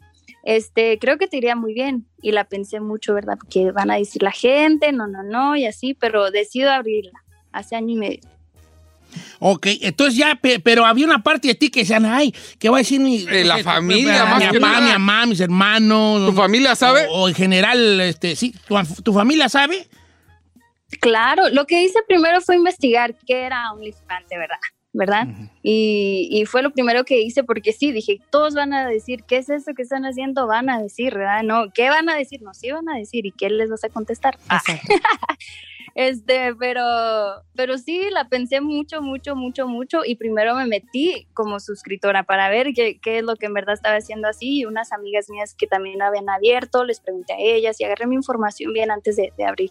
Este, 0.43 0.99
creo 0.99 1.17
que 1.17 1.29
te 1.29 1.37
iría 1.37 1.55
muy 1.55 1.75
bien. 1.75 2.07
Y 2.21 2.33
la 2.33 2.43
pensé 2.43 2.81
mucho, 2.81 3.15
¿verdad? 3.15 3.37
Porque 3.39 3.71
van 3.71 3.93
a 3.93 3.99
decir 3.99 4.25
la 4.25 4.33
gente, 4.33 4.91
no, 4.91 5.07
no, 5.07 5.23
no, 5.23 5.55
y 5.55 5.65
así, 5.65 5.95
pero 5.95 6.33
decido 6.33 6.73
abrirla 6.73 7.23
hace 7.53 7.77
año 7.77 7.93
y 7.93 7.97
medio. 7.99 8.21
Ok, 9.39 9.69
entonces 9.83 10.17
ya, 10.19 10.35
pe- 10.35 10.59
pero 10.59 10.85
había 10.85 11.07
una 11.07 11.23
parte 11.23 11.47
de 11.47 11.55
ti 11.55 11.71
que 11.71 11.81
decían, 11.81 12.05
ay, 12.07 12.35
¿qué 12.59 12.69
va 12.69 12.79
a 12.79 12.81
decir 12.81 12.99
mi... 12.99 13.25
Eh, 13.31 13.45
la 13.45 13.61
eh, 13.61 13.63
familia, 13.63 14.25
mi 14.25 14.31
más 14.33 14.53
que 14.53 14.59
papá, 14.59 14.81
mi 14.81 14.91
mamá, 14.91 15.27
mis 15.27 15.39
hermanos. 15.39 16.31
¿Tu 16.31 16.37
familia 16.37 16.75
sabe? 16.75 17.07
O, 17.11 17.23
o 17.23 17.29
en 17.29 17.35
general, 17.37 18.01
este, 18.01 18.35
sí, 18.35 18.53
¿tu, 18.67 18.75
tu 19.05 19.13
familia 19.13 19.49
sabe? 19.49 19.87
Claro, 21.01 21.49
lo 21.51 21.67
que 21.67 21.83
hice 21.83 22.01
primero 22.07 22.41
fue 22.41 22.57
investigar 22.57 23.15
qué 23.27 23.43
era 23.43 23.73
OnlyFans 23.73 24.29
de 24.29 24.39
verdad, 24.39 24.59
¿verdad? 24.93 25.27
y, 25.63 26.29
y 26.31 26.47
fue 26.47 26.63
lo 26.63 26.71
primero 26.71 27.05
que 27.05 27.21
hice 27.21 27.45
porque 27.45 27.73
sí, 27.73 27.93
dije, 27.93 28.21
todos 28.31 28.55
van 28.55 28.73
a 28.73 28.87
decir, 28.87 29.25
¿qué 29.27 29.39
es 29.39 29.49
eso 29.49 29.73
que 29.75 29.83
están 29.83 30.05
haciendo? 30.05 30.47
Van 30.47 30.71
a 30.71 30.81
decir, 30.81 31.15
¿verdad? 31.15 31.43
No, 31.43 31.71
¿qué 31.73 31.89
van 31.89 32.09
a 32.09 32.17
decir? 32.17 32.43
No, 32.43 32.55
sí 32.55 32.71
van 32.71 32.89
a 32.89 32.97
decir, 32.97 33.27
¿y 33.27 33.33
qué 33.33 33.51
les 33.51 33.71
vas 33.71 33.85
a 33.85 33.89
contestar? 33.89 34.39
Ah. 34.49 34.61
Este, 35.95 36.53
pero, 36.57 36.83
pero 37.55 37.79
sí, 37.79 38.09
la 38.11 38.29
pensé 38.29 38.61
mucho, 38.61 39.01
mucho, 39.01 39.37
mucho, 39.37 39.69
mucho 39.69 40.01
y 40.05 40.17
primero 40.17 40.57
me 40.57 40.67
metí 40.67 41.29
como 41.35 41.61
suscriptora 41.61 42.25
para 42.25 42.49
ver 42.49 42.73
qué, 42.75 42.99
qué 43.01 43.19
es 43.19 43.25
lo 43.25 43.37
que 43.37 43.47
en 43.47 43.55
verdad 43.55 43.75
estaba 43.75 43.97
haciendo 43.97 44.27
así 44.27 44.59
y 44.59 44.65
unas 44.65 44.93
amigas 44.93 45.31
mías 45.31 45.55
que 45.55 45.69
también 45.69 46.03
habían 46.03 46.29
abierto, 46.29 46.85
les 46.85 46.99
pregunté 46.99 47.35
a 47.35 47.39
ellas 47.39 47.81
y 47.81 47.85
agarré 47.85 48.09
mi 48.09 48.17
información 48.17 48.73
bien 48.73 48.91
antes 48.91 49.15
de, 49.15 49.33
de 49.37 49.45
abrir. 49.45 49.71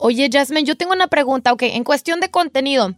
Oye, 0.00 0.30
Jasmine, 0.32 0.64
yo 0.64 0.76
tengo 0.76 0.92
una 0.92 1.08
pregunta. 1.08 1.52
Ok, 1.52 1.62
en 1.64 1.82
cuestión 1.82 2.20
de 2.20 2.30
contenido, 2.30 2.94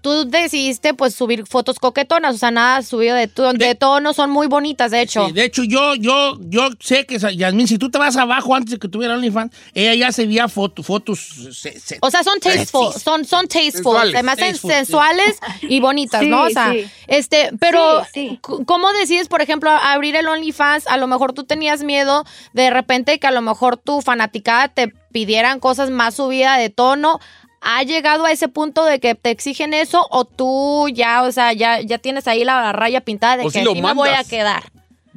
tú 0.00 0.28
decidiste 0.28 0.94
pues 0.94 1.14
subir 1.14 1.46
fotos 1.46 1.78
coquetonas, 1.78 2.34
o 2.34 2.38
sea, 2.38 2.50
nada 2.50 2.82
subido 2.82 3.14
de, 3.16 3.28
tu- 3.28 3.42
de 3.52 3.74
tono, 3.74 4.12
son 4.14 4.30
muy 4.30 4.46
bonitas, 4.46 4.90
de 4.90 5.02
hecho. 5.02 5.26
Sí, 5.26 5.32
de 5.32 5.44
hecho, 5.44 5.62
yo, 5.64 5.94
yo, 5.94 6.38
yo 6.40 6.68
sé 6.80 7.06
que, 7.06 7.18
Yasmín, 7.18 7.68
si 7.68 7.78
tú 7.78 7.90
te 7.90 7.98
vas 7.98 8.16
abajo 8.16 8.54
antes 8.54 8.72
de 8.72 8.78
que 8.78 8.88
tuviera 8.88 9.14
OnlyFans, 9.14 9.52
ella 9.74 9.94
ya 9.94 10.12
se 10.12 10.26
veía 10.26 10.48
foto, 10.48 10.82
fotos... 10.82 11.20
se- 11.52 11.78
se- 11.78 11.98
O 12.00 12.10
sea, 12.10 12.24
son 12.24 12.40
tasteful, 12.40 12.92
son, 12.94 13.24
son 13.24 13.46
tasteful, 13.48 13.96
sí. 14.12 14.68
sensuales 14.68 15.38
y 15.62 15.80
bonitas, 15.80 16.20
Sí, 16.20 16.28
¿no? 16.28 16.42
O 16.44 16.50
sea, 16.50 16.72
sí. 16.72 16.84
este, 17.06 17.50
pero 17.60 18.04
Sí, 18.04 18.10
sí. 18.30 18.40
c- 18.46 18.64
¿cómo 18.64 18.92
decides, 18.92 19.28
por 19.28 19.42
ejemplo, 19.42 19.70
abrir 19.70 20.16
el 20.16 20.28
OnlyFans? 20.28 20.86
A 20.86 20.96
lo 20.96 21.06
mejor 21.06 21.32
tú 21.32 21.44
tenías 21.44 21.82
miedo 21.82 22.24
de 22.52 22.70
repente 22.70 23.18
que 23.18 23.26
a 23.26 23.30
lo 23.30 23.42
mejor 23.42 23.76
tu 23.76 24.00
fanaticada 24.00 24.68
te 24.68 24.92
pidieran 25.12 25.58
cosas 25.60 25.90
más 25.90 26.14
subida 26.14 26.56
de 26.56 26.70
tono. 26.70 27.18
¿Ha 27.60 27.82
llegado 27.82 28.24
a 28.24 28.32
ese 28.32 28.48
punto 28.48 28.84
de 28.84 29.00
que 29.00 29.14
te 29.14 29.30
exigen 29.30 29.74
eso 29.74 30.06
o 30.10 30.24
tú 30.24 30.88
ya, 30.92 31.22
o 31.24 31.32
sea, 31.32 31.52
ya, 31.52 31.80
ya 31.80 31.98
tienes 31.98 32.26
ahí 32.26 32.44
la 32.44 32.72
raya 32.72 33.00
pintada 33.02 33.36
de 33.36 33.42
O 33.44 33.50
que 33.50 33.58
si 33.58 33.64
lo 33.64 33.72
aquí 33.72 33.82
me 33.82 33.92
voy 33.94 34.08
a 34.10 34.24
quedar? 34.24 34.64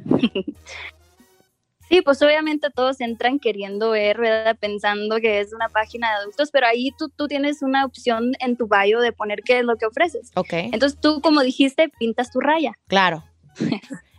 Sí, 1.90 2.00
pues 2.00 2.20
obviamente 2.22 2.70
todos 2.74 3.00
entran 3.02 3.38
queriendo 3.38 3.90
ver, 3.90 4.18
¿verdad? 4.18 4.56
Pensando 4.58 5.16
que 5.18 5.40
es 5.40 5.52
una 5.52 5.68
página 5.68 6.08
de 6.10 6.16
adultos, 6.22 6.48
pero 6.50 6.66
ahí 6.66 6.90
tú, 6.98 7.10
tú 7.10 7.28
tienes 7.28 7.62
una 7.62 7.84
opción 7.84 8.32
en 8.40 8.56
tu 8.56 8.66
bio 8.66 9.00
de 9.00 9.12
poner 9.12 9.42
qué 9.44 9.58
es 9.58 9.64
lo 9.64 9.76
que 9.76 9.84
ofreces. 9.86 10.30
Ok, 10.34 10.52
Entonces 10.54 10.98
tú, 11.00 11.20
como 11.20 11.42
dijiste, 11.42 11.90
pintas 11.98 12.32
tu 12.32 12.40
raya. 12.40 12.72
claro. 12.88 13.22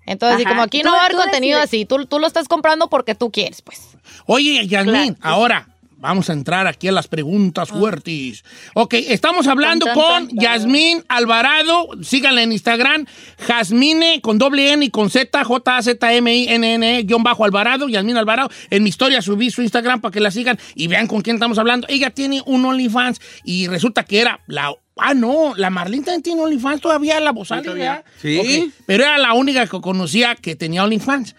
Entonces, 0.05 0.39
y 0.41 0.43
Ajá. 0.43 0.49
como 0.51 0.61
aquí 0.61 0.81
Tú- 0.83 0.85
no 0.89 0.93
va 0.93 1.01
a 1.01 1.05
haber 1.05 1.17
contenido 1.17 1.59
decides. 1.59 1.79
así, 1.81 1.85
tú, 1.85 2.05
tú 2.05 2.19
lo 2.19 2.27
estás 2.27 2.47
comprando 2.47 2.87
porque 2.89 3.15
tú 3.15 3.31
quieres, 3.31 3.63
pues. 3.63 3.97
Oye, 4.27 4.65
Claro. 4.69 5.15
ahora 5.21 5.67
vamos 5.97 6.29
a 6.29 6.33
entrar 6.33 6.67
aquí 6.67 6.87
a 6.87 6.91
las 6.91 7.07
preguntas 7.07 7.69
fuertes. 7.69 8.43
Ok, 8.73 8.93
estamos 8.93 9.47
hablando 9.47 9.85
Tan, 9.85 9.95
tan, 9.95 10.03
con 10.03 10.27
tan, 10.27 10.35
tan. 10.35 10.39
Yasmín 10.39 11.03
Alvarado. 11.07 11.89
Síganla 12.01 12.43
en 12.43 12.51
Instagram. 12.51 13.05
Jasmine 13.39 14.21
con 14.21 14.37
doble 14.37 14.71
N 14.73 14.85
y 14.85 14.89
con 14.89 15.09
Z, 15.09 15.43
J-A-Z-M-I-N-N, 15.43 17.03
guion 17.03 17.23
bajo 17.23 17.45
Alvarado, 17.45 17.89
Yasmín 17.89 18.17
Alvarado. 18.17 18.49
En 18.69 18.83
mi 18.83 18.89
historia 18.89 19.21
subí 19.21 19.49
su 19.51 19.61
Instagram 19.61 20.01
para 20.01 20.11
que 20.11 20.19
la 20.19 20.31
sigan 20.31 20.59
y 20.75 20.87
vean 20.87 21.07
con 21.07 21.21
quién 21.21 21.37
estamos 21.37 21.57
hablando. 21.57 21.87
Ella 21.89 22.09
tiene 22.11 22.41
un 22.45 22.65
OnlyFans 22.65 23.19
y 23.43 23.67
resulta 23.67 24.03
que 24.03 24.21
era 24.21 24.41
la. 24.47 24.73
Ah, 24.97 25.13
no, 25.13 25.53
la 25.57 25.69
Marlene 25.69 26.03
también 26.05 26.23
tiene 26.23 26.41
OnlyFans 26.41 26.79
todavía, 26.81 27.19
la 27.19 27.31
voz 27.31 27.49
todavía. 27.49 28.03
Sí. 28.21 28.71
pero 28.85 29.03
era 29.03 29.17
la 29.17 29.33
única 29.33 29.67
que 29.67 29.81
conocía 29.81 30.35
que 30.35 30.55
tenía 30.55 30.83
OnlyFans. 30.83 31.35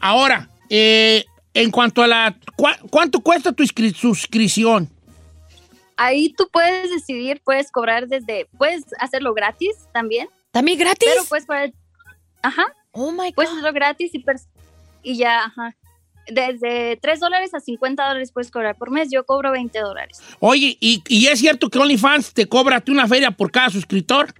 Ahora, 0.00 0.48
eh, 0.68 1.24
en 1.62 1.70
cuanto 1.70 2.02
a 2.02 2.06
la... 2.06 2.36
¿cuá- 2.56 2.78
¿Cuánto 2.90 3.20
cuesta 3.20 3.52
tu 3.52 3.64
suscripción? 3.66 4.88
Ahí 5.96 6.32
tú 6.32 6.48
puedes 6.52 6.90
decidir, 6.90 7.40
puedes 7.44 7.70
cobrar 7.72 8.06
desde, 8.06 8.46
puedes 8.56 8.84
hacerlo 9.00 9.34
gratis 9.34 9.74
también, 9.92 10.28
¿También 10.52 10.78
gratis? 10.78 11.08
pero 11.12 11.24
puedes 11.28 11.44
cobrar, 11.44 11.72
ajá, 12.42 12.66
oh 12.92 13.10
my 13.10 13.28
God. 13.30 13.34
puedes 13.34 13.50
hacerlo 13.50 13.72
gratis 13.72 14.14
y, 14.14 14.22
pers- 14.22 14.46
y 15.02 15.16
ya, 15.16 15.44
ajá. 15.44 15.74
Desde 16.30 16.98
3 17.00 17.20
dólares 17.20 17.54
a 17.54 17.60
50 17.60 18.06
dólares 18.06 18.30
puedes 18.32 18.50
cobrar 18.50 18.76
por 18.76 18.90
mes, 18.90 19.08
yo 19.10 19.24
cobro 19.24 19.50
20 19.50 19.78
dólares. 19.80 20.20
Oye, 20.40 20.76
¿y, 20.78 21.02
y 21.08 21.26
es 21.26 21.38
cierto 21.40 21.68
que 21.70 21.78
OnlyFans 21.78 22.32
te 22.34 22.46
cobra 22.46 22.82
una 22.88 23.08
feria 23.08 23.30
por 23.30 23.50
cada 23.50 23.70
suscriptor? 23.70 24.34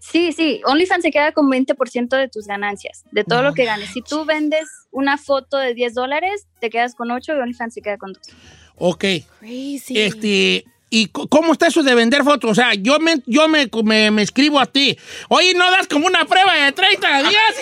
Sí, 0.00 0.32
sí, 0.32 0.62
OnlyFans 0.64 1.02
se 1.02 1.10
queda 1.10 1.32
con 1.32 1.48
20% 1.50 2.16
de 2.16 2.28
tus 2.28 2.46
ganancias, 2.46 3.04
de 3.12 3.22
todo 3.22 3.42
lo 3.42 3.52
que 3.52 3.66
ganes. 3.66 3.90
Si 3.90 4.00
tú 4.00 4.24
vendes 4.24 4.66
una 4.90 5.18
foto 5.18 5.58
de 5.58 5.74
10 5.74 5.94
dólares, 5.94 6.46
te 6.58 6.70
quedas 6.70 6.94
con 6.94 7.10
8 7.10 7.34
y 7.36 7.38
OnlyFans 7.38 7.74
se 7.74 7.82
queda 7.82 7.98
con 7.98 8.14
2. 8.14 8.22
Ok. 8.76 9.04
Crazy. 9.38 10.00
Este... 10.00 10.64
¿Y 10.92 11.06
cómo 11.06 11.52
está 11.52 11.68
eso 11.68 11.84
de 11.84 11.94
vender 11.94 12.24
fotos? 12.24 12.50
O 12.50 12.54
sea, 12.54 12.74
yo 12.74 12.98
me, 12.98 13.22
yo 13.24 13.46
me, 13.46 13.70
me, 13.84 14.10
me 14.10 14.22
escribo 14.22 14.58
a 14.58 14.66
ti. 14.66 14.98
Oye, 15.28 15.54
¿no 15.54 15.70
das 15.70 15.86
como 15.86 16.08
una 16.08 16.24
prueba 16.24 16.52
de 16.52 16.72
30 16.72 17.22
días? 17.22 17.54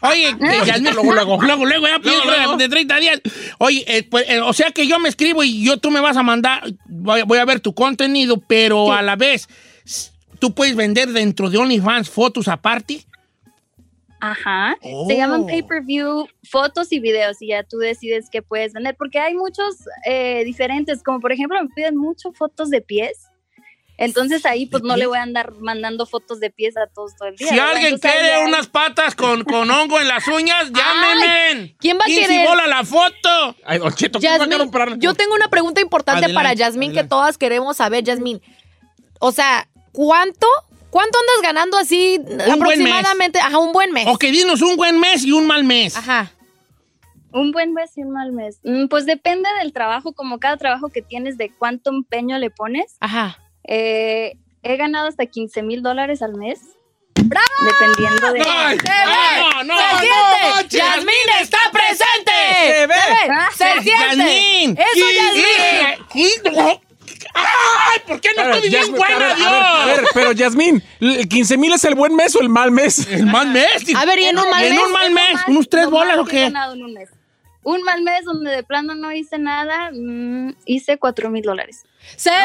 Oye, 0.00 0.34
Yasmín, 0.64 0.94
luego, 0.94 1.12
luego, 1.12 1.42
luego, 1.42 1.66
luego, 1.66 1.86
ya 1.86 1.98
pides 1.98 2.22
prueba 2.22 2.56
de 2.56 2.68
30 2.70 2.96
días. 3.00 3.20
Oye, 3.58 3.84
eh, 3.86 4.02
pues, 4.04 4.24
eh, 4.30 4.40
o 4.40 4.54
sea 4.54 4.70
que 4.70 4.86
yo 4.86 4.98
me 4.98 5.10
escribo 5.10 5.44
y 5.44 5.62
yo, 5.62 5.76
tú 5.76 5.90
me 5.90 6.00
vas 6.00 6.16
a 6.16 6.22
mandar, 6.22 6.62
voy, 6.86 7.20
voy 7.20 7.36
a 7.36 7.44
ver 7.44 7.60
tu 7.60 7.74
contenido, 7.74 8.40
pero 8.40 8.94
a 8.94 9.02
la 9.02 9.16
vez, 9.16 9.46
tú 10.38 10.54
puedes 10.54 10.76
vender 10.76 11.08
dentro 11.12 11.50
de 11.50 11.58
OnlyFans 11.58 12.10
fotos 12.10 12.48
aparte. 12.48 13.04
Ajá. 14.20 14.76
Oh. 14.82 15.06
Se 15.08 15.16
llaman 15.16 15.46
pay-per-view 15.46 16.26
fotos 16.48 16.90
y 16.90 17.00
videos 17.00 17.40
y 17.42 17.48
ya 17.48 17.64
tú 17.64 17.76
decides 17.78 18.28
qué 18.30 18.42
puedes 18.42 18.72
vender. 18.72 18.96
Porque 18.96 19.18
hay 19.18 19.34
muchos 19.34 19.76
eh, 20.06 20.42
diferentes, 20.44 21.02
como 21.02 21.20
por 21.20 21.32
ejemplo 21.32 21.62
me 21.62 21.68
piden 21.68 21.96
mucho 21.96 22.32
fotos 22.32 22.70
de 22.70 22.80
pies. 22.80 23.26
Entonces 23.98 24.44
ahí 24.44 24.66
pues 24.66 24.82
no 24.82 24.94
le 24.96 25.06
voy 25.06 25.16
a 25.16 25.22
andar 25.22 25.52
mandando 25.58 26.04
fotos 26.04 26.38
de 26.38 26.50
pies 26.50 26.76
a 26.76 26.86
todos 26.86 27.16
todo 27.16 27.28
el 27.28 27.36
día. 27.36 27.48
Si 27.48 27.54
¿verdad? 27.54 27.70
alguien 27.72 27.94
Entonces, 27.94 28.10
quiere 28.20 28.34
hay- 28.34 28.46
unas 28.46 28.66
patas 28.66 29.14
con, 29.14 29.42
con 29.44 29.70
hongo 29.70 29.98
en 29.98 30.08
las 30.08 30.26
uñas, 30.28 30.70
llámenme. 30.74 31.76
¿quién 31.78 31.96
va 31.96 32.02
a 32.04 32.10
y 32.10 32.14
si 32.14 32.20
querer? 32.20 32.46
bola 32.46 32.66
la 32.66 32.84
foto. 32.84 33.56
Ay, 33.64 33.78
Don 33.78 33.92
Cheto, 33.94 34.18
¿quién 34.18 34.32
va 34.32 34.44
a 34.44 34.96
yo 34.96 35.14
tengo 35.14 35.34
una 35.34 35.48
pregunta 35.48 35.80
importante 35.80 36.24
Adelante, 36.26 36.34
para 36.34 36.52
Yasmín 36.54 36.92
que 36.92 37.04
todas 37.04 37.38
queremos 37.38 37.78
saber, 37.78 38.04
Yasmín. 38.04 38.42
O 39.18 39.32
sea, 39.32 39.66
¿cuánto? 39.96 40.46
¿Cuánto 40.90 41.18
andas 41.18 41.42
ganando 41.42 41.78
así 41.78 42.20
aproximadamente? 42.52 43.38
Ajá, 43.40 43.58
un 43.58 43.72
buen 43.72 43.92
mes. 43.92 44.06
Ok, 44.08 44.24
dinos 44.24 44.60
un 44.62 44.76
buen 44.76 45.00
mes 45.00 45.24
y 45.24 45.32
un 45.32 45.46
mal 45.46 45.64
mes. 45.64 45.96
Ajá. 45.96 46.30
Un 47.32 47.50
buen 47.52 47.72
mes 47.72 47.90
y 47.96 48.02
un 48.02 48.12
mal 48.12 48.32
mes. 48.32 48.60
Mm, 48.62 48.86
Pues 48.88 49.04
depende 49.06 49.48
del 49.60 49.72
trabajo, 49.72 50.12
como 50.12 50.38
cada 50.38 50.56
trabajo 50.56 50.88
que 50.90 51.02
tienes, 51.02 51.36
de 51.38 51.50
cuánto 51.50 51.90
empeño 51.90 52.38
le 52.38 52.50
pones. 52.50 52.96
Ajá. 53.00 53.38
Eh, 53.64 54.38
he 54.62 54.76
ganado 54.76 55.08
hasta 55.08 55.26
15 55.26 55.62
mil 55.62 55.82
dólares 55.82 56.20
al 56.22 56.34
mes. 56.34 56.60
Dependiendo 57.14 58.32
de... 58.32 58.42
Ay, 58.46 58.78
¡Se 58.78 58.88
ve! 58.88 59.40
no, 59.40 59.64
no, 59.64 59.74
¡Se 59.76 59.82
no, 59.92 59.98
siente! 59.98 60.76
¡Yasmín 60.76 61.28
está 61.40 61.58
presente! 61.72 62.32
¡Se 62.78 62.86
ve! 62.86 62.94
¡Se 63.56 63.82
siente! 63.82 64.16
Yasmín. 64.16 64.78
¡Eso, 64.78 65.06
Yasmín! 66.14 66.85
¡Ay! 67.36 68.00
¿Por 68.06 68.20
qué 68.20 68.30
no 68.36 68.42
ver, 68.44 68.54
estoy 68.56 68.70
bien 68.70 68.92
buena, 68.92 69.16
a 69.16 69.18
ver, 69.18 69.36
Dios? 69.36 69.48
a 69.48 69.52
ver, 69.52 69.62
a 69.62 69.86
ver, 69.86 70.04
pero 70.14 70.32
Yasmín, 70.32 70.82
¿el 71.00 71.28
15 71.28 71.56
mil 71.56 71.72
es 71.72 71.84
el 71.84 71.94
buen 71.94 72.14
mes 72.16 72.34
o 72.36 72.40
el 72.40 72.48
mal 72.48 72.70
mes? 72.70 73.06
El 73.10 73.26
mal 73.26 73.48
mes. 73.48 73.82
A 73.94 74.04
ver, 74.04 74.18
¿y 74.18 74.24
en 74.26 74.38
un 74.38 74.48
mal 74.50 74.62
¿Y 74.64 74.66
en 74.68 74.74
mes? 74.76 74.84
un 74.84 74.92
mal 74.92 75.10
mes? 75.10 75.40
¿Unos 75.48 75.68
tres 75.68 75.86
bolas 75.88 76.18
o 76.18 76.24
qué? 76.24 76.40
ganado 76.42 76.74
en 76.74 76.82
un 76.84 76.92
mes. 76.94 77.08
Un 77.62 77.82
mal 77.82 78.00
mes 78.02 78.24
donde 78.24 78.50
de 78.52 78.62
plano 78.62 78.94
no 78.94 79.10
hice 79.10 79.38
nada, 79.38 79.90
mm, 79.92 80.54
hice 80.66 80.98
4 80.98 81.30
mil 81.30 81.42
dólares. 81.42 81.82
¡Se 82.14 82.30
ve! 82.30 82.36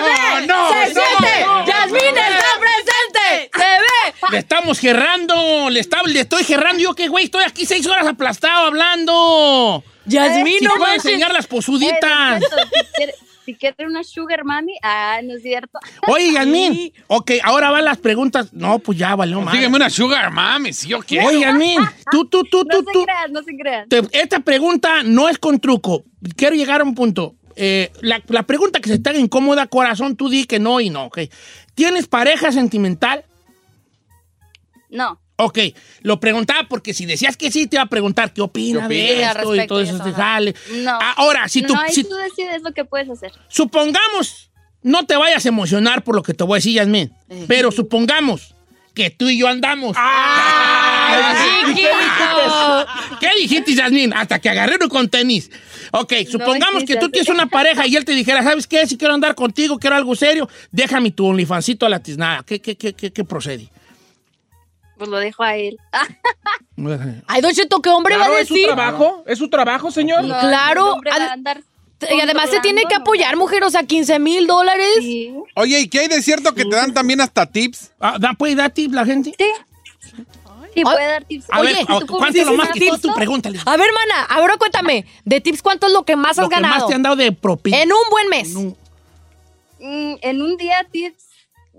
no, 0.47 0.69
¡Se 0.73 0.93
no, 0.95 1.01
siente! 1.01 1.45
no. 1.45 1.65
¡Yasmín 1.67 2.01
está 2.17 2.49
presente! 2.59 3.51
¡Se 3.53 3.59
ve! 3.59 4.31
Le 4.31 4.37
estamos 4.39 4.79
gerrando, 4.79 5.69
le, 5.69 5.79
está- 5.79 6.01
le 6.03 6.21
estoy 6.21 6.43
gerrando. 6.43 6.81
Yo 6.81 6.95
que 6.95 7.07
güey, 7.07 7.25
estoy 7.25 7.43
aquí 7.43 7.67
seis 7.67 7.85
horas 7.85 8.07
aplastado 8.07 8.65
hablando. 8.65 9.83
Yasmín, 10.05 10.63
no 10.63 10.75
voy 10.77 10.89
a 10.89 10.95
enseñar 10.95 11.31
las 11.31 11.45
Eh, 11.45 11.49
posuditas. 11.49 12.41
Cheto, 12.41 13.15
si, 13.45 13.55
quiere, 13.55 13.73
si 13.73 13.77
quiere 13.77 13.89
una 13.91 14.03
sugar 14.03 14.43
mami, 14.43 14.73
ah, 14.83 15.19
no 15.23 15.35
es 15.35 15.41
cierto. 15.43 15.79
Oye, 16.07 16.33
Yasmín. 16.33 16.93
Ok, 17.07 17.31
ahora 17.43 17.71
van 17.71 17.85
las 17.85 17.97
preguntas. 17.97 18.53
No, 18.53 18.79
pues 18.79 18.97
ya 18.97 19.15
valió 19.15 19.41
más. 19.41 19.53
Dígame 19.53 19.75
una 19.75 19.89
sugar 19.89 20.31
mami, 20.31 20.73
si 20.73 20.89
yo 20.89 20.99
quiero. 20.99 21.27
Oye, 21.27 21.41
Yasmín, 21.41 21.79
tú, 22.11 22.25
tú, 22.25 22.43
tú, 22.43 22.63
No 22.69 22.79
tú, 22.79 22.85
se 22.85 22.93
tú. 22.93 23.03
crean, 23.03 23.31
no 23.33 23.43
se 23.43 23.55
crean. 23.57 23.89
Te- 23.89 24.07
esta 24.11 24.39
pregunta 24.41 25.03
no 25.03 25.29
es 25.29 25.37
con 25.37 25.59
truco. 25.59 26.03
Quiero 26.35 26.55
llegar 26.55 26.81
a 26.81 26.83
un 26.83 26.95
punto. 26.95 27.35
Eh, 27.55 27.91
la, 28.01 28.21
la 28.27 28.43
pregunta 28.43 28.79
que 28.79 28.89
se 28.89 28.97
te 28.99 29.09
haga 29.09 29.19
incómoda, 29.19 29.67
corazón, 29.67 30.15
tú 30.15 30.29
di 30.29 30.45
que 30.45 30.59
no 30.59 30.79
y 30.79 30.89
no, 30.89 31.05
ok. 31.05 31.19
¿Tienes 31.75 32.07
pareja 32.07 32.51
sentimental? 32.51 33.25
No. 34.89 35.19
Ok, 35.43 35.59
lo 36.01 36.19
preguntaba 36.19 36.67
porque 36.69 36.93
si 36.93 37.05
decías 37.05 37.35
que 37.35 37.51
sí, 37.51 37.67
te 37.67 37.77
iba 37.77 37.83
a 37.83 37.87
preguntar 37.87 38.31
qué 38.33 38.41
opina 38.41 38.87
¿Qué 38.87 38.93
de 38.93 39.23
esto 39.23 39.55
y 39.55 39.67
todo 39.67 39.81
eso. 39.81 39.95
eso, 39.95 40.03
te 40.03 40.13
sale. 40.13 40.55
No. 40.83 40.99
Ahora, 41.17 41.47
si 41.47 41.61
tú, 41.63 41.73
no, 41.73 41.79
ahí 41.81 41.91
si- 41.93 42.03
tú 42.03 42.15
decides 42.15 42.61
lo 42.61 42.71
que 42.73 42.85
puedes 42.85 43.09
hacer. 43.09 43.31
supongamos, 43.47 44.51
no 44.83 45.05
te 45.05 45.15
vayas 45.17 45.45
a 45.45 45.49
emocionar 45.49 46.03
por 46.03 46.15
lo 46.15 46.23
que 46.23 46.33
te 46.33 46.43
voy 46.43 46.55
a 46.55 46.57
decir, 46.57 46.73
Yasmín, 46.73 47.11
pero 47.47 47.71
supongamos 47.71 48.53
que 48.93 49.09
tú 49.09 49.29
y 49.29 49.37
yo 49.39 49.47
andamos. 49.47 49.95
¡Ay! 49.97 51.73
¿Qué 53.19 53.29
dijiste, 53.39 53.75
Yasmín? 53.75 54.13
Hasta 54.13 54.39
que 54.39 54.49
agarré 54.49 54.75
uno 54.75 54.89
con 54.89 55.09
tenis. 55.09 55.49
Ok, 55.91 56.13
supongamos 56.29 56.83
que 56.83 56.95
tú 56.97 57.09
tienes 57.09 57.29
una 57.29 57.47
pareja 57.47 57.87
y 57.87 57.95
él 57.95 58.05
te 58.05 58.13
dijera, 58.13 58.43
¿sabes 58.43 58.67
qué? 58.67 58.85
Si 58.87 58.97
quiero 58.97 59.13
andar 59.13 59.35
contigo, 59.35 59.77
quiero 59.79 59.95
algo 59.95 60.15
serio, 60.15 60.47
déjame 60.71 61.11
tu 61.11 61.25
onlyfancito 61.25 61.85
a 61.85 61.89
la 61.89 61.99
tiznada. 62.01 62.43
¿Qué, 62.43 62.61
qué, 62.61 62.75
qué, 62.77 62.93
qué, 62.93 63.11
qué 63.11 63.23
procede? 63.23 63.69
Pues 65.02 65.10
lo 65.10 65.18
dejo 65.18 65.41
a 65.41 65.56
él. 65.56 65.80
Ay, 67.28 67.41
Don 67.41 67.52
Cheto, 67.52 67.82
¿qué 67.82 67.89
hombre 67.89 68.14
Claro, 68.14 68.34
va 68.34 68.38
a 68.38 68.41
es 68.41 68.47
su 68.47 68.54
decir? 68.54 68.68
trabajo, 68.68 69.24
es 69.26 69.39
su 69.39 69.49
trabajo, 69.49 69.89
señor. 69.89 70.24
No, 70.26 70.39
Claro, 70.39 70.97
Y 72.12 72.20
además 72.22 72.52
se 72.52 72.60
tiene 72.60 72.84
que 72.88 72.93
apoyar, 72.93 73.36
mujer, 73.36 73.64
o 73.64 73.72
sea, 73.72 73.82
15 73.82 74.20
mil 74.20 74.45
dólares. 74.45 74.86
Sí. 74.99 75.34
Oye, 75.56 75.80
¿y 75.80 75.88
qué 75.89 76.02
hay 76.02 76.08
de 76.08 76.22
cierto 76.22 76.54
que 76.54 76.66
te 76.66 76.76
dan 76.76 76.93
también 76.93 77.20
hasta 77.20 77.47
tips? 77.47 77.93
Ah, 77.99 78.18
¿da- 78.20 78.34
¿Puede 78.34 78.54
dar 78.54 78.70
tips 78.70 78.93
la 78.93 79.04
gente? 79.06 79.34
Sí. 79.36 79.45
Sí, 80.76 80.84
puede 80.84 81.08
dar 81.08 81.24
tips. 81.26 81.45
A 81.49 81.60
Oye, 81.62 81.74
ver, 81.74 81.86
¿cuánto 82.08 82.39
es 82.39 82.45
lo 82.45 82.54
más 82.54 82.70
que 82.70 82.91
tú, 83.02 83.12
pregúntale? 83.16 83.58
A 83.66 83.78
ver, 83.78 83.89
mana, 83.91 84.24
ahora 84.30 84.56
cuéntame, 84.58 85.08
de 85.26 85.41
tips, 85.41 85.64
¿cuánto 85.64 85.88
es 85.88 85.93
lo 85.93 86.04
que 86.04 86.16
más 86.16 86.38
Lo 86.38 86.43
has 86.43 86.49
que 86.49 86.56
ganado? 86.56 86.76
más 86.76 86.88
te 86.88 86.93
han 86.93 87.02
dado 87.02 87.16
de 87.16 87.32
propina. 87.32 87.82
En 87.82 87.91
un 87.91 88.10
buen 88.12 88.30
mes. 88.30 88.52
En 88.52 88.58
un- 88.58 88.78
mm, 89.80 90.18
En 90.22 90.41
un 90.43 90.58
día 90.58 90.86
tips, 90.91 91.24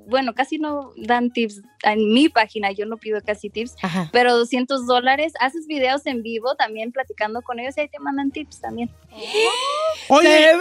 bueno, 0.07 0.35
casi 0.35 0.59
no 0.59 0.93
dan 0.97 1.31
tips 1.31 1.63
en 1.83 2.13
mi 2.13 2.29
página, 2.29 2.73
yo 2.73 2.87
no 2.87 2.97
pido 2.97 3.21
casi 3.21 3.51
tips, 3.51 3.75
Ajá. 3.83 4.09
pero 4.13 4.37
200 4.37 4.87
dólares, 4.87 5.33
haces 5.41 5.67
videos 5.67 6.07
en 6.07 6.23
vivo 6.23 6.55
también 6.55 6.93
platicando 6.93 7.43
con 7.43 7.59
ellos 7.59 7.77
y 7.77 7.81
ahí 7.83 7.89
te 7.89 7.99
mandan 7.99 8.31
tips 8.31 8.61
también. 8.61 8.91
Oye, 10.09 10.53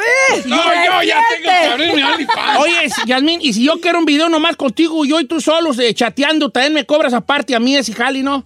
No, 0.45 0.57
yo 0.57 1.03
ya 1.03 1.21
tengo 1.29 1.43
que 1.43 1.67
abrir 1.67 1.93
mi 1.93 2.03
OnlyFans. 2.03 2.59
Oye, 2.59 2.89
Yasmín, 3.05 3.39
y 3.41 3.53
si 3.53 3.65
yo 3.65 3.79
quiero 3.81 3.99
un 3.99 4.05
video 4.05 4.29
nomás 4.29 4.55
contigo, 4.55 5.05
yo 5.05 5.19
y 5.19 5.25
tú 5.25 5.41
solos 5.41 5.79
eh, 5.79 5.93
chateando, 5.93 6.49
también 6.49 6.73
me 6.73 6.85
cobras 6.85 7.13
aparte 7.13 7.55
a 7.55 7.59
mí 7.59 7.75
ese 7.75 7.93
jali, 7.93 8.23
¿no? 8.23 8.45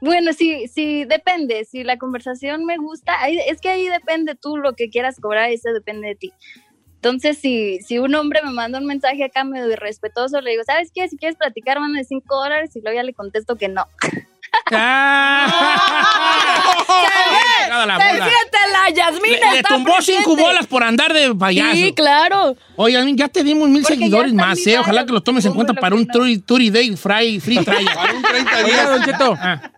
Bueno, 0.00 0.32
sí, 0.32 0.68
sí, 0.68 1.04
depende. 1.04 1.64
Si 1.64 1.82
la 1.82 1.98
conversación 1.98 2.64
me 2.64 2.76
gusta, 2.76 3.14
es 3.28 3.60
que 3.60 3.68
ahí 3.68 3.88
depende 3.88 4.36
tú 4.36 4.56
lo 4.56 4.74
que 4.74 4.90
quieras 4.90 5.16
cobrar, 5.20 5.50
eso 5.50 5.72
depende 5.72 6.08
de 6.08 6.14
ti. 6.14 6.32
Entonces, 6.98 7.38
si, 7.38 7.78
si 7.80 7.98
un 7.98 8.12
hombre 8.16 8.40
me 8.44 8.50
manda 8.50 8.80
un 8.80 8.86
mensaje 8.86 9.22
acá 9.22 9.44
medio 9.44 9.70
irrespetuoso, 9.70 10.40
le 10.40 10.50
digo, 10.50 10.64
¿sabes 10.66 10.90
qué? 10.92 11.08
Si 11.08 11.16
quieres 11.16 11.36
platicar, 11.36 11.78
mándame 11.78 12.02
5 12.04 12.34
dólares 12.34 12.74
y 12.74 12.80
luego 12.80 12.96
ya 12.96 13.04
le 13.04 13.14
contesto 13.14 13.54
que 13.54 13.68
no. 13.68 13.86
Ah. 14.72 15.46
¡Se 17.68 18.72
la 18.72 18.90
Yasmín! 18.90 19.32
Le, 19.32 19.52
le 19.56 19.62
tumbó 19.62 19.94
presente. 19.94 20.22
cinco 20.24 20.36
bolas 20.36 20.66
por 20.66 20.82
andar 20.82 21.12
de 21.12 21.32
payaso. 21.34 21.72
Sí, 21.76 21.92
claro. 21.92 22.56
Oye, 22.76 22.94
Yasmín, 22.94 23.16
ya 23.16 23.28
te 23.28 23.44
dimos 23.44 23.68
mil 23.68 23.82
Porque 23.82 23.96
seguidores 23.96 24.32
más, 24.32 24.66
¿eh? 24.66 24.78
Ojalá 24.78 25.06
que 25.06 25.12
los 25.12 25.22
tomes 25.22 25.44
en 25.44 25.54
cuenta 25.54 25.74
para 25.74 25.94
un 25.94 26.06
no. 26.06 26.42
Turi, 26.44 26.70
Day 26.70 26.96
Fry, 26.96 27.38
Free 27.40 27.64
Trial. 27.64 27.88
Para 27.94 28.12
un 28.14 28.22
30 28.22 28.50
Oiga, 28.56 28.66
días. 28.66 28.90
Don 28.90 29.04
Cheto, 29.04 29.38
Ah, 29.40 29.70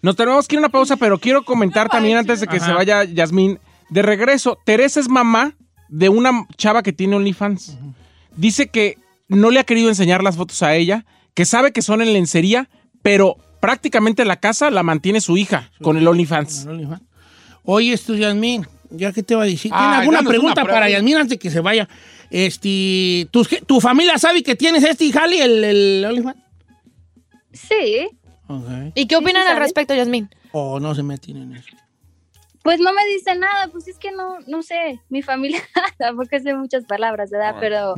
nos 0.00 0.16
tenemos 0.16 0.48
que 0.48 0.56
ir 0.56 0.58
a 0.58 0.62
una 0.62 0.68
pausa, 0.68 0.96
pero 0.96 1.18
quiero 1.18 1.44
comentar 1.44 1.88
también 1.88 2.18
antes 2.18 2.40
de 2.40 2.48
que 2.48 2.56
Ajá. 2.56 2.66
se 2.66 2.72
vaya 2.72 3.04
Yasmín. 3.04 3.60
De 3.88 4.02
regreso, 4.02 4.58
Teresa 4.64 4.98
es 4.98 5.08
mamá 5.08 5.54
de 5.92 6.08
una 6.08 6.46
chava 6.56 6.82
que 6.82 6.94
tiene 6.94 7.16
OnlyFans. 7.16 7.76
Dice 8.34 8.68
que 8.68 8.96
no 9.28 9.50
le 9.50 9.60
ha 9.60 9.64
querido 9.64 9.90
enseñar 9.90 10.22
las 10.22 10.36
fotos 10.36 10.62
a 10.62 10.74
ella, 10.74 11.04
que 11.34 11.44
sabe 11.44 11.72
que 11.72 11.82
son 11.82 12.00
en 12.00 12.14
lencería, 12.14 12.70
pero 13.02 13.36
prácticamente 13.60 14.24
la 14.24 14.36
casa 14.36 14.70
la 14.70 14.82
mantiene 14.82 15.20
su 15.20 15.36
hija 15.36 15.70
con 15.82 15.98
el 15.98 16.08
OnlyFans. 16.08 16.66
Oye, 17.64 17.92
esto, 17.92 18.14
Yasmín, 18.14 18.66
ya 18.90 19.12
que 19.12 19.22
te 19.22 19.34
va 19.34 19.42
a 19.42 19.46
decir. 19.46 19.70
¿Tiene 19.70 19.86
Ay, 19.86 20.00
alguna 20.00 20.22
pregunta 20.22 20.64
para 20.64 20.88
Yasmín 20.88 21.16
antes 21.16 21.30
de 21.30 21.38
que 21.38 21.50
se 21.50 21.60
vaya? 21.60 21.86
Este, 22.30 23.28
¿tu, 23.30 23.44
¿Tu 23.44 23.80
familia 23.80 24.16
sabe 24.16 24.42
que 24.42 24.56
tienes 24.56 24.82
este 24.84 25.12
jali, 25.12 25.40
el, 25.40 25.62
el 25.62 26.04
OnlyFans? 26.06 26.38
Sí. 27.52 28.08
¿Y 28.94 29.06
qué 29.06 29.16
opinan 29.16 29.44
sí 29.44 29.50
al 29.50 29.58
respecto, 29.58 29.94
Yasmín? 29.94 30.30
O 30.52 30.80
no 30.80 30.94
se 30.94 31.02
meten 31.02 31.36
en 31.36 31.56
eso. 31.56 31.68
Pues 32.62 32.80
no 32.80 32.92
me 32.92 33.04
dice 33.06 33.34
nada, 33.34 33.68
pues 33.68 33.88
es 33.88 33.98
que 33.98 34.12
no, 34.12 34.38
no 34.46 34.62
sé, 34.62 35.00
mi 35.08 35.22
familia 35.22 35.60
tampoco 35.98 36.38
sé 36.38 36.54
muchas 36.54 36.84
palabras, 36.84 37.30
¿verdad? 37.30 37.56
Pero, 37.60 37.94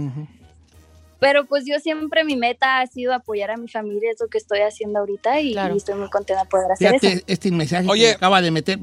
Pero 1.20 1.44
pues 1.46 1.64
yo 1.66 1.78
siempre 1.80 2.24
mi 2.24 2.36
meta 2.36 2.80
ha 2.80 2.86
sido 2.86 3.14
apoyar 3.14 3.50
a 3.50 3.56
mi 3.56 3.68
familia, 3.68 4.10
es 4.12 4.20
lo 4.20 4.28
que 4.28 4.38
estoy 4.38 4.60
haciendo 4.60 4.98
ahorita 5.00 5.40
y, 5.40 5.54
y 5.54 5.76
estoy 5.76 5.94
muy 5.94 6.08
contenta 6.10 6.42
de 6.42 6.48
poder 6.48 6.70
hacer 6.72 6.88
Fíjate, 6.90 7.12
eso. 7.14 7.24
este 7.26 7.50
mensaje 7.50 7.86
Oye. 7.88 8.02
que 8.08 8.10
acaba 8.12 8.42
de 8.42 8.50
meter. 8.50 8.78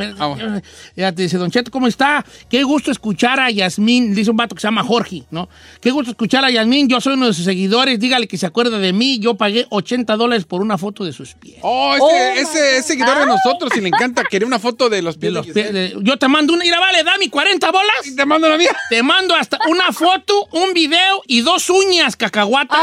Fíjate, 0.95 1.21
dice, 1.21 1.38
Don 1.38 1.51
Cheto, 1.51 1.71
¿cómo 1.71 1.88
está? 1.88 2.25
Qué 2.49 2.63
gusto 2.63 2.91
escuchar 2.91 3.39
a 3.39 3.49
Yasmín. 3.51 4.13
Dice 4.15 4.32
un 4.32 4.38
vato 4.38 4.55
que 4.55 4.61
se 4.61 4.67
llama 4.67 4.84
Jorge, 4.84 5.23
¿no? 5.32 5.49
Qué 5.79 5.91
gusto 5.91 6.11
escuchar 6.11 6.43
a 6.45 6.49
Yasmín. 6.51 6.88
Yo 6.88 6.99
soy 7.01 7.13
uno 7.13 7.27
de 7.27 7.34
sus 7.34 7.45
seguidores. 7.45 7.99
Dígale 7.99 8.27
que 8.27 8.38
se 8.38 8.45
acuerda 8.45 8.77
de 8.79 8.93
mí. 8.93 9.19
Yo 9.19 9.36
pagué 9.36 9.65
80 9.69 10.15
dólares 10.15 10.45
por 10.45 10.61
una 10.61 10.77
foto 10.77 11.03
de 11.03 11.13
sus 11.13 11.34
pies. 11.34 11.57
Oh, 11.61 11.93
ese, 11.95 12.01
Oh, 12.03 12.09
ese 12.41 12.77
es 12.77 12.86
seguidor 12.86 13.19
de 13.19 13.25
nosotros 13.25 13.71
y 13.75 13.82
le 13.82 13.89
encanta. 13.89 14.23
Quería 14.23 14.47
una 14.47 14.59
foto 14.59 14.89
de 14.89 15.01
los 15.01 15.15
De 15.15 15.21
pies. 15.21 15.34
los 15.34 15.45
de 15.47 15.53
pies 15.53 15.65
Giselle. 15.67 15.95
de- 15.95 16.03
yo 16.03 16.17
te 16.17 16.27
mando 16.27 16.53
una. 16.53 16.63
Mira, 16.63 16.79
vale, 16.79 17.03
da 17.03 17.17
mi 17.17 17.29
40 17.29 17.71
bolas. 17.71 18.05
Y 18.05 18.15
te 18.15 18.25
mando 18.25 18.47
la 18.49 18.57
mía. 18.57 18.75
Te 18.89 19.03
mando 19.03 19.36
hasta 19.36 19.59
una 19.69 19.91
foto, 19.91 20.47
un 20.51 20.73
video 20.73 21.21
y 21.27 21.41
dos 21.41 21.69
uñas 21.69 22.15
cacahuatas 22.22 22.80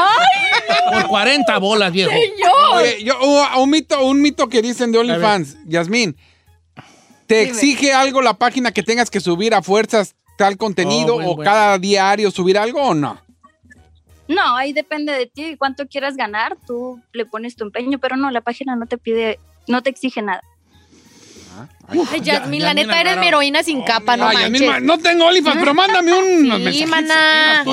por 0.93 1.07
40 1.07 1.59
bolas, 1.59 1.93
viejo. 1.93 2.12
Oye, 2.74 3.03
yo, 3.05 3.14
uh, 3.20 3.62
un, 3.62 3.70
mito, 3.70 4.05
un 4.05 4.20
mito 4.20 4.49
que 4.49 4.61
dicen 4.61 4.93
de 4.93 4.99
OnlyFans. 4.99 5.57
Yasmín, 5.66 6.16
¿te 7.26 7.43
exige 7.43 7.93
algo 7.93 8.20
la 8.20 8.34
página 8.34 8.72
que 8.72 8.82
tengas 8.82 9.11
que 9.11 9.20
subir 9.20 9.55
a 9.55 9.62
fuerzas 9.62 10.14
tal 10.36 10.57
contenido 10.57 11.14
Oh, 11.14 11.16
buen, 11.16 11.28
o 11.28 11.34
buen. 11.36 11.45
cada 11.47 11.78
diario 11.78 12.30
subir 12.30 12.59
algo 12.59 12.82
o 12.82 12.95
no? 12.95 13.20
No, 14.28 14.57
ahí 14.57 14.72
depende 14.72 15.12
de 15.12 15.26
ti 15.26 15.45
y 15.45 15.57
cuánto 15.57 15.86
quieras 15.86 16.16
ganar, 16.16 16.57
tú 16.66 17.01
le 17.12 17.24
pones 17.24 17.57
tu 17.57 17.64
empeño, 17.64 17.99
pero 17.99 18.16
no, 18.16 18.30
la 18.30 18.43
página 18.43 18.76
no 18.76 18.86
te 18.86 18.99
pide, 18.99 19.39
no 19.66 19.82
te 19.82 19.91
exige 19.91 20.20
nada. 20.20 20.43
Ay, 21.91 22.20
Yasmín, 22.20 22.61
la 22.61 22.68
Yasmín 22.68 22.86
neta 22.86 23.01
eres 23.01 23.16
mi 23.16 23.28
heroína 23.28 23.62
sin 23.62 23.82
capa, 23.82 24.16
no 24.16 24.28
Ay, 24.28 24.36
manches. 24.36 24.53
Yasmín, 24.61 24.70
ma- 24.70 24.80
no 24.80 24.99
tengo 24.99 25.24
OnlyFans, 25.26 25.57
pero 25.59 25.72
mándame 25.74 26.12
un 26.12 26.72
Sí, 26.72 26.84
maná. 26.86 27.64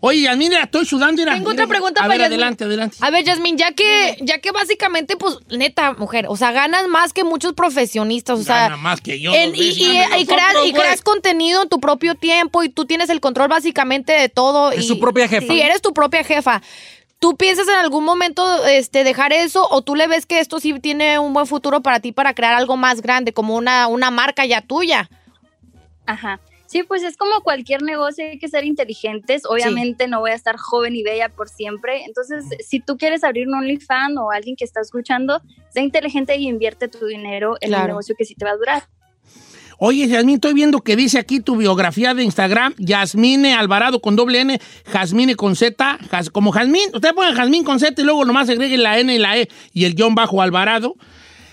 Oye, 0.00 0.20
Yasmín, 0.22 0.52
estoy 0.52 0.84
sudando. 0.86 1.22
Mira, 1.22 1.34
Tengo 1.34 1.50
otra 1.50 1.66
pregunta 1.66 2.00
A 2.00 2.04
para 2.04 2.08
ver, 2.08 2.20
Yasmín. 2.20 2.34
adelante, 2.40 2.64
adelante. 2.64 2.96
A 3.00 3.10
ver, 3.10 3.24
Yasmin, 3.24 3.56
ya 3.56 3.72
que, 3.72 4.18
ya 4.20 4.38
que 4.38 4.50
básicamente, 4.50 5.16
pues, 5.16 5.38
neta, 5.50 5.94
mujer, 5.94 6.26
o 6.28 6.36
sea, 6.36 6.52
ganas 6.52 6.86
más 6.88 7.12
que 7.12 7.24
muchos 7.24 7.54
profesionistas, 7.54 8.38
o 8.38 8.42
sea, 8.42 8.62
Gana 8.64 8.76
más 8.76 9.00
que 9.00 9.20
yo. 9.20 9.32
y, 9.34 9.74
creas, 10.26 10.54
y 10.66 10.72
creas 10.72 11.00
contenido 11.02 11.62
en 11.62 11.68
tu 11.68 11.80
propio 11.80 12.14
tiempo 12.14 12.62
y 12.62 12.68
tú 12.68 12.84
tienes 12.84 13.08
el 13.10 13.20
control 13.20 13.48
básicamente 13.48 14.12
de 14.12 14.28
todo. 14.28 14.72
Es 14.72 14.84
y- 14.84 14.88
su 14.88 14.98
propia 15.00 15.26
jefa. 15.28 15.46
Sí, 15.52 15.60
eres 15.60 15.80
tu 15.82 15.92
propia 15.94 16.22
jefa. 16.24 16.62
¿Tú 17.22 17.36
piensas 17.36 17.68
en 17.68 17.76
algún 17.76 18.02
momento 18.04 18.66
este, 18.66 19.04
dejar 19.04 19.32
eso 19.32 19.64
o 19.70 19.80
tú 19.82 19.94
le 19.94 20.08
ves 20.08 20.26
que 20.26 20.40
esto 20.40 20.58
sí 20.58 20.76
tiene 20.80 21.20
un 21.20 21.32
buen 21.32 21.46
futuro 21.46 21.80
para 21.80 22.00
ti 22.00 22.10
para 22.10 22.34
crear 22.34 22.52
algo 22.52 22.76
más 22.76 23.00
grande, 23.00 23.32
como 23.32 23.54
una, 23.54 23.86
una 23.86 24.10
marca 24.10 24.44
ya 24.44 24.60
tuya? 24.60 25.08
Ajá. 26.04 26.40
Sí, 26.66 26.82
pues 26.82 27.04
es 27.04 27.16
como 27.16 27.40
cualquier 27.42 27.82
negocio, 27.82 28.24
hay 28.24 28.40
que 28.40 28.48
ser 28.48 28.64
inteligentes. 28.64 29.44
Obviamente 29.48 30.08
no 30.08 30.18
voy 30.18 30.32
a 30.32 30.34
estar 30.34 30.56
joven 30.56 30.96
y 30.96 31.04
bella 31.04 31.28
por 31.28 31.48
siempre. 31.48 32.04
Entonces, 32.06 32.44
si 32.66 32.80
tú 32.80 32.96
quieres 32.96 33.22
abrir 33.22 33.46
un 33.46 33.54
OnlyFans 33.54 34.16
o 34.18 34.32
alguien 34.32 34.56
que 34.56 34.64
está 34.64 34.80
escuchando, 34.80 35.40
sé 35.68 35.82
inteligente 35.82 36.34
y 36.34 36.48
invierte 36.48 36.88
tu 36.88 37.06
dinero 37.06 37.54
en 37.60 37.68
Claro. 37.68 37.84
un 37.84 37.88
negocio 37.90 38.16
que 38.18 38.24
sí 38.24 38.34
te 38.34 38.44
va 38.44 38.50
a 38.50 38.56
durar. 38.56 38.88
Oye, 39.84 40.06
Yasmín, 40.06 40.36
estoy 40.36 40.54
viendo 40.54 40.80
que 40.80 40.94
dice 40.94 41.18
aquí 41.18 41.40
tu 41.40 41.56
biografía 41.56 42.14
de 42.14 42.22
Instagram, 42.22 42.72
Yasmine 42.78 43.54
Alvarado 43.54 44.00
con 44.00 44.14
doble 44.14 44.40
N, 44.42 44.60
Jasmine 44.86 45.34
con 45.34 45.56
Z, 45.56 45.98
Jas- 46.08 46.30
como 46.30 46.52
Jazmín, 46.52 46.88
usted 46.94 47.12
pone 47.12 47.34
Jazmín 47.34 47.64
con 47.64 47.80
Z 47.80 48.00
y 48.00 48.04
luego 48.04 48.24
nomás 48.24 48.48
agreguen 48.48 48.84
la 48.84 49.00
N 49.00 49.12
y 49.12 49.18
la 49.18 49.36
E 49.38 49.48
y 49.72 49.84
el 49.84 49.96
guion 49.96 50.14
bajo 50.14 50.40
Alvarado. 50.40 50.94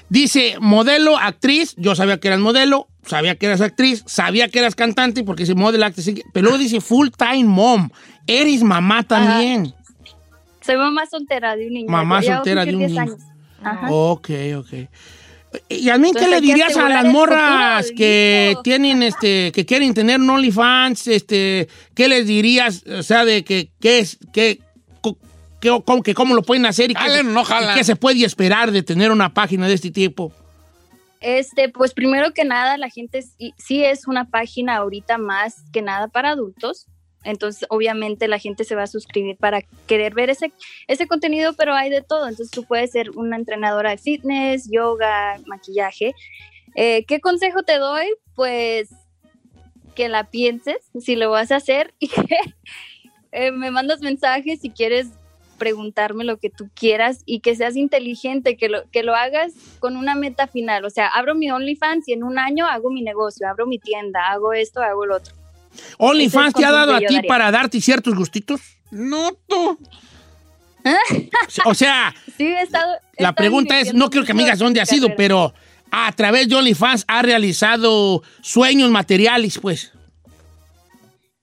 Dice 0.09 0.57
modelo, 0.59 1.17
actriz, 1.17 1.73
yo 1.75 1.95
sabía 1.95 2.19
que 2.19 2.27
eras 2.27 2.39
modelo, 2.39 2.87
sabía 3.03 3.33
que 3.35 3.47
eras 3.47 3.61
actriz, 3.61 4.03
sabía 4.05 4.47
que 4.47 4.59
eras 4.59 4.75
cantante 4.75 5.23
porque 5.23 5.41
dice 5.41 5.55
modelo, 5.55 5.83
actriz, 5.87 6.13
pero 6.31 6.49
luego 6.49 6.59
dice 6.59 6.81
full 6.81 7.07
time 7.17 7.45
mom, 7.45 7.89
eres 8.27 8.61
mamá 8.61 9.01
también. 9.01 9.73
Soy 10.61 10.77
mamá 10.77 11.07
soltera 11.07 11.55
de 11.55 11.65
un 11.65 11.73
niño. 11.73 11.89
Mamá 11.89 12.21
soltera 12.21 12.63
de 12.63 12.73
un 12.73 12.77
10 12.77 12.91
niño. 12.91 13.01
años. 13.01 13.15
Ajá. 13.63 13.87
Ok, 13.89 14.29
ok. 14.55 14.73
Y 15.67 15.89
a 15.89 15.97
mí, 15.97 16.11
¿qué 16.13 16.27
le 16.27 16.35
que 16.35 16.41
dirías 16.41 16.77
a 16.77 16.89
las 16.89 17.05
morras 17.05 17.91
que 17.91 18.55
tienen, 18.63 19.01
este, 19.01 19.51
que 19.51 19.65
quieren 19.65 19.93
tener 19.93 20.19
un 20.19 20.29
OnlyFans, 20.29 21.07
este, 21.07 21.67
qué 21.95 22.07
les 22.07 22.27
dirías, 22.27 22.83
o 22.85 23.01
sea, 23.01 23.25
de 23.25 23.43
que, 23.43 23.71
qué 23.79 23.99
es, 23.99 24.19
qué- 24.31 24.59
cómo, 25.83 26.03
que 26.03 26.13
cómo 26.13 26.35
lo 26.35 26.43
pueden 26.43 26.65
hacer 26.65 26.91
y 26.91 26.93
qué, 26.93 27.23
no 27.23 27.43
qué 27.75 27.83
se 27.83 27.95
puede 27.95 28.23
esperar 28.25 28.71
de 28.71 28.83
tener 28.83 29.11
una 29.11 29.33
página 29.33 29.67
de 29.67 29.73
este 29.73 29.91
tipo? 29.91 30.31
Este, 31.19 31.67
pues 31.69 31.93
primero 31.93 32.31
que 32.33 32.45
nada, 32.45 32.77
la 32.77 32.89
gente 32.89 33.21
sí, 33.23 33.53
sí 33.57 33.83
es 33.83 34.07
una 34.07 34.29
página 34.29 34.77
ahorita 34.77 35.17
más 35.17 35.55
que 35.73 35.81
nada 35.81 36.07
para 36.07 36.29
adultos. 36.29 36.87
Entonces, 37.23 37.65
obviamente, 37.69 38.27
la 38.27 38.39
gente 38.39 38.63
se 38.63 38.75
va 38.75 38.83
a 38.83 38.87
suscribir 38.87 39.35
para 39.37 39.61
querer 39.87 40.13
ver 40.13 40.29
ese, 40.29 40.51
ese 40.87 41.07
contenido, 41.07 41.53
pero 41.53 41.73
hay 41.73 41.89
de 41.89 42.01
todo. 42.01 42.27
Entonces, 42.27 42.51
tú 42.51 42.63
puedes 42.63 42.91
ser 42.91 43.11
una 43.11 43.35
entrenadora 43.35 43.91
de 43.91 43.97
fitness, 43.97 44.69
yoga, 44.71 45.39
maquillaje. 45.45 46.13
Eh, 46.75 47.05
¿Qué 47.05 47.19
consejo 47.19 47.63
te 47.63 47.77
doy? 47.77 48.05
Pues 48.35 48.89
que 49.95 50.07
la 50.07 50.29
pienses 50.29 50.77
si 50.99 51.17
lo 51.17 51.29
vas 51.29 51.51
a 51.51 51.57
hacer 51.57 51.93
y 51.99 52.07
que 52.07 52.23
eh, 53.31 53.51
me 53.51 53.69
mandas 53.69 54.01
mensajes 54.01 54.61
si 54.61 54.69
quieres 54.69 55.07
preguntarme 55.57 56.23
lo 56.23 56.37
que 56.37 56.49
tú 56.49 56.69
quieras 56.73 57.21
y 57.25 57.41
que 57.41 57.55
seas 57.55 57.75
inteligente, 57.75 58.55
que 58.55 58.69
lo, 58.69 58.89
que 58.91 59.03
lo 59.03 59.13
hagas 59.13 59.53
con 59.79 59.97
una 59.97 60.15
meta 60.15 60.47
final. 60.47 60.85
O 60.85 60.89
sea, 60.89 61.07
abro 61.07 61.35
mi 61.35 61.51
OnlyFans 61.51 62.07
y 62.07 62.13
en 62.13 62.23
un 62.23 62.39
año 62.39 62.65
hago 62.65 62.89
mi 62.89 63.01
negocio, 63.01 63.47
abro 63.47 63.67
mi 63.67 63.77
tienda, 63.77 64.29
hago 64.29 64.53
esto, 64.53 64.81
hago 64.81 65.05
lo 65.05 65.17
otro. 65.17 65.38
¿OnlyFans 65.97 66.53
te 66.53 66.65
ha 66.65 66.71
dado 66.71 66.93
a 66.95 66.99
ti 66.99 67.15
daría. 67.15 67.27
para 67.27 67.51
darte 67.51 67.79
ciertos 67.81 68.15
gustitos? 68.15 68.61
No, 68.91 69.31
tú. 69.47 69.77
O 71.65 71.73
sea, 71.73 72.13
Sí, 72.37 72.47
he 72.47 72.61
estado... 72.61 72.95
he 73.17 73.23
la 73.23 73.33
pregunta 73.33 73.79
es, 73.79 73.93
no 73.93 74.09
quiero 74.09 74.25
que 74.25 74.33
me 74.33 74.43
digas 74.43 74.59
dónde 74.59 74.81
ha 74.81 74.85
sido, 74.85 75.15
pero 75.15 75.53
a 75.91 76.11
través 76.13 76.47
de 76.47 76.55
OnlyFans 76.55 77.05
ha 77.07 77.21
realizado 77.21 78.23
sueños 78.41 78.89
materiales, 78.89 79.59
pues. 79.59 79.91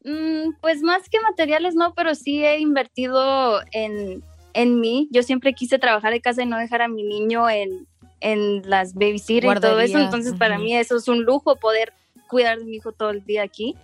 Mm, 0.05 0.53
pues 0.61 0.83
más 0.83 1.09
que 1.09 1.21
materiales 1.21 1.75
no, 1.75 1.93
pero 1.95 2.15
sí 2.15 2.45
he 2.45 2.61
invertido 2.61 3.61
en, 3.73 4.23
en 4.55 4.81
mí. 4.81 5.09
Yo 5.11 5.23
siempre 5.23 5.53
quise 5.53 5.79
trabajar 5.79 6.13
de 6.13 6.21
casa 6.21 6.43
y 6.43 6.47
no 6.47 6.59
dejar 6.59 6.83
a 6.83 6.89
mi 6.89 7.03
niño 7.03 7.51
en, 7.51 7.87
en 8.21 8.69
las 8.69 8.95
babysitter 8.95 9.57
y 9.57 9.61
todo 9.61 9.81
eso. 9.81 9.99
Entonces 9.99 10.35
para 10.35 10.59
mí 10.59 10.77
eso 10.77 10.97
es 10.97 11.09
un 11.09 11.25
lujo 11.25 11.57
poder 11.57 11.93
cuidar 12.29 12.59
de 12.59 12.65
mi 12.65 12.77
hijo 12.77 12.93
todo 12.93 13.11
el 13.11 13.25
día 13.25 13.43
aquí. 13.43 13.75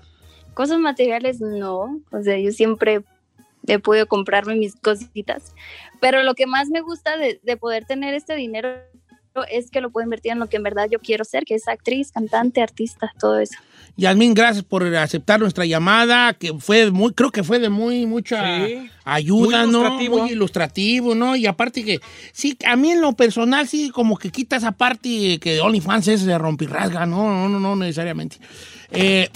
Cosas 0.54 0.78
materiales 0.78 1.40
no, 1.40 2.00
o 2.10 2.22
sea, 2.22 2.38
yo 2.38 2.50
siempre 2.52 3.02
he 3.66 3.78
podido 3.78 4.06
comprarme 4.06 4.56
mis 4.56 4.74
cositas. 4.76 5.54
Pero 6.00 6.22
lo 6.22 6.34
que 6.34 6.46
más 6.46 6.68
me 6.68 6.80
gusta 6.80 7.16
de, 7.16 7.40
de 7.42 7.56
poder 7.56 7.84
tener 7.84 8.14
este 8.14 8.34
dinero 8.34 8.68
es 9.50 9.70
que 9.70 9.80
lo 9.80 9.90
puedo 9.90 10.04
invertir 10.04 10.32
en 10.32 10.38
lo 10.40 10.46
que 10.48 10.58
en 10.58 10.62
verdad 10.62 10.88
yo 10.90 10.98
quiero 10.98 11.24
ser, 11.24 11.44
que 11.44 11.54
es 11.54 11.66
actriz, 11.66 12.12
cantante, 12.12 12.60
artista, 12.60 13.10
todo 13.18 13.38
eso. 13.40 13.54
Yasmín, 13.96 14.34
gracias 14.34 14.62
por 14.64 14.84
aceptar 14.94 15.40
nuestra 15.40 15.64
llamada, 15.64 16.34
que 16.34 16.52
fue 16.58 16.90
muy, 16.90 17.14
creo 17.14 17.30
que 17.30 17.42
fue 17.42 17.58
de 17.58 17.70
muy 17.70 18.04
mucha 18.04 18.66
Sí. 18.66 18.90
ayuda, 19.04 19.62
Muy 19.64 19.72
¿no? 19.72 19.78
ilustrativo. 19.80 20.18
Muy 20.18 20.30
ilustrativo, 20.32 21.14
¿no? 21.14 21.36
Y 21.36 21.46
aparte 21.46 21.82
que, 21.84 22.00
sí, 22.32 22.58
a 22.66 22.76
mí 22.76 22.90
en 22.90 23.00
lo 23.00 23.14
personal 23.14 23.66
sí 23.68 23.88
como 23.90 24.18
que 24.18 24.30
quita 24.30 24.56
esa 24.56 24.72
parte 24.72 25.38
que 25.40 25.60
OnlyFans 25.60 26.08
es 26.08 26.24
de 26.26 26.36
rompirrasga, 26.36 27.06
no, 27.06 27.28
no, 27.28 27.48
no, 27.48 27.58
no 27.60 27.76
necesariamente. 27.76 28.36
Eh, 28.90 29.28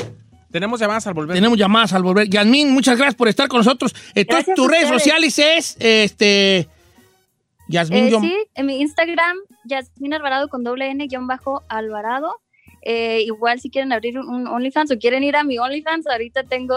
Tenemos 0.57 0.81
llamadas 0.81 1.07
al 1.07 1.13
volver. 1.15 1.35
tenemos 1.37 1.59
llamadas 1.59 1.93
al 1.93 2.03
volver. 2.03 2.29
Yasmín, 2.31 2.71
muchas 2.73 2.97
gracias 2.97 3.15
por 3.15 3.29
estar 3.29 3.47
con 3.49 3.59
nosotros. 3.59 3.95
Entonces, 4.15 4.47
Gracias 4.47 4.49
a 4.49 4.55
tus 4.55 4.69
redes 4.71 4.89
sociales 4.89 5.39
es, 5.39 5.77
este, 5.81 6.67
Yasmín, 7.69 8.07
Eh, 8.07 8.11
yo- 8.11 8.21
sí, 8.21 8.35
en 8.55 8.67
mi 8.67 8.81
Instagram, 8.81 9.37
Yasmin 9.65 10.15
Alvarado 10.15 10.49
con 10.49 10.65
doble 10.65 10.89
N 10.91 11.07
guion 11.09 11.27
bajo 11.27 11.63
Alvarado. 11.69 12.37
Eh, 12.83 13.23
igual 13.27 13.61
si 13.61 13.69
quieren 13.69 13.93
abrir 13.93 14.19
un 14.19 14.47
OnlyFans 14.47 14.93
o 14.93 14.99
quieren 14.99 15.25
ir 15.25 15.37
a 15.37 15.43
mi 15.45 15.59
OnlyFans, 15.59 16.07
ahorita 16.07 16.45
tengo 16.45 16.77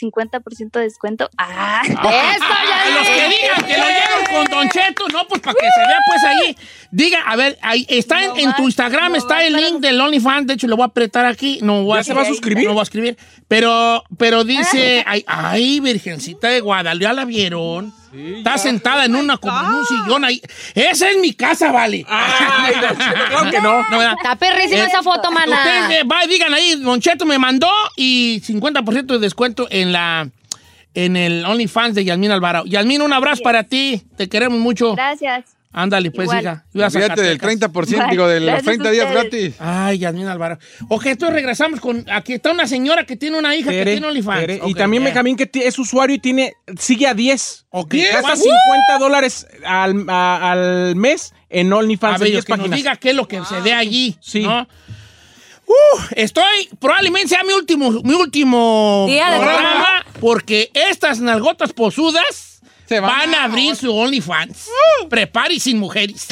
50% 0.00 0.70
de 0.72 0.80
descuento. 0.80 1.30
¡Ah! 1.38 1.82
¡Eso, 1.84 1.98
A 2.02 2.90
los 2.90 3.08
que 3.08 3.28
digan 3.28 3.64
que 3.66 3.78
lo 3.78 3.84
llegan 3.86 4.26
con 4.30 4.44
Don 4.46 4.68
Cheto, 4.68 5.08
no, 5.08 5.26
pues 5.28 5.40
para 5.40 5.54
que 5.54 5.66
se 5.74 5.80
vea 5.86 5.98
pues 6.06 6.24
ahí. 6.24 6.56
Diga, 6.90 7.20
a 7.26 7.36
ver, 7.36 7.58
ahí 7.62 7.86
está 7.88 8.22
en, 8.22 8.28
No 8.28 8.36
en 8.36 8.54
tu 8.54 8.62
Instagram, 8.64 9.12
no 9.12 9.18
está 9.18 9.44
el 9.44 9.54
link 9.54 9.72
los- 9.72 9.80
del 9.80 10.00
OnlyFans, 10.00 10.46
de 10.46 10.54
hecho 10.54 10.66
lo 10.66 10.76
voy 10.76 10.84
a 10.84 10.86
apretar 10.86 11.24
aquí, 11.26 11.58
no 11.62 11.82
voy 11.84 11.96
¿Ya 11.96 12.00
a 12.00 12.04
se 12.04 12.14
va 12.14 12.22
a 12.22 12.26
suscribir? 12.26 12.66
No 12.66 12.72
voy 12.72 12.80
a 12.80 12.82
escribir, 12.84 13.16
pero, 13.48 14.04
pero 14.18 14.44
dice, 14.44 15.02
ay, 15.06 15.24
ay, 15.26 15.80
Virgencita 15.80 16.48
de 16.48 16.60
Guadalupe, 16.60 17.04
¿ya 17.04 17.12
la 17.12 17.24
vieron? 17.24 17.92
Está 18.38 18.58
sentada 18.58 19.04
en 19.04 19.14
una 19.14 19.36
como 19.36 19.58
en 19.58 19.66
un 19.74 19.84
sillón 19.86 20.24
ahí. 20.24 20.40
Esa 20.74 21.10
es 21.10 21.18
mi 21.18 21.32
casa, 21.32 21.72
vale. 21.72 22.04
Ay, 22.08 22.74
claro 22.74 23.50
que 23.50 23.60
no. 23.60 23.76
No. 23.90 24.02
Está 24.02 24.36
perrísima 24.36 24.82
Eh, 24.82 24.86
esa 24.86 25.02
foto, 25.02 25.30
mana. 25.30 25.56
Ustedes 25.56 26.00
eh, 26.00 26.04
va 26.04 26.24
y 26.24 26.28
digan 26.28 26.52
ahí, 26.52 26.74
Don 26.76 27.00
Cheto 27.00 27.24
me 27.24 27.38
mandó 27.38 27.70
y 27.96 28.40
50% 28.40 29.06
de 29.06 29.18
descuento 29.18 29.66
en 29.70 29.92
la 29.92 30.28
en 30.94 31.16
el 31.16 31.44
OnlyFans 31.44 31.94
de 31.94 32.04
Yasmín 32.04 32.30
Alvarado. 32.30 32.64
Yasmín, 32.66 33.02
un 33.02 33.12
abrazo 33.12 33.42
para 33.42 33.64
ti. 33.64 34.02
Te 34.16 34.28
queremos 34.28 34.58
mucho. 34.58 34.94
Gracias. 34.94 35.55
Ándale, 35.78 36.10
pues, 36.10 36.24
Igual. 36.24 36.40
hija. 36.40 36.64
A 36.74 36.78
del 36.78 36.90
Zacatecas. 36.90 37.38
30%, 37.70 38.10
digo, 38.10 38.26
de 38.26 38.40
los 38.40 38.46
Gracias 38.46 38.64
30 38.64 38.88
a 38.88 38.92
días 38.92 39.06
ustedes. 39.08 39.30
gratis. 39.30 39.54
Ay, 39.60 39.98
Yasmín 39.98 40.26
Alvaro. 40.26 40.58
Ok, 40.88 41.04
entonces 41.04 41.34
regresamos 41.34 41.80
con. 41.80 42.06
Aquí 42.10 42.32
está 42.32 42.50
una 42.50 42.66
señora 42.66 43.04
que 43.04 43.14
tiene 43.16 43.38
una 43.38 43.54
hija 43.54 43.70
que 43.70 43.84
tiene 43.84 44.06
OnlyFans. 44.06 44.40
Tere. 44.40 44.60
y 44.64 44.72
también 44.72 45.02
bien. 45.02 45.12
Benjamín 45.12 45.36
que 45.36 45.44
ti- 45.46 45.62
es 45.62 45.78
usuario 45.78 46.16
y 46.16 46.18
tiene 46.18 46.54
sigue 46.78 47.06
a 47.06 47.12
10. 47.12 47.66
Ok. 47.68 47.92
Gasta 47.94 48.20
¿Cuánto? 48.22 48.36
50 48.42 48.98
dólares 48.98 49.46
al, 49.66 50.06
a- 50.08 50.50
al 50.52 50.96
mes 50.96 51.34
en 51.50 51.70
OnlyFans 51.70 52.12
A 52.14 52.16
en 52.16 52.20
ver, 52.22 52.30
10 52.32 52.44
que 52.46 52.52
nos 52.52 52.58
páginas. 52.60 52.76
diga 52.78 52.96
qué 52.96 53.10
es 53.10 53.14
lo 53.14 53.28
que 53.28 53.44
se 53.44 53.60
ve 53.60 53.74
allí. 53.74 54.16
Sí. 54.22 54.44
¿no? 54.44 54.66
Uh, 55.66 56.00
estoy, 56.12 56.68
probablemente 56.78 57.28
sea 57.28 57.42
mi 57.42 57.52
último, 57.52 57.90
mi 58.04 58.14
último 58.14 59.04
Día 59.08 59.30
de 59.32 59.38
programa 59.38 60.06
porque 60.20 60.70
estas 60.72 61.20
nalgotas 61.20 61.72
posudas 61.72 62.55
Se 62.88 63.00
van 63.00 63.10
van, 63.10 63.34
a- 63.34 63.40
a 63.40 63.44
abrir 63.44 63.74
su 63.76 63.92
OnlyFans. 63.94 64.68
Prepare 65.08 65.58
sin 65.58 65.78
mujeres. 65.78 66.26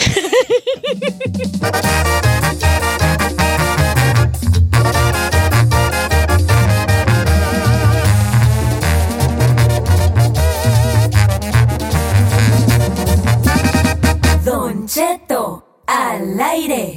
Don 14.45 14.87
Cheto, 14.87 15.83
al 15.87 16.41
aire. 16.41 16.95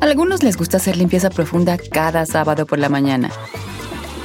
A 0.00 0.04
algunos 0.04 0.42
les 0.42 0.56
gusta 0.56 0.76
hacer 0.78 0.96
limpieza 0.96 1.30
profunda 1.30 1.76
cada 1.78 2.24
sábado 2.26 2.66
por 2.66 2.78
la 2.78 2.88
mañana. 2.88 3.30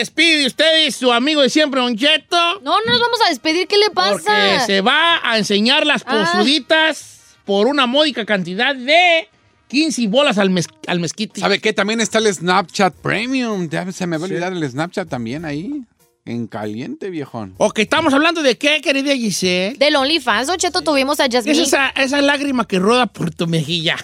Despide 0.00 0.38
de 0.40 0.46
ustedes 0.46 0.96
su 0.96 1.12
amigo 1.12 1.40
de 1.40 1.48
siempre, 1.48 1.80
Don 1.80 1.96
Cheto. 1.96 2.60
No, 2.62 2.80
no 2.84 2.92
nos 2.92 3.00
vamos 3.00 3.20
a 3.26 3.30
despedir. 3.30 3.66
¿Qué 3.68 3.78
le 3.78 3.90
Porque 3.90 4.24
pasa? 4.24 4.66
se 4.66 4.80
va 4.80 5.20
a 5.22 5.38
enseñar 5.38 5.86
las 5.86 6.02
Ah. 6.06 6.28
posuditas 6.32 7.36
por 7.44 7.66
una 7.68 7.86
módica 7.86 8.24
cantidad 8.26 8.74
de 8.74 9.28
15 9.68 10.08
bolas 10.08 10.36
al, 10.38 10.50
mez- 10.50 10.68
al 10.86 10.98
mezquite. 11.00 11.40
¿Sabe 11.40 11.60
qué? 11.60 11.72
También 11.72 12.00
está 12.00 12.18
el 12.18 12.32
Snapchat 12.34 12.94
Premium. 12.96 13.68
Ya 13.70 13.90
se 13.92 14.06
me 14.06 14.16
va 14.18 14.24
a 14.24 14.28
olvidar 14.28 14.52
el 14.52 14.68
Snapchat 14.68 15.08
también 15.08 15.44
ahí. 15.44 15.82
En 16.26 16.46
caliente, 16.46 17.08
viejón. 17.08 17.54
Ok, 17.56 17.78
estamos 17.78 18.12
hablando 18.12 18.42
de 18.42 18.58
qué, 18.58 18.80
querida 18.82 19.14
Giselle. 19.16 19.76
Del 19.78 19.96
OnlyFans, 19.96 20.48
Don 20.48 20.58
Cheto, 20.58 20.82
tuvimos 20.82 21.18
a 21.18 21.24
Es 21.26 21.34
Jasmine. 21.34 21.62
esa, 21.62 21.88
esa 21.90 22.20
lágrima 22.20 22.68
que 22.68 22.78
roda 22.78 23.06
por 23.06 23.30
tu 23.34 23.46
mejilla. 23.46 23.96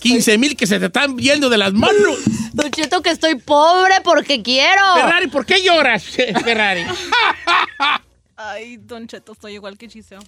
15 0.00 0.38
mil 0.38 0.56
que 0.56 0.66
se 0.66 0.78
te 0.80 0.86
están 0.86 1.16
yendo 1.18 1.48
de 1.48 1.58
las 1.58 1.72
manos. 1.72 2.18
Don 2.56 2.70
Cheto, 2.70 3.02
que 3.02 3.10
estoy 3.10 3.34
pobre 3.34 3.96
porque 4.02 4.42
quiero. 4.42 4.94
Ferrari, 4.94 5.26
¿por 5.26 5.44
qué 5.44 5.62
lloras, 5.62 6.04
Ferrari? 6.44 6.86
Ay, 8.34 8.78
Don 8.78 9.06
Cheto, 9.06 9.32
estoy 9.32 9.52
igual 9.52 9.76
que 9.76 9.90
Giseo. 9.90 10.20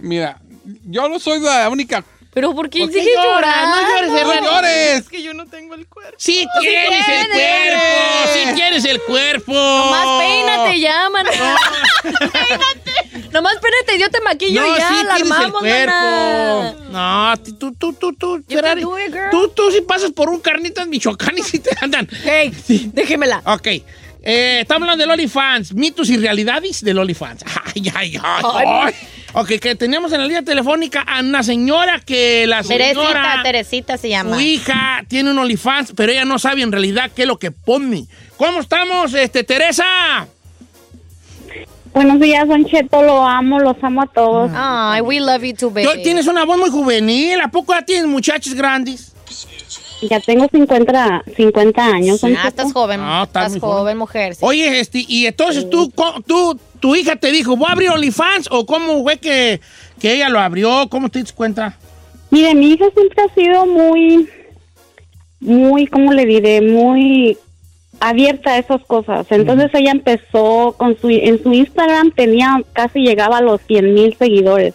Mira, 0.00 0.40
yo 0.84 1.08
no 1.08 1.20
soy 1.20 1.38
la 1.38 1.68
única. 1.68 2.04
Pero 2.34 2.52
¿por 2.52 2.68
qué 2.68 2.80
¿Por 2.80 2.90
qué 2.90 3.04
llorando? 3.14 3.76
No 3.80 3.88
llores, 3.88 4.10
¡No 4.42 4.50
llores! 4.50 4.98
Es 5.00 5.08
que 5.08 5.22
yo 5.22 5.32
no 5.34 5.46
tengo 5.46 5.74
el 5.74 5.86
cuerpo. 5.86 6.14
Sí 6.18 6.44
tienes 6.60 7.08
el 7.08 7.28
cuerpo, 7.28 8.32
sí 8.34 8.54
tienes 8.54 8.84
el 8.84 9.00
cuerpo. 9.02 9.52
Nomás 9.52 10.20
peínate 10.20 10.80
ya, 10.80 11.08
mana. 11.10 11.30
Nomás 13.32 13.56
peínate, 13.56 13.98
yo 13.98 14.10
te 14.10 14.20
maquillo 14.20 14.60
No, 14.60 14.74
y 14.74 14.78
ya, 14.78 14.88
sí 14.88 14.94
la 15.04 15.14
tienes 15.16 15.30
el 15.30 15.44
armamos, 15.44 15.60
cuerpo. 15.60 16.90
No, 16.90 17.34
tú, 17.58 17.74
tú, 17.74 17.92
tú, 17.92 18.12
tú, 18.14 18.44
Ferrari. 18.48 18.82
girl. 18.82 19.30
Tú, 19.30 19.48
tú 19.48 19.70
sí 19.70 19.80
pasas 19.82 20.10
por 20.12 20.28
un 20.28 20.40
carnitas 20.40 20.86
Michoacán 20.86 21.38
y 21.38 21.42
sí 21.42 21.58
te 21.60 21.70
andan. 21.80 22.08
Hey, 22.24 22.52
déjemela. 22.92 23.42
Ok. 23.46 23.68
Eh, 24.26 24.60
estamos 24.62 24.82
hablando 24.88 25.02
del 25.02 25.10
OnlyFans. 25.10 25.74
Mitos 25.74 26.08
y 26.10 26.16
realidades 26.16 26.82
del 26.82 26.98
OnlyFans. 26.98 27.44
Ay, 27.74 27.92
ay, 27.94 28.18
ay. 28.22 28.44
ay. 28.66 28.94
Ok, 29.36 29.48
que 29.60 29.74
teníamos 29.74 30.12
en 30.12 30.20
la 30.20 30.26
línea 30.26 30.42
telefónica 30.42 31.00
a 31.00 31.18
una 31.18 31.42
señora 31.42 31.98
que 31.98 32.46
la 32.46 32.62
Teresita, 32.62 33.00
señora... 33.00 33.40
Teresita 33.42 33.98
se 33.98 34.08
llama. 34.08 34.36
Su 34.36 34.40
hija 34.40 35.04
tiene 35.08 35.32
un 35.32 35.38
OnlyFans, 35.40 35.92
pero 35.96 36.12
ella 36.12 36.24
no 36.24 36.38
sabe 36.38 36.62
en 36.62 36.70
realidad 36.70 37.10
qué 37.14 37.22
es 37.22 37.28
lo 37.28 37.36
que 37.36 37.50
pone. 37.50 38.06
¿Cómo 38.36 38.60
estamos, 38.60 39.12
este, 39.12 39.42
Teresa? 39.42 40.28
Buenos 41.92 42.20
días, 42.20 42.46
Don 42.46 42.64
Cheto, 42.64 43.02
lo 43.02 43.26
amo, 43.26 43.58
los 43.58 43.76
amo 43.82 44.02
a 44.02 44.06
todos. 44.06 44.52
Ay, 44.54 45.00
we 45.00 45.18
love 45.18 45.42
you 45.42 45.54
too, 45.54 45.70
baby. 45.70 46.02
Tienes 46.04 46.28
una 46.28 46.44
voz 46.44 46.56
muy 46.56 46.70
juvenil. 46.70 47.40
¿A 47.40 47.48
poco 47.48 47.72
ya 47.72 47.82
tienes 47.82 48.06
muchachos 48.06 48.54
grandes? 48.54 49.13
Ya 50.02 50.20
tengo 50.20 50.46
50, 50.50 51.24
50 51.36 51.86
años, 51.86 52.22
Ah, 52.22 52.28
Cheto. 52.28 52.48
estás 52.48 52.72
joven. 52.72 53.00
Ah, 53.02 53.22
estás 53.24 53.52
joven, 53.58 53.60
joven. 53.60 53.98
mujer. 53.98 54.34
sí. 54.34 54.40
Oye, 54.44 54.80
este, 54.80 55.04
y 55.08 55.26
entonces 55.26 55.68
tú, 55.70 55.90
co- 55.94 56.20
tú, 56.26 56.58
tu 56.80 56.94
hija 56.94 57.16
te 57.16 57.30
dijo, 57.32 57.56
¿voy 57.56 57.68
a 57.68 57.72
abrir 57.72 57.90
OnlyFans? 57.90 58.48
¿O 58.50 58.66
cómo 58.66 59.02
fue 59.02 59.16
que, 59.16 59.60
que 60.00 60.14
ella 60.14 60.28
lo 60.28 60.38
abrió? 60.40 60.88
¿Cómo 60.90 61.08
te 61.08 61.20
diste 61.20 61.34
cuenta? 61.34 61.76
Mire, 62.30 62.54
mi 62.54 62.72
hija 62.72 62.84
siempre 62.94 63.22
ha 63.24 63.34
sido 63.34 63.64
muy, 63.66 64.28
muy, 65.40 65.86
¿cómo 65.86 66.12
le 66.12 66.26
diré? 66.26 66.60
Muy 66.60 67.38
abierta 68.00 68.52
a 68.52 68.58
esas 68.58 68.82
cosas. 68.84 69.26
Entonces 69.30 69.70
ella 69.74 69.92
empezó 69.92 70.74
con 70.76 70.98
su, 71.00 71.08
en 71.08 71.42
su 71.42 71.52
Instagram 71.52 72.10
tenía, 72.12 72.60
casi 72.72 73.00
llegaba 73.00 73.38
a 73.38 73.42
los 73.42 73.60
100 73.66 73.94
mil 73.94 74.16
seguidores. 74.18 74.74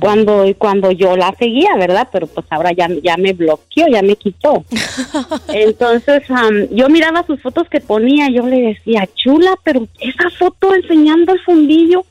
Cuando, 0.00 0.44
cuando 0.58 0.90
yo 0.92 1.16
la 1.16 1.34
seguía, 1.38 1.74
¿verdad? 1.76 2.08
Pero 2.12 2.26
pues 2.26 2.46
ahora 2.50 2.70
ya, 2.72 2.88
ya 3.02 3.16
me 3.16 3.32
bloqueó, 3.32 3.86
ya 3.88 4.02
me 4.02 4.16
quitó. 4.16 4.64
Entonces, 5.48 6.22
am, 6.30 6.68
yo 6.70 6.88
miraba 6.88 7.24
sus 7.26 7.40
fotos 7.42 7.68
que 7.68 7.80
ponía, 7.80 8.28
yo 8.30 8.46
le 8.46 8.60
decía, 8.60 9.08
chula, 9.14 9.54
pero 9.64 9.86
esa 10.00 10.30
foto 10.38 10.74
enseñando 10.74 11.32
el 11.32 11.40
fundillo. 11.40 12.04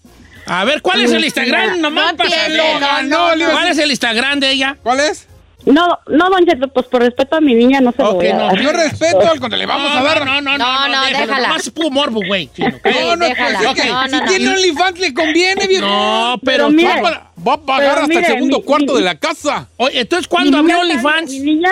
A 0.46 0.66
ver, 0.66 0.82
¿cuál 0.82 1.02
es 1.02 1.12
el 1.14 1.24
Instagram? 1.24 1.80
Nomás 1.80 2.12
No 2.12 2.18
para 2.18 2.30
entiendo, 2.30 2.64
saber. 2.80 3.06
no, 3.06 3.36
no, 3.36 3.46
no. 3.46 3.52
¿Cuál 3.52 3.68
es 3.70 3.78
el 3.78 3.92
Instagram 3.92 4.40
de 4.42 4.52
ella? 4.52 4.78
¿Cuál 4.84 5.00
es? 5.00 5.28
No, 5.66 5.98
no, 6.08 6.30
don 6.30 6.46
Cheto, 6.46 6.68
pues 6.68 6.86
por 6.88 7.02
respeto 7.02 7.38
a 7.38 7.42
mi 7.42 7.54
niña 7.54 7.80
no 7.80 7.92
se 7.94 8.04
lo 8.04 8.16
voy 8.16 8.28
a 8.28 8.34
no, 8.34 8.40
dar. 8.48 8.60
Yo 8.62 8.72
respeto, 8.74 9.20
al 9.22 9.40
contrario, 9.40 9.60
le 9.60 9.66
vamos 9.66 9.92
no, 9.94 9.98
a 10.00 10.04
dar. 10.04 10.26
No, 10.26 10.42
no, 10.42 10.58
no, 10.58 10.58
No, 10.58 10.88
no, 10.90 11.06
déjalo, 11.06 11.34
déjala. 11.36 11.56
Es 11.56 11.70
puro 11.70 11.90
morbo, 11.90 12.20
güey. 12.28 12.50
No, 12.58 13.16
no, 13.16 13.26
déjala. 13.26 13.60
pues, 13.60 13.80
es 13.80 13.86
No, 13.92 14.02
no, 14.04 14.08
si 14.10 14.24
no. 14.24 14.26
tiene 14.30 14.50
OnlyFans 14.50 15.00
le 15.00 15.14
conviene, 15.14 15.68
viejo. 15.68 15.86
No, 15.86 16.40
pero, 16.44 16.68
Pero 16.68 16.70
mire, 16.70 17.02
Va 17.02 17.10
a- 17.10 17.32
va 17.48 17.54
a 17.54 17.58
pagar 17.62 17.92
hasta 18.00 18.08
mire, 18.08 18.20
el 18.22 18.26
segundo 18.26 18.58
mi- 18.58 18.64
cuarto 18.64 18.94
mi- 18.94 19.00
de 19.00 19.06
la 19.06 19.16
casa. 19.16 19.68
Oye, 19.78 20.02
entonces, 20.02 20.28
¿cuándo 20.28 20.58
abrió 20.58 20.80
OnlyFans? 20.82 21.32
Mi 21.32 21.40
niña, 21.40 21.72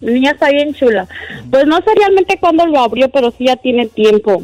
mi 0.00 0.12
niña 0.12 0.32
está 0.32 0.50
bien 0.50 0.74
chula. 0.74 1.08
Pues 1.50 1.66
no 1.66 1.76
sé 1.78 1.90
realmente 1.96 2.36
cuándo 2.38 2.66
lo 2.66 2.80
abrió, 2.80 3.08
pero 3.08 3.30
sí 3.30 3.46
ya 3.46 3.56
tiene 3.56 3.86
tiempo. 3.86 4.42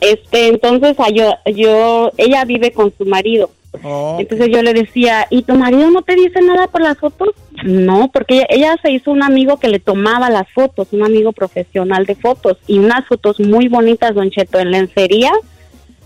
Este, 0.00 0.46
entonces 0.48 0.96
yo, 1.12 1.34
yo, 1.52 2.12
ella 2.16 2.44
vive 2.44 2.70
con 2.72 2.92
su 2.96 3.04
marido. 3.04 3.50
Oh, 3.82 4.16
Entonces 4.18 4.48
yo 4.50 4.62
le 4.62 4.72
decía, 4.72 5.26
¿y 5.30 5.42
tu 5.42 5.54
marido 5.54 5.90
no 5.90 6.02
te 6.02 6.14
dice 6.14 6.40
nada 6.40 6.68
por 6.68 6.80
las 6.80 6.98
fotos? 6.98 7.30
No, 7.64 8.10
porque 8.12 8.36
ella, 8.36 8.46
ella 8.48 8.76
se 8.82 8.90
hizo 8.90 9.10
un 9.10 9.22
amigo 9.22 9.58
que 9.58 9.68
le 9.68 9.78
tomaba 9.78 10.30
las 10.30 10.48
fotos, 10.50 10.88
un 10.92 11.04
amigo 11.04 11.32
profesional 11.32 12.06
de 12.06 12.14
fotos, 12.14 12.56
y 12.66 12.78
unas 12.78 13.06
fotos 13.06 13.40
muy 13.40 13.68
bonitas, 13.68 14.14
Don 14.14 14.30
Cheto, 14.30 14.58
en 14.58 14.70
lencería, 14.70 15.30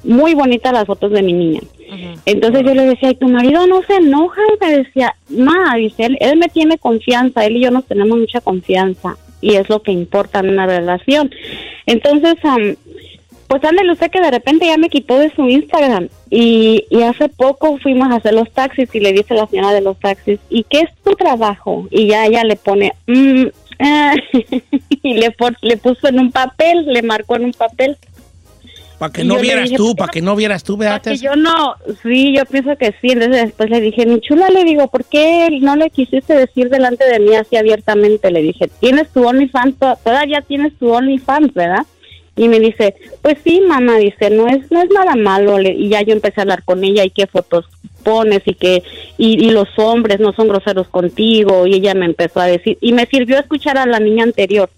muy 0.04 0.34
bonitas 0.34 0.72
las 0.72 0.86
fotos 0.86 1.12
de 1.12 1.22
mi 1.22 1.32
niña. 1.32 1.60
Entonces 2.24 2.62
yo 2.64 2.74
le 2.74 2.86
decía, 2.86 3.10
¿y 3.10 3.14
tu 3.16 3.28
marido 3.28 3.66
no 3.66 3.82
se 3.82 3.96
enoja? 3.96 4.40
Y 4.48 4.64
me 4.64 4.78
decía, 4.78 5.14
no, 5.28 5.52
dice, 5.76 6.06
él, 6.06 6.16
él 6.20 6.38
me 6.38 6.48
tiene 6.48 6.78
confianza, 6.78 7.44
él 7.44 7.58
y 7.58 7.62
yo 7.62 7.70
nos 7.70 7.84
tenemos 7.84 8.18
mucha 8.18 8.40
confianza, 8.40 9.16
y 9.42 9.56
es 9.56 9.68
lo 9.68 9.82
que 9.82 9.92
importa 9.92 10.40
en 10.40 10.50
una 10.50 10.66
relación. 10.66 11.30
Entonces, 11.86 12.36
am, 12.44 12.76
pues 13.52 13.64
ándale 13.64 13.92
usted 13.92 14.10
que 14.10 14.20
de 14.22 14.30
repente 14.30 14.64
ya 14.66 14.78
me 14.78 14.88
quitó 14.88 15.18
de 15.18 15.30
su 15.34 15.46
Instagram 15.46 16.08
y, 16.30 16.84
y 16.88 17.02
hace 17.02 17.28
poco 17.28 17.78
fuimos 17.78 18.10
a 18.10 18.16
hacer 18.16 18.32
los 18.32 18.50
taxis 18.50 18.88
y 18.94 19.00
le 19.00 19.12
dice 19.12 19.34
la 19.34 19.46
señora 19.46 19.72
de 19.74 19.82
los 19.82 19.98
taxis, 20.00 20.40
¿y 20.48 20.64
qué 20.64 20.80
es 20.80 20.90
tu 21.04 21.12
trabajo? 21.16 21.86
Y 21.90 22.06
ya 22.08 22.24
ella 22.24 22.44
le 22.44 22.56
pone, 22.56 22.94
"Mm, 23.06 23.44
ah", 23.80 24.14
y 25.02 25.14
le, 25.14 25.34
le 25.60 25.76
puso 25.76 26.08
en 26.08 26.18
un 26.18 26.32
papel, 26.32 26.86
le 26.86 27.02
marcó 27.02 27.36
en 27.36 27.44
un 27.44 27.52
papel. 27.52 27.98
para 28.98 29.12
que 29.12 29.22
y 29.22 29.26
no 29.26 29.36
vieras 29.38 29.70
tú, 29.72 29.88
¿por 29.88 29.94
qué 29.94 29.98
para 29.98 30.12
que 30.12 30.22
no 30.22 30.36
vieras 30.36 30.64
tú, 30.64 30.78
Para 30.78 30.90
¿verdad? 30.92 31.02
que 31.12 31.16
yo 31.18 31.36
no, 31.36 31.74
sí, 32.02 32.34
yo 32.34 32.44
pienso 32.46 32.76
que 32.76 32.94
sí. 33.02 33.08
Entonces 33.10 33.42
después 33.46 33.68
le 33.68 33.80
dije, 33.82 34.06
mi 34.06 34.20
chula, 34.20 34.48
le 34.48 34.64
digo, 34.64 34.86
¿por 34.88 35.04
qué 35.04 35.48
no 35.60 35.76
le 35.76 35.90
quisiste 35.90 36.34
decir 36.34 36.70
delante 36.70 37.04
de 37.04 37.18
mí 37.18 37.34
así 37.34 37.56
abiertamente? 37.56 38.30
Le 38.30 38.40
dije, 38.42 38.70
tienes 38.80 39.10
tu 39.10 39.26
OnlyFans, 39.26 39.78
to- 39.78 39.98
todavía 40.02 40.40
tienes 40.40 40.72
tu 40.78 40.90
OnlyFans, 40.90 41.52
¿verdad? 41.52 41.84
Y 42.34 42.48
me 42.48 42.60
dice, 42.60 42.94
pues 43.20 43.36
sí, 43.44 43.60
mamá, 43.60 43.98
dice, 43.98 44.30
no 44.30 44.48
es, 44.48 44.70
no 44.70 44.80
es 44.82 44.90
nada 44.90 45.14
malo. 45.16 45.60
Y 45.60 45.88
ya 45.88 46.02
yo 46.02 46.12
empecé 46.12 46.40
a 46.40 46.42
hablar 46.42 46.64
con 46.64 46.82
ella 46.82 47.04
y 47.04 47.10
qué 47.10 47.26
fotos 47.26 47.66
pones 48.02 48.42
y 48.46 48.54
que, 48.54 48.82
y, 49.18 49.46
y 49.46 49.50
los 49.50 49.68
hombres 49.76 50.18
no 50.18 50.32
son 50.32 50.48
groseros 50.48 50.88
contigo. 50.88 51.66
Y 51.66 51.74
ella 51.74 51.94
me 51.94 52.06
empezó 52.06 52.40
a 52.40 52.46
decir, 52.46 52.78
y 52.80 52.92
me 52.92 53.06
sirvió 53.06 53.38
escuchar 53.38 53.76
a 53.76 53.86
la 53.86 54.00
niña 54.00 54.24
anterior. 54.24 54.70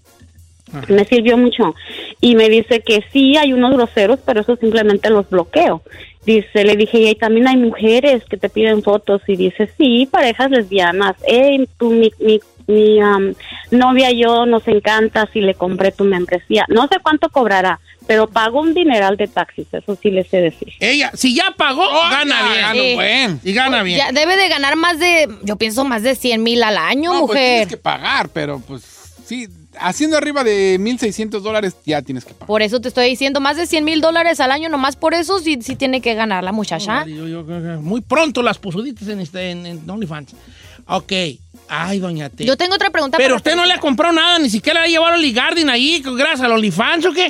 Me 0.89 1.05
sirvió 1.05 1.37
mucho. 1.37 1.75
Y 2.19 2.35
me 2.35 2.49
dice 2.49 2.81
que 2.81 3.03
sí, 3.13 3.37
hay 3.37 3.53
unos 3.53 3.73
groseros, 3.73 4.19
pero 4.25 4.41
eso 4.41 4.57
simplemente 4.57 5.09
los 5.09 5.29
bloqueo. 5.29 5.81
Dice, 6.25 6.65
le 6.65 6.75
dije, 6.75 6.99
y 6.99 7.15
también 7.15 7.47
hay 7.47 7.55
mujeres 7.55 8.25
que 8.25 8.35
te 8.35 8.49
piden 8.49 8.83
fotos. 8.83 9.21
Y 9.27 9.37
dice, 9.37 9.69
sí, 9.77 10.07
parejas 10.09 10.51
lesbianas. 10.51 11.15
Hey, 11.25 11.69
tú, 11.77 11.91
mi, 11.91 12.11
mi, 12.19 12.41
mi 12.67 12.99
am, 13.01 13.35
novia 13.71 14.11
y 14.11 14.21
yo 14.23 14.45
nos 14.45 14.67
encanta 14.67 15.29
si 15.31 15.41
le 15.41 15.53
compré 15.53 15.91
tu 15.91 16.03
membresía. 16.03 16.65
No 16.69 16.87
sé 16.87 16.95
cuánto 17.01 17.29
cobrará, 17.29 17.79
pero 18.07 18.27
pago 18.27 18.61
un 18.61 18.73
dineral 18.73 19.17
de 19.17 19.27
taxis, 19.27 19.67
eso 19.71 19.97
sí 20.01 20.09
le 20.11 20.23
sé 20.23 20.37
decir. 20.37 20.73
Ella, 20.79 21.11
si 21.13 21.35
ya 21.35 21.53
pagó, 21.57 21.83
gana 22.09 22.35
ya, 22.41 22.49
bien. 22.49 22.61
gana 22.61 22.73
Sí. 22.81 22.95
buen. 22.95 23.39
Y 23.43 23.53
gana 23.53 23.83
bien. 23.83 23.97
Ya 23.99 24.11
debe 24.11 24.35
de 24.37 24.47
ganar 24.49 24.75
más 24.75 24.99
de, 24.99 25.27
yo 25.43 25.55
pienso 25.57 25.85
más 25.85 26.03
de 26.03 26.15
100 26.15 26.41
mil 26.43 26.63
al 26.63 26.77
año, 26.77 27.13
No, 27.13 27.27
pues 27.27 27.39
tienes 27.39 27.59
mujer. 27.61 27.67
que 27.67 27.77
pagar, 27.77 28.29
pero 28.29 28.59
pues 28.59 28.83
sí, 29.25 29.47
haciendo 29.79 30.15
arriba 30.17 30.43
de 30.43 30.77
1.600 30.79 31.41
dólares 31.41 31.75
ya 31.85 32.01
tienes 32.01 32.25
que 32.25 32.33
pagar. 32.33 32.47
Por 32.47 32.61
eso 32.61 32.79
te 32.79 32.87
estoy 32.87 33.09
diciendo, 33.09 33.39
más 33.41 33.57
de 33.57 33.65
100 33.67 33.83
mil 33.83 34.01
dólares 34.01 34.39
al 34.39 34.51
año, 34.51 34.69
nomás 34.69 34.95
por 34.95 35.13
eso 35.13 35.39
sí, 35.39 35.59
sí 35.61 35.75
tiene 35.75 35.99
que 36.01 36.13
ganar 36.15 36.43
la 36.43 36.51
muchacha. 36.51 37.05
Yo- 37.05 37.27
yo- 37.27 37.45
yo- 37.45 37.81
muy 37.81 38.01
pronto 38.01 38.41
las 38.41 38.57
pusuditas 38.57 39.07
en, 39.07 39.19
este, 39.19 39.51
en, 39.51 39.65
en 39.65 39.89
OnlyFans. 39.89 40.33
Ok. 40.87 41.11
Ay, 41.67 41.99
doña 41.99 42.29
T. 42.29 42.45
Yo 42.45 42.57
tengo 42.57 42.75
otra 42.75 42.89
pregunta. 42.89 43.17
Pero 43.17 43.29
para 43.29 43.37
usted 43.37 43.55
no 43.55 43.65
le 43.65 43.73
ha 43.73 43.79
comprado 43.79 44.13
nada, 44.13 44.39
ni 44.39 44.49
siquiera 44.49 44.81
le 44.81 44.85
ha 44.87 44.89
llevado 44.89 45.13
a 45.13 45.17
Oli 45.17 45.31
Garden 45.33 45.69
ahí, 45.69 46.01
gracias 46.03 46.41
al 46.41 46.51
OnlyFans 46.51 47.05
o 47.05 47.11
qué? 47.13 47.29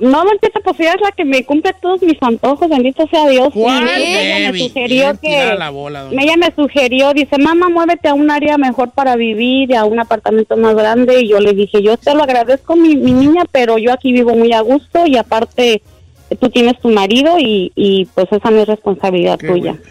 No, 0.00 0.22
Cheto, 0.40 0.60
pues 0.62 0.78
ella 0.78 0.92
es 0.94 1.00
la 1.00 1.10
que 1.10 1.24
me 1.24 1.44
cumple 1.44 1.72
todos 1.82 2.00
mis 2.02 2.16
antojos, 2.22 2.68
bendito 2.68 3.04
sea 3.08 3.28
Dios. 3.28 3.48
¿Cuál, 3.52 3.84
Y 3.98 4.02
ella 4.04 4.52
me 4.52 4.58
sugirió 4.58 5.04
Bien 5.06 5.18
que... 5.20 5.54
la 5.56 5.70
bola. 5.70 6.08
Ella 6.12 6.36
me 6.36 6.52
sugirió, 6.54 7.12
dice, 7.14 7.36
mamá, 7.38 7.68
muévete 7.68 8.06
a 8.08 8.14
un 8.14 8.30
área 8.30 8.58
mejor 8.58 8.92
para 8.92 9.16
vivir, 9.16 9.74
a 9.74 9.84
un 9.84 9.98
apartamento 9.98 10.56
más 10.56 10.76
grande. 10.76 11.22
Y 11.22 11.28
yo 11.28 11.40
le 11.40 11.52
dije, 11.52 11.82
yo 11.82 11.96
te 11.96 12.14
lo 12.14 12.22
agradezco, 12.22 12.76
mi, 12.76 12.94
mi 12.96 13.10
niña, 13.10 13.42
pero 13.50 13.76
yo 13.78 13.92
aquí 13.92 14.12
vivo 14.12 14.36
muy 14.36 14.52
a 14.52 14.60
gusto 14.60 15.04
y 15.04 15.16
aparte 15.16 15.82
tú 16.40 16.48
tienes 16.48 16.78
tu 16.80 16.90
marido 16.90 17.36
y, 17.40 17.72
y 17.74 18.04
pues 18.14 18.28
esa 18.30 18.50
no 18.50 18.60
es 18.60 18.68
responsabilidad 18.68 19.38
Qué 19.38 19.48
tuya. 19.48 19.72
bueno. 19.72 19.86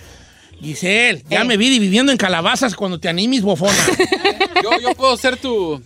Giselle, 0.61 1.23
ya 1.29 1.43
me 1.43 1.55
vi 1.57 1.77
viviendo 1.79 2.11
en 2.11 2.17
calabazas 2.17 2.75
cuando 2.75 2.99
te 2.99 3.07
animes, 3.09 3.41
bofona. 3.43 3.73
Yo, 4.63 4.79
yo 4.81 4.95
puedo 4.95 5.15
ser 5.17 5.37
tu... 5.37 5.81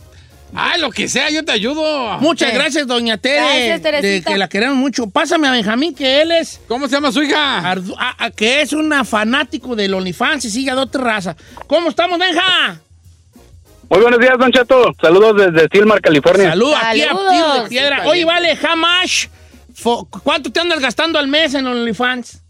Ah, 0.53 0.77
lo 0.77 0.89
que 0.91 1.07
sea, 1.07 1.29
yo 1.29 1.45
te 1.45 1.53
ayudo. 1.53 2.17
Muchas 2.19 2.49
Sí. 2.49 2.55
gracias, 2.55 2.85
doña 2.85 3.17
Tere. 3.17 3.69
Gracias, 3.77 4.01
de 4.01 4.21
que 4.21 4.37
la 4.37 4.49
queremos 4.49 4.75
mucho. 4.75 5.09
Pásame 5.09 5.47
a 5.47 5.51
Benjamín, 5.51 5.95
que 5.95 6.21
él 6.21 6.31
es... 6.33 6.59
¿Cómo 6.67 6.87
se 6.89 6.95
llama 6.95 7.09
su 7.13 7.23
hija? 7.23 7.61
Ardu- 7.73 7.95
ah, 7.97 8.15
ah, 8.17 8.31
que 8.31 8.61
es 8.61 8.73
una 8.73 9.05
fanático 9.05 9.77
del 9.77 9.93
OnlyFans 9.93 10.43
y 10.43 10.49
sigue 10.49 10.69
a 10.71 10.75
otra 10.75 11.01
raza. 11.03 11.37
¿Cómo 11.67 11.87
estamos, 11.89 12.19
Benja? 12.19 12.81
Muy 13.89 14.01
buenos 14.01 14.19
días, 14.19 14.33
Don 14.37 14.51
Cheto. 14.51 14.91
Saludos 15.01 15.35
desde 15.53 15.69
Silmar, 15.71 16.01
California. 16.01 16.49
Salud, 16.49 16.73
aquí 16.81 17.01
a 17.01 17.07
Saludos. 17.07 17.31
tiro 17.31 17.63
de 17.63 17.69
piedra. 17.69 18.03
Oye, 18.07 18.25
vale, 18.25 18.57
Hamash, 18.61 19.27
fo- 19.81 20.05
¿cuánto 20.21 20.51
te 20.51 20.59
andas 20.59 20.79
gastando 20.81 21.17
al 21.17 21.29
mes 21.29 21.53
en 21.53 21.65
OnlyFans? 21.67 22.40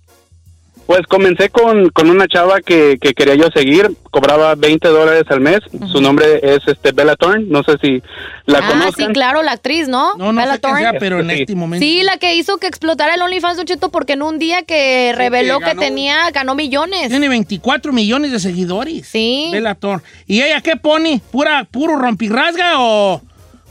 Pues 0.87 1.01
comencé 1.07 1.49
con, 1.49 1.89
con 1.89 2.09
una 2.09 2.27
chava 2.27 2.59
que, 2.59 2.97
que 2.99 3.13
quería 3.13 3.35
yo 3.35 3.45
seguir. 3.55 3.91
Cobraba 4.09 4.55
20 4.55 4.89
dólares 4.89 5.23
al 5.29 5.39
mes. 5.39 5.59
Su 5.89 6.01
nombre 6.01 6.39
es 6.43 6.59
este 6.67 6.91
Bella 6.91 7.15
Thorne. 7.15 7.45
No 7.47 7.63
sé 7.63 7.77
si 7.81 8.03
la 8.45 8.57
ah, 8.59 8.89
sí, 8.97 9.05
claro, 9.13 9.41
la 9.41 9.53
actriz, 9.53 9.87
¿no? 9.87 10.15
No, 10.17 10.33
no 10.33 10.41
Bella 10.41 10.53
sé 10.55 10.59
Thorne. 10.59 10.81
sea, 10.81 10.93
pero 10.99 11.21
en 11.21 11.29
Sí. 11.29 11.41
este 11.41 11.55
momento. 11.55 11.85
Sí, 11.85 12.03
la 12.03 12.17
que 12.17 12.35
hizo 12.35 12.57
que 12.57 12.67
explotara 12.67 13.15
el 13.15 13.21
OnlyFans, 13.21 13.63
Cheto, 13.63 13.89
porque 13.89 14.13
en 14.13 14.21
un 14.21 14.37
día 14.37 14.63
que 14.63 15.13
reveló 15.15 15.59
que 15.59 15.75
tenía, 15.75 16.29
ganó 16.31 16.55
millones. 16.55 17.07
Tiene 17.07 17.29
24 17.29 17.93
millones 17.93 18.33
de 18.33 18.39
seguidores. 18.39 19.07
Sí. 19.07 19.47
Bella 19.53 19.75
Thorne. 19.75 20.03
¿Y 20.27 20.41
ella 20.41 20.59
qué 20.59 20.75
pone? 20.75 21.21
¿Pura, 21.31 21.65
¿Puro 21.71 21.95
rompirrasga 21.95 22.79
o 22.79 23.21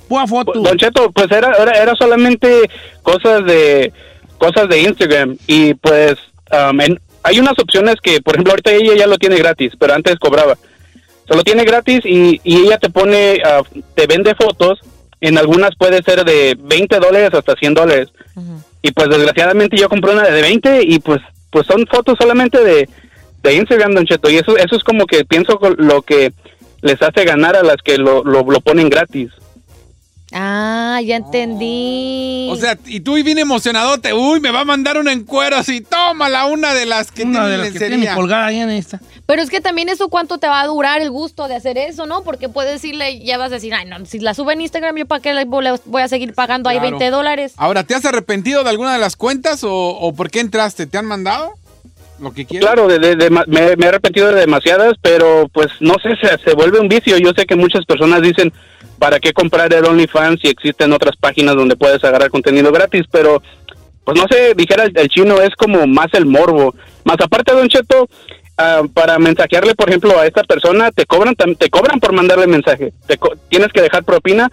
pura 0.08 0.26
foto? 0.26 0.58
Don 0.58 0.78
Cheto, 0.78 1.11
pues 1.12 1.30
era, 1.30 1.52
era, 1.61 1.72
era 1.82 1.94
solamente 1.96 2.70
cosas 3.02 3.44
de 3.44 3.92
cosas 4.38 4.70
de 4.70 4.80
Instagram. 4.82 5.36
Y 5.46 5.74
pues 5.74 6.14
um, 6.53 6.80
en- 6.80 7.01
hay 7.22 7.38
unas 7.38 7.59
opciones 7.59 7.96
que, 8.03 8.20
por 8.22 8.34
ejemplo, 8.34 8.53
ahorita 8.53 8.72
ella 8.72 8.94
ya 8.96 9.07
lo 9.07 9.18
tiene 9.18 9.36
gratis, 9.36 9.72
pero 9.78 9.92
antes 9.94 10.16
cobraba. 10.18 10.57
Se 11.28 11.36
lo 11.36 11.42
tiene 11.44 11.64
gratis 11.64 12.01
y, 12.05 12.40
y 12.44 12.62
ella 12.66 12.78
te 12.78 12.88
pone, 12.90 13.40
ah, 13.44 13.62
te 13.94 14.07
vende 14.07 14.34
fotos. 14.34 14.80
En 15.20 15.36
algunas 15.36 15.76
puede 15.76 16.03
ser 16.03 16.24
de 16.24 16.57
20 16.59 16.98
dólares 16.98 17.30
hasta 17.34 17.55
100 17.55 17.74
dólares. 17.74 18.09
Y 18.82 18.90
pues 18.92 19.11
desgraciadamente 19.11 19.76
yo 19.76 19.88
compré 19.90 20.12
una 20.12 20.22
de 20.22 20.40
20 20.42 20.82
y 20.82 20.98
pues 21.01 21.20
pues 21.51 21.66
son 21.66 21.84
fotos 21.86 22.16
solamente 22.18 22.62
de, 22.64 22.88
de 23.42 23.55
Instagram, 23.55 23.92
Don 23.94 24.07
Cheto. 24.07 24.30
Y 24.30 24.36
eso, 24.36 24.57
eso 24.57 24.76
es 24.76 24.82
como 24.82 25.05
que 25.05 25.24
pienso 25.26 25.59
lo 25.76 26.01
que 26.03 26.32
les 26.80 27.03
hace 27.03 27.24
ganar 27.24 27.55
a 27.57 27.62
las 27.62 27.76
que 27.84 27.98
lo, 27.98 28.24
lo, 28.24 28.42
lo 28.51 28.61
ponen 28.61 28.88
gratis. 28.88 29.30
Ah, 30.33 31.01
ya 31.05 31.16
entendí. 31.16 32.49
O 32.51 32.57
sea, 32.57 32.78
y 32.87 33.01
tú 33.01 33.16
y 33.16 33.22
bien 33.22 33.39
emocionadote. 33.39 34.12
Uy, 34.12 34.41
me 34.41 34.51
va 34.51 34.61
a 34.61 34.64
mandar 34.64 34.99
una 34.99 35.12
en 35.12 35.24
cuero 35.24 35.57
así. 35.57 35.81
Tómala, 35.81 36.47
una 36.47 36.74
de 36.74 36.87
las 36.87 37.11
que 37.11 37.24
Una 37.24 37.41
tiene 37.41 37.51
de 37.51 37.59
las 37.59 37.72
que 37.72 37.78
tiene 37.89 38.14
colgada 38.14 38.47
ahí 38.47 38.59
en 38.59 38.70
esta. 38.70 39.01
Pero 39.26 39.43
es 39.43 39.51
que 39.51 39.61
también 39.61 39.89
eso 39.89 40.09
cuánto 40.09 40.39
te 40.39 40.49
va 40.49 40.61
a 40.61 40.66
durar 40.66 41.01
el 41.01 41.11
gusto 41.11 41.49
de 41.49 41.55
hacer 41.57 41.78
eso, 41.78 42.07
¿no? 42.07 42.22
Porque 42.22 42.49
puedes 42.49 42.72
decirle, 42.72 43.20
ya 43.20 43.39
vas 43.39 43.51
a 43.53 43.57
decir, 43.57 43.74
ay, 43.74 43.87
no, 43.87 44.05
si 44.07 44.18
la 44.18 44.35
sube 44.35 44.53
en 44.55 44.61
Instagram, 44.61 44.97
¿yo 44.97 45.07
para 45.07 45.22
qué 45.22 45.35
le 45.35 45.45
voy 45.45 46.03
a 46.03 46.09
seguir 46.09 46.35
pagando 46.35 46.68
ahí 46.68 46.78
Claro. 46.78 46.99
20 46.99 47.11
dólares? 47.11 47.53
Ahora, 47.57 47.85
¿te 47.85 47.95
has 47.95 48.05
arrepentido 48.05 48.64
de 48.64 48.70
alguna 48.70 48.93
de 48.93 48.99
las 48.99 49.16
cuentas 49.16 49.62
o, 49.64 49.72
o 49.72 50.12
por 50.14 50.31
qué 50.31 50.41
entraste? 50.41 50.87
¿Te 50.87 50.99
han 50.99 51.07
mandado 51.07 51.55
lo 52.20 52.32
que 52.32 52.44
quieres? 52.44 52.66
Claro, 52.66 52.86
de, 52.88 52.98
de- 52.98 53.30
me, 53.30 53.60
he 53.84 53.88
arrepentido 53.88 54.28
de 54.32 54.40
demasiadas, 54.40 54.94
pero 55.02 55.48
pues 55.52 55.68
no 55.80 55.94
sé, 56.02 56.10
se, 56.20 56.36
se 56.38 56.54
vuelve 56.54 56.80
un 56.80 56.88
vicio. 56.88 57.16
Yo 57.18 57.32
sé 57.36 57.46
que 57.46 57.56
muchas 57.56 57.84
personas 57.84 58.22
dicen, 58.22 58.52
¿para 58.98 59.18
qué 59.20 59.32
comprar 59.32 59.72
el 59.72 59.84
OnlyFans 59.84 60.40
si 60.40 60.48
existen 60.48 60.92
otras 60.92 61.16
páginas 61.16 61.56
donde 61.56 61.76
puedes 61.76 62.02
agarrar 62.04 62.30
contenido 62.30 62.70
gratis? 62.72 63.04
Pero, 63.10 63.42
pues 64.04 64.18
no 64.18 64.26
sé, 64.28 64.54
dijera 64.54 64.84
el, 64.84 64.92
el 64.96 65.08
chino, 65.08 65.40
es 65.40 65.54
como 65.56 65.86
más 65.86 66.08
el 66.12 66.26
morbo. 66.26 66.74
Más 67.04 67.16
aparte, 67.22 67.52
Don 67.52 67.68
Cheto, 67.68 68.08
ah, 68.58 68.82
para 68.92 69.18
mensajearle, 69.18 69.74
por 69.74 69.88
ejemplo, 69.88 70.18
a 70.18 70.26
esta 70.26 70.42
persona, 70.44 70.90
te 70.90 71.06
cobran 71.06 71.34
te 71.34 71.70
cobran 71.70 72.00
por 72.00 72.12
mandarle 72.12 72.46
mensaje. 72.46 72.92
Te 73.06 73.16
co- 73.18 73.34
tienes 73.48 73.68
que 73.72 73.82
dejar 73.82 74.04
propina 74.04 74.50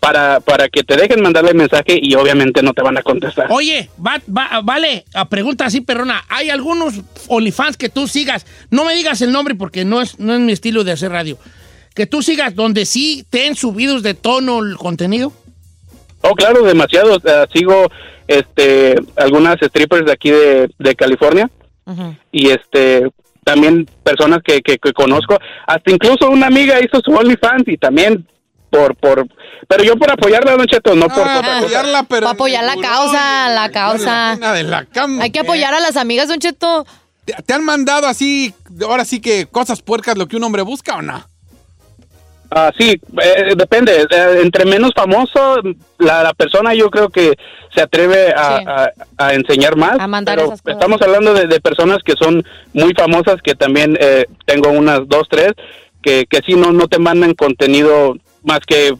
para, 0.00 0.40
para 0.40 0.68
que 0.68 0.82
te 0.82 0.96
dejen 0.96 1.20
mandarle 1.22 1.52
mensaje 1.54 1.98
y 2.00 2.14
obviamente 2.14 2.62
no 2.62 2.72
te 2.72 2.82
van 2.82 2.96
a 2.98 3.02
contestar. 3.02 3.46
Oye, 3.50 3.90
va- 4.04 4.20
va- 4.34 4.60
vale, 4.62 5.04
a 5.14 5.28
pregunta 5.28 5.66
así, 5.66 5.82
perrona. 5.82 6.24
¿Hay 6.28 6.48
algunos 6.50 6.94
OnlyFans 7.28 7.76
que 7.76 7.90
tú 7.90 8.08
sigas? 8.08 8.46
No 8.70 8.84
me 8.84 8.94
digas 8.94 9.20
el 9.20 9.30
nombre 9.30 9.54
porque 9.54 9.84
no 9.84 10.00
es, 10.00 10.18
no 10.18 10.32
es 10.34 10.40
mi 10.40 10.52
estilo 10.52 10.84
de 10.84 10.92
hacer 10.92 11.12
radio. 11.12 11.36
Que 11.94 12.06
tú 12.06 12.22
sigas 12.22 12.54
donde 12.54 12.86
sí 12.86 13.24
te 13.30 13.46
han 13.46 13.56
subidos 13.56 14.02
de 14.02 14.14
tono 14.14 14.60
el 14.64 14.76
contenido. 14.76 15.32
Oh, 16.22 16.34
claro, 16.34 16.62
demasiados. 16.64 17.18
Eh, 17.24 17.44
sigo 17.52 17.90
este, 18.26 18.94
algunas 19.16 19.56
strippers 19.60 20.06
de 20.06 20.12
aquí 20.12 20.30
de, 20.30 20.70
de 20.78 20.94
California 20.94 21.50
y 22.30 22.50
este 22.50 23.10
también 23.42 23.88
personas 24.04 24.38
que, 24.44 24.60
que, 24.60 24.78
que 24.78 24.92
conozco. 24.92 25.36
Hasta 25.66 25.90
incluso 25.90 26.30
una 26.30 26.46
amiga 26.46 26.78
hizo 26.80 27.00
su 27.04 27.10
OnlyFans 27.10 27.64
y 27.66 27.76
también 27.76 28.26
por, 28.70 28.96
por, 28.96 29.26
pero 29.68 29.84
yo 29.84 29.96
por 29.96 30.10
apoyarla, 30.10 30.56
Don 30.56 30.66
Cheto, 30.66 30.94
no 30.94 31.08
por 31.08 31.18
otra 31.20 31.36
cosa. 31.38 31.58
apoyarla, 31.58 32.02
pero 32.04 32.20
Para 32.22 32.30
apoyar 32.34 32.64
la 32.64 32.76
causa, 32.76 33.48
la 33.50 33.70
causa. 33.70 34.36
De 34.54 34.62
la 34.62 34.84
cama. 34.86 35.24
Hay 35.24 35.30
que 35.30 35.40
apoyar 35.40 35.74
a 35.74 35.80
las 35.80 35.96
amigas, 35.96 36.28
Don 36.28 36.38
Cheto. 36.38 36.86
¿Te, 37.24 37.34
te 37.44 37.52
han 37.52 37.64
mandado 37.64 38.06
así, 38.06 38.54
ahora 38.82 39.04
sí 39.04 39.20
que 39.20 39.46
cosas 39.46 39.82
puercas 39.82 40.16
lo 40.16 40.26
que 40.26 40.36
un 40.36 40.44
hombre 40.44 40.62
busca 40.62 40.96
o 40.96 41.02
no? 41.02 41.22
Ah, 42.52 42.72
sí, 42.76 43.00
eh, 43.22 43.54
depende. 43.56 44.06
Eh, 44.10 44.40
entre 44.42 44.64
menos 44.64 44.90
famoso, 44.96 45.56
la, 45.98 46.24
la 46.24 46.34
persona 46.34 46.74
yo 46.74 46.90
creo 46.90 47.08
que 47.08 47.34
se 47.72 47.80
atreve 47.80 48.32
a, 48.34 48.58
Sí. 48.58 48.64
a- 48.66 48.92
a 49.26 49.34
enseñar 49.34 49.76
más. 49.76 50.00
A 50.00 50.08
mandar 50.08 50.34
pero 50.36 50.48
esas 50.48 50.60
cosas. 50.62 50.76
estamos 50.80 51.00
hablando 51.00 51.32
de, 51.32 51.46
de 51.46 51.60
personas 51.60 51.98
que 52.04 52.14
son 52.20 52.44
muy 52.72 52.92
famosas, 52.94 53.36
que 53.44 53.54
también 53.54 53.96
eh, 54.00 54.26
tengo 54.46 54.70
unas 54.70 55.06
dos, 55.06 55.28
tres, 55.30 55.52
que, 56.02 56.26
que 56.28 56.40
sí 56.44 56.54
no, 56.54 56.72
no 56.72 56.88
te 56.88 56.98
mandan 56.98 57.34
contenido 57.34 58.16
más 58.42 58.60
que, 58.66 58.94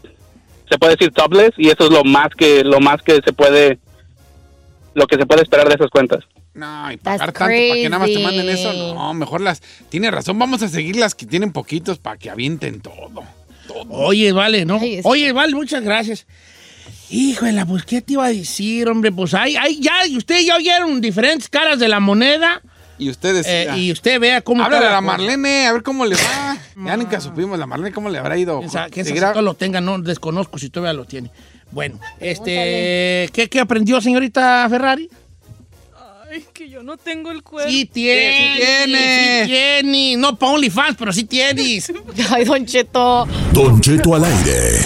se 0.69 0.77
puede 0.77 0.95
decir 0.95 1.11
topless, 1.11 1.51
y 1.57 1.67
eso 1.69 1.85
es 1.85 1.89
lo 1.91 2.03
más 2.03 2.29
que, 2.37 2.63
lo 2.63 2.79
más 2.79 3.01
que 3.01 3.19
se 3.23 3.33
puede, 3.33 3.79
lo 4.93 5.07
que 5.07 5.17
se 5.17 5.25
puede 5.25 5.43
esperar 5.43 5.67
de 5.67 5.75
esas 5.75 5.89
cuentas. 5.89 6.23
No, 6.53 6.91
y 6.91 6.97
That's 6.97 7.19
pagar 7.19 7.33
tanto 7.33 7.39
para 7.39 7.55
que 7.55 7.89
nada 7.89 7.99
más 7.99 8.13
te 8.13 8.19
manden 8.19 8.49
eso. 8.49 8.73
No, 8.73 9.13
mejor 9.13 9.41
las. 9.41 9.61
Tiene 9.89 10.11
razón, 10.11 10.37
vamos 10.37 10.61
a 10.63 10.67
seguir 10.67 10.97
las 10.97 11.15
que 11.15 11.25
tienen 11.25 11.53
poquitos 11.53 11.97
para 11.97 12.17
que 12.17 12.29
avienten 12.29 12.81
todo. 12.81 13.23
Oye, 13.89 14.31
vale, 14.33 14.65
¿no? 14.65 14.79
Ay, 14.81 14.99
Oye, 15.03 15.31
vale, 15.31 15.55
muchas 15.55 15.81
gracias. 15.83 16.25
Híjole, 17.09 17.65
pues, 17.65 17.83
¿qué 17.83 18.01
te 18.01 18.13
iba 18.13 18.25
a 18.25 18.29
decir, 18.29 18.87
hombre? 18.87 19.11
Pues 19.11 19.33
hay, 19.33 19.55
hay 19.55 19.79
ya, 19.79 20.05
y 20.07 20.17
ustedes 20.17 20.45
ya 20.45 20.55
oyeron 20.55 21.01
diferentes 21.01 21.49
caras 21.49 21.79
de 21.79 21.87
la 21.87 21.99
moneda. 21.99 22.61
Y 23.01 23.09
ustedes. 23.09 23.47
eh, 23.47 23.67
y 23.77 23.91
usted 23.91 24.19
vea 24.19 24.41
cómo 24.41 24.63
Háblale 24.63 24.85
a 24.85 24.91
la. 24.91 25.01
Marlene, 25.01 25.65
a 25.65 25.73
ver 25.73 25.81
cómo 25.81 26.05
le 26.05 26.15
va. 26.15 26.55
ya 26.85 26.95
nunca 26.97 27.19
supimos 27.19 27.57
la 27.57 27.65
Marlene 27.65 27.91
cómo 27.91 28.09
le 28.09 28.19
habrá 28.19 28.37
ido. 28.37 28.61
Si 28.61 29.03
todavía 29.03 29.41
lo 29.41 29.55
tenga, 29.55 29.81
no 29.81 29.97
desconozco 29.97 30.59
si 30.59 30.69
todavía 30.69 30.93
lo 30.93 31.05
tiene. 31.05 31.31
Bueno, 31.71 31.99
este, 32.19 33.27
¿qué, 33.33 33.47
qué 33.49 33.59
aprendió, 33.59 33.99
señorita 34.01 34.67
Ferrari? 34.69 35.09
Ay, 36.29 36.45
que 36.53 36.69
yo 36.69 36.83
no 36.83 36.95
tengo 36.97 37.31
el 37.31 37.41
cuerpo. 37.41 37.71
Sí 37.71 37.85
tiene, 37.85 38.37
Sí 38.37 38.61
tiene. 38.85 39.41
sí 39.41 39.47
tiene. 39.49 40.17
No 40.17 40.35
para 40.37 40.51
OnlyFans, 40.51 40.95
pero 40.97 41.11
sí 41.11 41.23
tienes. 41.23 41.91
Ay, 42.29 42.45
Don 42.45 42.63
Cheto. 42.67 43.27
Don 43.51 43.81
Cheto 43.81 44.13
al 44.13 44.25
aire. 44.25 44.85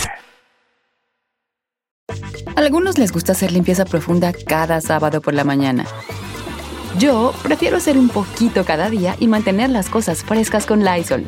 A 2.56 2.60
algunos 2.62 2.98
les 2.98 3.12
gusta 3.12 3.34
hacer 3.34 3.52
limpieza 3.52 3.84
profunda 3.84 4.32
cada 4.32 4.80
sábado 4.80 5.20
por 5.22 5.34
la 5.34 5.44
mañana. 5.44 5.86
Yo 6.98 7.34
prefiero 7.44 7.78
hacer 7.78 7.98
un 7.98 8.08
poquito 8.08 8.64
cada 8.64 8.90
día 8.90 9.18
y 9.20 9.28
mantener 9.28 9.70
las 9.70 9.90
cosas 9.90 10.24
frescas 10.24 10.66
con 10.66 10.86
Lysol. 10.86 11.28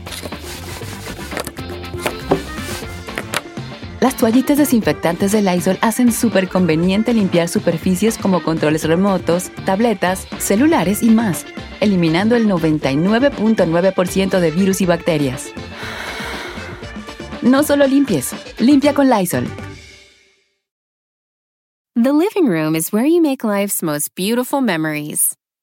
Las 4.00 4.16
toallitas 4.16 4.58
desinfectantes 4.58 5.32
de 5.32 5.42
Lysol 5.42 5.78
hacen 5.82 6.14
súper 6.14 6.48
conveniente 6.48 7.14
limpiar 7.14 7.50
superficies 7.50 8.18
como 8.18 8.44
controles 8.44 8.86
remotos, 8.86 9.52
tabletas, 9.66 10.28
celulares 10.38 11.04
y 11.04 11.10
más, 11.10 11.46
eliminando 11.82 12.36
el 12.36 12.48
99.9% 12.48 14.40
de 14.40 14.52
virus 14.52 14.82
y 14.82 14.86
bacterias. 14.86 15.48
No 17.42 17.64
solo 17.64 17.88
limpies, 17.88 18.32
limpia 18.60 18.94
con 18.94 19.10
Lysol. 19.10 19.48
The 21.96 22.14
living 22.14 22.48
room 22.48 22.76
is 22.76 22.94
where 22.94 23.08
you 23.08 23.22
make 23.22 23.44
life's 23.44 23.82
most 23.82 24.14
beautiful 24.16 24.62
memories. 24.62 25.36